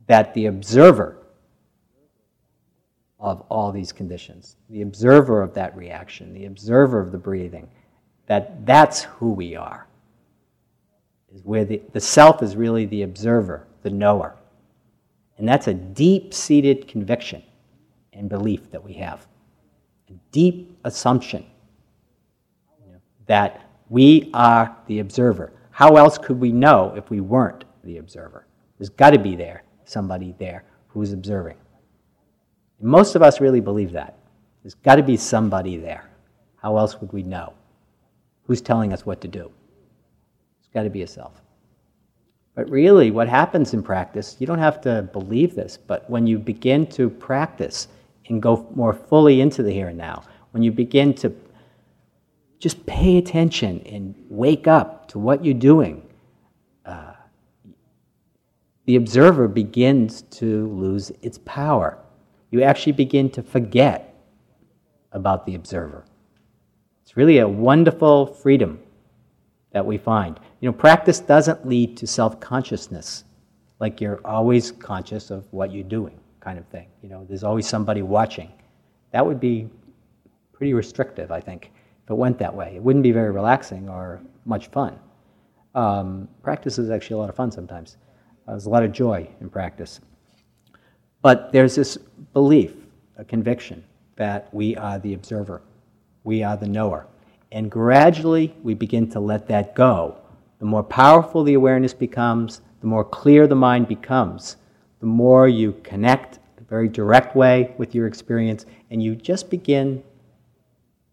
that 0.07 0.34
the 0.34 0.45
observer 0.45 1.17
of 3.19 3.41
all 3.49 3.71
these 3.71 3.91
conditions, 3.91 4.57
the 4.69 4.84
observer 4.84 5.41
of 5.41 5.53
that 5.55 5.76
reaction, 5.76 6.34
the 6.34 6.45
observer 6.45 6.99
of 6.99 7.11
the 7.11 7.17
breathing, 7.17 7.67
that 8.28 8.65
that's 8.65 9.03
who 9.03 9.32
we 9.32 9.55
are. 9.55 9.88
Is 11.36 11.43
where 11.43 11.65
the, 11.65 11.81
the 11.91 11.99
self 11.99 12.41
is 12.41 12.55
really 12.55 12.86
the 12.86 13.01
observer, 13.01 13.67
the 13.83 13.89
knower. 13.89 14.36
And 15.38 15.45
that's 15.45 15.67
a 15.67 15.73
deep 15.73 16.33
seated 16.33 16.88
conviction 16.88 17.43
and 18.13 18.29
belief 18.29 18.71
that 18.71 18.81
we 18.81 18.93
have. 18.93 19.27
A 20.09 20.13
deep 20.31 20.77
assumption 20.86 21.45
that 23.25 23.69
we 23.89 24.29
are 24.33 24.75
the 24.88 24.99
observer. 24.99 25.51
How 25.71 25.97
else 25.97 26.17
could 26.17 26.39
we 26.39 26.53
know 26.53 26.93
if 26.95 27.09
we 27.09 27.19
weren't 27.19 27.65
the 27.83 27.97
observer? 27.97 28.47
There's 28.79 28.89
got 28.89 29.09
to 29.09 29.19
be 29.19 29.36
there, 29.36 29.63
somebody 29.83 30.33
there 30.39 30.63
who's 30.88 31.11
observing. 31.11 31.57
Most 32.79 33.15
of 33.15 33.21
us 33.21 33.41
really 33.41 33.59
believe 33.59 33.91
that. 33.91 34.17
There's 34.63 34.75
got 34.75 34.95
to 34.95 35.03
be 35.03 35.17
somebody 35.17 35.75
there. 35.75 36.09
How 36.55 36.77
else 36.77 37.01
would 37.01 37.11
we 37.11 37.23
know? 37.23 37.53
Who's 38.43 38.61
telling 38.61 38.93
us 38.93 39.05
what 39.05 39.19
to 39.21 39.27
do? 39.27 39.51
Got 40.76 40.84
to 40.84 40.91
be 40.91 41.01
a 41.01 41.07
self. 41.07 41.41
But 42.53 42.69
really, 42.69 43.09
what 43.09 43.28
happens 43.28 43.73
in 43.73 43.82
practice, 43.82 44.38
you 44.39 44.45
don't 44.45 44.59
have 44.59 44.80
to 44.82 45.09
believe 45.11 45.55
this, 45.55 45.76
but 45.76 46.07
when 46.07 46.28
you 46.28 46.38
begin 46.38 46.86
to 46.91 47.09
practice 47.09 47.88
and 48.28 48.39
go 48.39 48.67
more 48.76 48.93
fully 48.93 49.41
into 49.41 49.63
the 49.63 49.71
here 49.71 49.88
and 49.88 49.97
now, 49.97 50.23
when 50.51 50.61
you 50.61 50.71
begin 50.71 51.15
to 51.15 51.36
just 52.59 52.86
pay 52.86 53.17
attention 53.17 53.82
and 53.88 54.13
wake 54.30 54.67
up 54.67 55.07
to 55.07 55.17
what 55.17 55.43
you're 55.43 55.55
doing, 55.55 56.07
uh, 56.86 57.13
the 58.86 58.97
observer 58.97 59.47
begins 59.47 60.21
to 60.21 60.67
lose 60.67 61.11
its 61.23 61.39
power 61.39 61.97
you 62.55 62.63
actually 62.63 62.93
begin 62.93 63.30
to 63.32 63.43
forget 63.43 64.15
about 65.11 65.45
the 65.45 65.55
observer. 65.55 66.05
It's 67.03 67.17
really 67.17 67.39
a 67.39 67.47
wonderful 67.47 68.28
freedom 68.28 68.80
that 69.76 69.86
we 69.86 69.97
find. 69.97 70.39
You 70.61 70.69
know, 70.69 70.73
practice 70.73 71.19
doesn't 71.19 71.67
lead 71.67 71.97
to 71.97 72.07
self 72.07 72.39
consciousness, 72.39 73.26
like 73.82 73.99
you're 73.99 74.21
always 74.26 74.71
conscious 74.71 75.32
of 75.32 75.51
what 75.51 75.73
you're 75.73 75.84
doing, 75.84 76.17
kind 76.39 76.57
of 76.57 76.65
thing. 76.67 76.88
You 77.03 77.09
know, 77.09 77.26
there's 77.28 77.43
always 77.43 77.67
somebody 77.67 78.01
watching. 78.01 78.49
That 79.11 79.26
would 79.26 79.41
be 79.41 79.67
pretty 80.53 80.73
restrictive, 80.73 81.30
I 81.30 81.41
think, 81.41 81.73
if 82.05 82.09
it 82.09 82.13
went 82.13 82.39
that 82.39 82.55
way. 82.55 82.71
It 82.78 82.82
wouldn't 82.82 83.03
be 83.03 83.11
very 83.11 83.32
relaxing 83.32 83.89
or 83.89 84.21
much 84.45 84.67
fun. 84.67 84.97
Um, 85.76 86.30
practice 86.41 86.80
is 86.80 86.89
actually 86.89 87.15
a 87.15 87.17
lot 87.17 87.30
of 87.30 87.36
fun 87.36 87.51
sometimes. 87.51 87.97
Uh, 88.47 88.51
there's 88.51 88.67
a 88.67 88.69
lot 88.69 88.84
of 88.84 88.93
joy 88.93 89.28
in 89.41 89.49
practice. 89.49 89.99
But 91.21 91.51
there's 91.51 91.76
this 91.76 91.97
belief, 92.32 92.71
a 93.17 93.26
conviction, 93.26 93.84
that 94.15 94.47
we 94.53 94.78
are 94.78 94.99
the 94.99 95.15
observer, 95.15 95.61
we 96.23 96.43
are 96.43 96.55
the 96.55 96.67
knower. 96.67 97.07
And 97.56 97.72
gradually 97.72 98.53
we 98.64 98.74
begin 98.74 99.10
to 99.12 99.22
let 99.22 99.47
that 99.47 99.76
go. 99.76 100.18
The 100.60 100.66
more 100.66 100.84
powerful 100.84 101.41
the 101.41 101.53
awareness 101.53 101.93
becomes, 101.93 102.62
the 102.82 102.88
more 102.88 103.06
clear 103.06 103.47
the 103.47 103.56
mind 103.56 103.88
becomes, 103.88 104.58
the 104.99 105.06
more 105.06 105.47
you 105.47 105.80
connect 105.82 106.39
a 106.60 106.64
very 106.66 106.89
direct 106.89 107.34
way 107.34 107.74
with 107.78 107.95
your 107.95 108.08
experience, 108.08 108.66
and 108.91 109.01
you 109.01 109.16
just 109.16 109.49
begin 109.49 110.03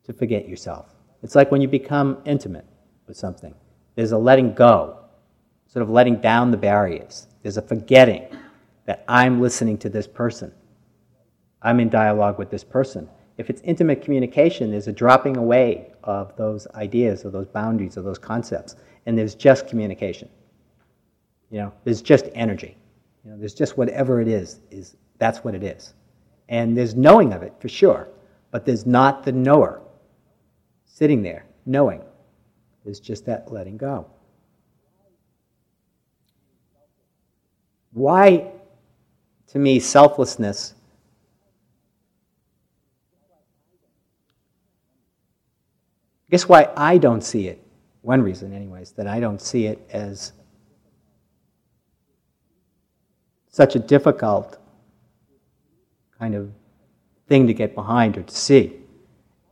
to 0.03 0.12
forget 0.12 0.49
yourself. 0.49 0.93
It's 1.22 1.36
like 1.36 1.53
when 1.53 1.61
you 1.61 1.68
become 1.68 2.18
intimate 2.24 2.66
with 3.07 3.16
something. 3.16 3.55
There's 3.95 4.11
a 4.11 4.18
letting 4.18 4.53
go, 4.53 4.99
sort 5.68 5.84
of 5.84 5.90
letting 5.90 6.20
down 6.20 6.51
the 6.51 6.57
barriers. 6.57 7.28
There's 7.43 7.57
a 7.57 7.62
forgetting 7.62 8.26
that 8.86 9.05
I'm 9.07 9.40
listening 9.40 9.78
to 9.78 9.88
this 9.88 10.09
person. 10.09 10.53
I'm 11.62 11.78
in 11.78 11.88
dialogue 11.88 12.36
with 12.36 12.51
this 12.51 12.64
person. 12.64 13.09
If 13.38 13.48
it's 13.50 13.62
intimate 13.62 14.02
communication, 14.02 14.70
there's 14.70 14.88
a 14.88 14.92
dropping 14.92 15.36
away 15.36 15.92
of 16.04 16.36
those 16.36 16.66
ideas, 16.74 17.24
of 17.24 17.32
those 17.32 17.46
boundaries, 17.46 17.96
of 17.96 18.04
those 18.04 18.18
concepts, 18.18 18.76
and 19.06 19.16
there's 19.16 19.34
just 19.34 19.66
communication. 19.68 20.28
You 21.50 21.58
know, 21.58 21.72
there's 21.84 22.02
just 22.02 22.28
energy. 22.34 22.76
You 23.24 23.30
know, 23.30 23.38
there's 23.38 23.54
just 23.54 23.76
whatever 23.76 24.20
it 24.20 24.28
is, 24.28 24.60
is 24.70 24.96
that's 25.18 25.44
what 25.44 25.54
it 25.54 25.62
is. 25.62 25.94
And 26.48 26.76
there's 26.76 26.94
knowing 26.94 27.32
of 27.32 27.42
it 27.42 27.54
for 27.58 27.68
sure, 27.68 28.08
but 28.50 28.66
there's 28.66 28.86
not 28.86 29.24
the 29.24 29.32
knower 29.32 29.80
sitting 30.84 31.22
there 31.22 31.46
knowing. 31.64 32.02
There's 32.84 33.00
just 33.00 33.24
that 33.26 33.50
letting 33.50 33.76
go. 33.76 34.06
Why, 37.92 38.50
to 39.48 39.58
me, 39.58 39.78
selflessness 39.78 40.74
guess 46.32 46.48
why 46.48 46.66
I 46.78 46.96
don't 46.96 47.22
see 47.22 47.46
it, 47.46 47.62
one 48.00 48.22
reason, 48.22 48.54
anyways, 48.54 48.92
that 48.92 49.06
I 49.06 49.20
don't 49.20 49.40
see 49.40 49.66
it 49.66 49.86
as 49.92 50.32
such 53.50 53.76
a 53.76 53.78
difficult 53.78 54.56
kind 56.18 56.34
of 56.34 56.50
thing 57.28 57.46
to 57.48 57.52
get 57.52 57.74
behind 57.74 58.16
or 58.16 58.22
to 58.22 58.34
see, 58.34 58.78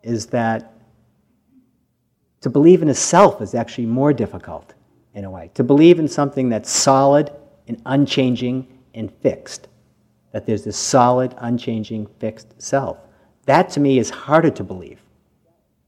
is 0.02 0.24
that 0.28 0.72
to 2.40 2.48
believe 2.48 2.80
in 2.80 2.88
a 2.88 2.94
self 2.94 3.42
is 3.42 3.54
actually 3.54 3.84
more 3.84 4.14
difficult 4.14 4.72
in 5.12 5.26
a 5.26 5.30
way. 5.30 5.50
To 5.54 5.62
believe 5.62 5.98
in 5.98 6.08
something 6.08 6.48
that's 6.48 6.70
solid 6.70 7.30
and 7.68 7.82
unchanging 7.84 8.66
and 8.94 9.12
fixed, 9.20 9.68
that 10.32 10.46
there's 10.46 10.64
this 10.64 10.78
solid, 10.78 11.34
unchanging, 11.38 12.06
fixed 12.18 12.54
self. 12.56 12.96
That 13.44 13.68
to 13.70 13.80
me 13.80 13.98
is 13.98 14.08
harder 14.08 14.50
to 14.52 14.64
believe 14.64 15.02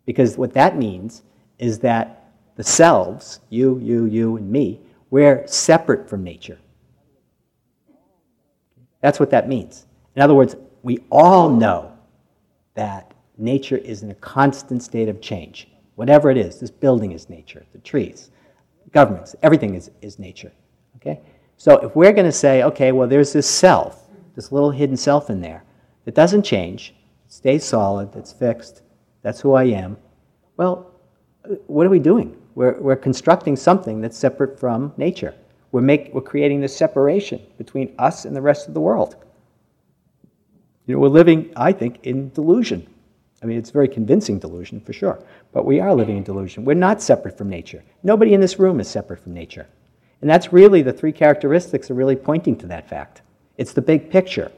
because 0.06 0.36
what 0.36 0.52
that 0.54 0.76
means 0.76 1.22
is 1.58 1.78
that 1.80 2.32
the 2.56 2.64
selves, 2.64 3.40
you, 3.50 3.78
you, 3.78 4.06
you, 4.06 4.36
and 4.36 4.50
me, 4.50 4.80
we're 5.10 5.46
separate 5.46 6.08
from 6.08 6.22
nature. 6.22 6.58
That's 9.00 9.20
what 9.20 9.30
that 9.30 9.48
means. 9.48 9.86
In 10.16 10.22
other 10.22 10.34
words, 10.34 10.56
we 10.82 10.98
all 11.10 11.48
know 11.48 11.92
that 12.74 13.12
nature 13.38 13.76
is 13.76 14.02
in 14.02 14.10
a 14.10 14.14
constant 14.16 14.82
state 14.82 15.08
of 15.08 15.20
change. 15.20 15.68
Whatever 15.94 16.30
it 16.30 16.36
is, 16.36 16.58
this 16.58 16.70
building 16.70 17.12
is 17.12 17.28
nature, 17.28 17.64
the 17.72 17.78
trees, 17.78 18.30
governments, 18.92 19.36
everything 19.42 19.74
is, 19.74 19.90
is 20.00 20.18
nature. 20.18 20.52
Okay? 20.96 21.20
So 21.56 21.78
if 21.78 21.94
we're 21.94 22.12
going 22.12 22.26
to 22.26 22.32
say, 22.32 22.62
okay, 22.64 22.92
well, 22.92 23.08
there's 23.08 23.32
this 23.32 23.48
self, 23.48 24.08
this 24.34 24.52
little 24.52 24.70
hidden 24.70 24.96
self 24.96 25.30
in 25.30 25.40
there 25.40 25.64
that 26.04 26.14
doesn't 26.14 26.42
change, 26.42 26.94
stays 27.28 27.64
solid, 27.64 28.12
that's 28.12 28.32
fixed, 28.32 28.81
that's 29.22 29.40
who 29.40 29.54
I 29.54 29.64
am. 29.64 29.96
Well, 30.56 30.90
what 31.66 31.86
are 31.86 31.90
we 31.90 31.98
doing? 31.98 32.36
We're, 32.54 32.78
we're 32.80 32.96
constructing 32.96 33.56
something 33.56 34.00
that's 34.00 34.18
separate 34.18 34.58
from 34.60 34.92
nature. 34.96 35.34
We're, 35.70 35.80
make, 35.80 36.12
we're 36.12 36.20
creating 36.20 36.60
this 36.60 36.76
separation 36.76 37.40
between 37.56 37.94
us 37.98 38.24
and 38.24 38.36
the 38.36 38.42
rest 38.42 38.68
of 38.68 38.74
the 38.74 38.80
world. 38.80 39.16
You 40.86 40.94
know, 40.94 41.00
we're 41.00 41.08
living, 41.08 41.52
I 41.56 41.72
think, 41.72 42.00
in 42.04 42.30
delusion. 42.30 42.86
I 43.42 43.46
mean, 43.46 43.58
it's 43.58 43.70
very 43.70 43.88
convincing 43.88 44.38
delusion 44.38 44.80
for 44.80 44.92
sure, 44.92 45.24
but 45.52 45.64
we 45.64 45.80
are 45.80 45.94
living 45.94 46.16
in 46.16 46.22
delusion. 46.22 46.64
We're 46.64 46.74
not 46.74 47.02
separate 47.02 47.38
from 47.38 47.48
nature. 47.48 47.82
Nobody 48.02 48.34
in 48.34 48.40
this 48.40 48.58
room 48.58 48.80
is 48.80 48.88
separate 48.88 49.20
from 49.20 49.34
nature. 49.34 49.66
And 50.20 50.30
that's 50.30 50.52
really 50.52 50.82
the 50.82 50.92
three 50.92 51.12
characteristics 51.12 51.90
are 51.90 51.94
really 51.94 52.14
pointing 52.14 52.56
to 52.58 52.66
that 52.68 52.88
fact. 52.88 53.22
It's 53.56 53.72
the 53.72 53.82
big 53.82 54.10
picture. 54.10 54.52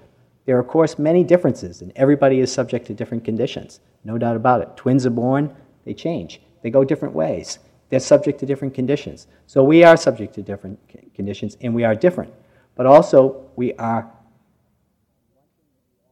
There 0.45 0.57
are, 0.57 0.61
of 0.61 0.69
course, 0.69 0.99
many 0.99 1.25
differences, 1.25 1.81
and 1.81 1.93
everybody 1.97 2.41
is 2.41 2.53
subject 2.53 2.87
to 2.89 2.95
different 2.95 3.25
conditions. 3.25 3.81
No 4.05 4.19
doubt 4.19 4.37
about 4.37 4.61
it. 4.61 4.77
Twins 4.77 5.07
are 5.07 5.11
born, 5.11 5.55
they 5.85 5.95
change, 5.95 6.41
they 6.63 6.71
go 6.71 6.85
different 6.85 7.15
ways. 7.15 7.59
They're 7.91 8.01
subject 8.01 8.41
to 8.41 8.47
different 8.47 8.75
conditions. 8.75 9.27
So 9.47 9.63
we 9.63 9.85
are 9.85 9.97
subject 9.97 10.35
to 10.35 10.43
different 10.43 10.81
conditions, 11.15 11.57
and 11.61 11.75
we 11.75 11.85
are 11.85 11.95
different. 11.95 12.33
But 12.75 12.87
also, 12.87 13.51
we 13.57 13.75
are 13.75 14.11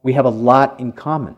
we 0.03 0.13
have 0.13 0.25
a 0.25 0.29
lot 0.29 0.79
in 0.79 0.91
common. 0.91 1.35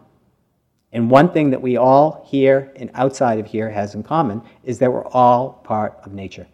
And 0.91 1.10
one 1.12 1.32
thing 1.32 1.51
that 1.51 1.62
we 1.62 1.78
all 1.78 2.26
here 2.28 2.72
and 2.76 2.89
outside 2.93 3.39
of 3.39 3.45
here 3.45 3.70
has 3.70 3.95
in 3.95 4.03
common 4.03 4.41
is 4.64 4.80
that 4.80 4.91
we're 4.91 5.06
all 5.06 5.62
part 5.64 5.97
of 6.03 6.14
nature. 6.14 6.47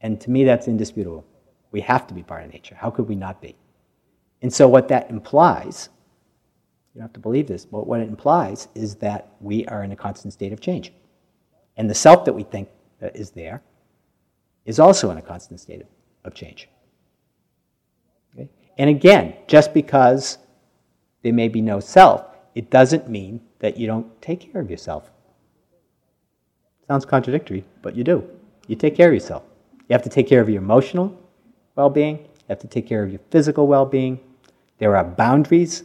And 0.00 0.20
to 0.20 0.30
me, 0.30 0.44
that's 0.44 0.66
indisputable. 0.66 1.24
We 1.70 1.80
have 1.82 2.06
to 2.08 2.14
be 2.14 2.22
part 2.22 2.44
of 2.44 2.52
nature. 2.52 2.74
How 2.74 2.90
could 2.90 3.08
we 3.08 3.14
not 3.14 3.40
be? 3.40 3.54
And 4.40 4.52
so, 4.52 4.68
what 4.68 4.88
that 4.88 5.08
implies, 5.08 5.88
you 6.94 6.98
don't 7.00 7.08
have 7.08 7.12
to 7.14 7.20
believe 7.20 7.46
this, 7.46 7.64
but 7.64 7.86
what 7.86 8.00
it 8.00 8.08
implies 8.08 8.68
is 8.74 8.96
that 8.96 9.30
we 9.40 9.64
are 9.66 9.82
in 9.82 9.92
a 9.92 9.96
constant 9.96 10.32
state 10.32 10.52
of 10.52 10.60
change. 10.60 10.92
And 11.76 11.88
the 11.88 11.94
self 11.94 12.24
that 12.26 12.34
we 12.34 12.42
think 12.42 12.68
that 13.00 13.16
is 13.16 13.30
there 13.30 13.62
is 14.66 14.78
also 14.78 15.10
in 15.10 15.16
a 15.16 15.22
constant 15.22 15.60
state 15.60 15.82
of 16.24 16.34
change. 16.34 16.68
Okay? 18.34 18.50
And 18.76 18.90
again, 18.90 19.34
just 19.46 19.72
because 19.72 20.38
there 21.22 21.32
may 21.32 21.48
be 21.48 21.62
no 21.62 21.80
self, 21.80 22.26
it 22.54 22.68
doesn't 22.70 23.08
mean 23.08 23.40
that 23.60 23.78
you 23.78 23.86
don't 23.86 24.20
take 24.20 24.52
care 24.52 24.60
of 24.60 24.70
yourself. 24.70 25.10
Sounds 26.86 27.06
contradictory, 27.06 27.64
but 27.80 27.96
you 27.96 28.04
do. 28.04 28.28
You 28.66 28.76
take 28.76 28.94
care 28.94 29.08
of 29.08 29.14
yourself. 29.14 29.44
You 29.88 29.94
have 29.94 30.02
to 30.02 30.10
take 30.10 30.28
care 30.28 30.42
of 30.42 30.48
your 30.48 30.60
emotional 30.60 31.18
well 31.74 31.88
being, 31.88 32.18
you 32.18 32.48
have 32.48 32.58
to 32.58 32.66
take 32.66 32.86
care 32.86 33.02
of 33.02 33.10
your 33.10 33.20
physical 33.30 33.66
well 33.66 33.86
being, 33.86 34.20
there 34.78 34.94
are 34.94 35.04
boundaries, 35.04 35.84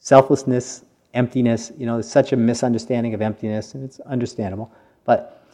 selflessness, 0.00 0.84
emptiness. 1.14 1.72
You 1.78 1.86
know, 1.86 1.94
there's 1.94 2.10
such 2.10 2.32
a 2.32 2.36
misunderstanding 2.36 3.14
of 3.14 3.22
emptiness, 3.22 3.74
and 3.74 3.84
it's 3.84 4.00
understandable. 4.00 4.70
But, 5.04 5.46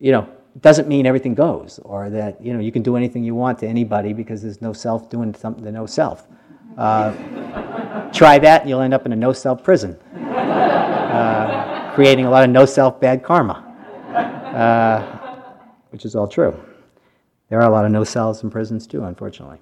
you 0.00 0.10
know, 0.12 0.28
it 0.56 0.62
doesn't 0.62 0.88
mean 0.88 1.06
everything 1.06 1.34
goes, 1.34 1.78
or 1.84 2.10
that, 2.10 2.40
you 2.42 2.52
know, 2.52 2.60
you 2.60 2.72
can 2.72 2.82
do 2.82 2.96
anything 2.96 3.22
you 3.22 3.34
want 3.34 3.58
to 3.60 3.66
anybody 3.66 4.12
because 4.12 4.42
there's 4.42 4.62
no 4.62 4.72
self 4.72 5.10
doing 5.10 5.34
something 5.34 5.64
to 5.64 5.72
no 5.72 5.86
self. 5.86 6.26
Uh, 6.76 7.12
try 8.12 8.38
that, 8.38 8.62
and 8.62 8.70
you'll 8.70 8.80
end 8.80 8.94
up 8.94 9.04
in 9.06 9.12
a 9.12 9.16
no 9.16 9.32
self 9.32 9.62
prison, 9.62 9.94
uh, 10.16 11.92
creating 11.94 12.24
a 12.24 12.30
lot 12.30 12.44
of 12.44 12.50
no 12.50 12.64
self 12.64 13.00
bad 13.00 13.22
karma, 13.22 13.64
uh, 14.54 15.02
which 15.90 16.04
is 16.04 16.16
all 16.16 16.26
true. 16.26 16.58
There 17.50 17.60
are 17.60 17.68
a 17.68 17.72
lot 17.72 17.84
of 17.84 17.90
no 17.90 18.04
selves 18.04 18.42
in 18.42 18.50
prisons 18.50 18.86
too, 18.86 19.04
unfortunately 19.04 19.58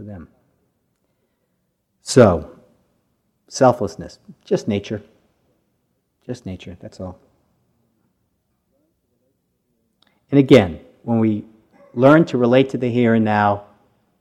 for 0.00 0.04
them. 0.04 0.28
So, 2.00 2.50
selflessness, 3.50 4.18
just 4.44 4.68
nature. 4.68 5.02
Just 6.24 6.46
nature, 6.46 6.76
that's 6.80 7.00
all. 7.00 7.18
And 10.30 10.38
again, 10.38 10.80
when 11.02 11.18
we 11.18 11.44
learn 11.92 12.24
to 12.26 12.38
relate 12.38 12.70
to 12.70 12.78
the 12.78 12.88
here 12.88 13.14
and 13.14 13.24
now, 13.24 13.64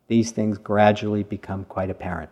these 0.08 0.32
things 0.32 0.58
gradually 0.58 1.22
become 1.22 1.66
quite 1.66 1.92
apparent. 1.92 2.32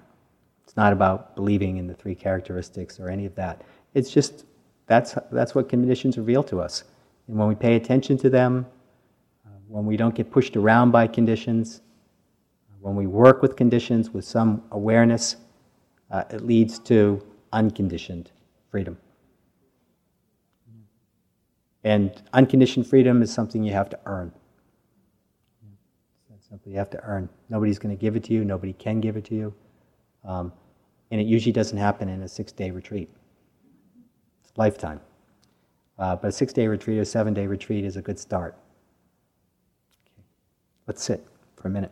It's 0.66 0.76
not 0.76 0.92
about 0.92 1.36
believing 1.36 1.78
in 1.78 1.86
the 1.86 1.94
three 1.94 2.16
characteristics 2.16 3.00
or 3.00 3.10
any 3.10 3.28
of 3.28 3.36
that. 3.36 3.62
It's 3.94 4.10
just 4.10 4.46
that's, 4.88 5.16
that's 5.32 5.54
what 5.54 5.70
conditions 5.70 6.18
reveal 6.18 6.44
to 6.46 6.60
us. 6.60 6.86
And 7.28 7.38
when 7.38 7.48
we 7.48 7.56
pay 7.56 7.76
attention 7.76 8.18
to 8.20 8.30
them, 8.30 8.66
when 9.68 9.86
we 9.86 9.98
don't 9.98 10.16
get 10.16 10.32
pushed 10.32 10.56
around 10.56 10.92
by 10.92 11.06
conditions, 11.06 11.82
when 12.80 12.96
we 12.96 13.06
work 13.06 13.42
with 13.42 13.56
conditions 13.56 14.10
with 14.10 14.26
some 14.26 14.64
awareness, 14.72 15.36
uh, 16.12 16.24
it 16.30 16.46
leads 16.46 16.80
to 16.80 17.26
unconditioned 17.54 18.32
freedom. 18.70 18.98
And 21.84 22.22
unconditioned 22.34 22.86
freedom 22.88 23.22
is 23.22 23.32
something 23.32 23.64
you 23.64 23.72
have 23.72 23.90
to 23.90 24.00
earn. 24.06 24.32
It's 26.36 26.50
something 26.50 26.72
you 26.72 26.80
have 26.80 26.90
to 26.92 27.04
earn. 27.04 27.30
Nobody's 27.50 27.80
going 27.80 27.96
to 27.96 28.00
give 28.00 28.16
it 28.16 28.24
to 28.26 28.34
you. 28.34 28.44
Nobody 28.44 28.74
can 28.74 29.00
give 29.00 29.16
it 29.18 29.26
to 29.26 29.36
you. 29.36 29.54
Um, 30.26 30.52
and 31.12 31.22
it 31.22 31.28
usually 31.28 31.54
doesn't 31.54 31.78
happen 31.78 32.10
in 32.10 32.24
a 32.24 32.28
six-day 32.28 32.72
retreat. 32.72 33.10
It's 34.44 34.52
lifetime. 34.58 35.00
Uh, 35.98 36.16
but 36.16 36.28
a 36.28 36.32
six-day 36.32 36.68
retreat 36.68 37.00
or 37.00 37.06
seven-day 37.06 37.48
retreat 37.48 37.86
is 37.86 37.96
a 37.96 38.02
good 38.02 38.20
start. 38.20 38.58
Okay. 40.06 40.24
Let's 40.88 41.04
sit 41.04 41.26
for 41.56 41.68
a 41.68 41.72
minute. 41.72 41.92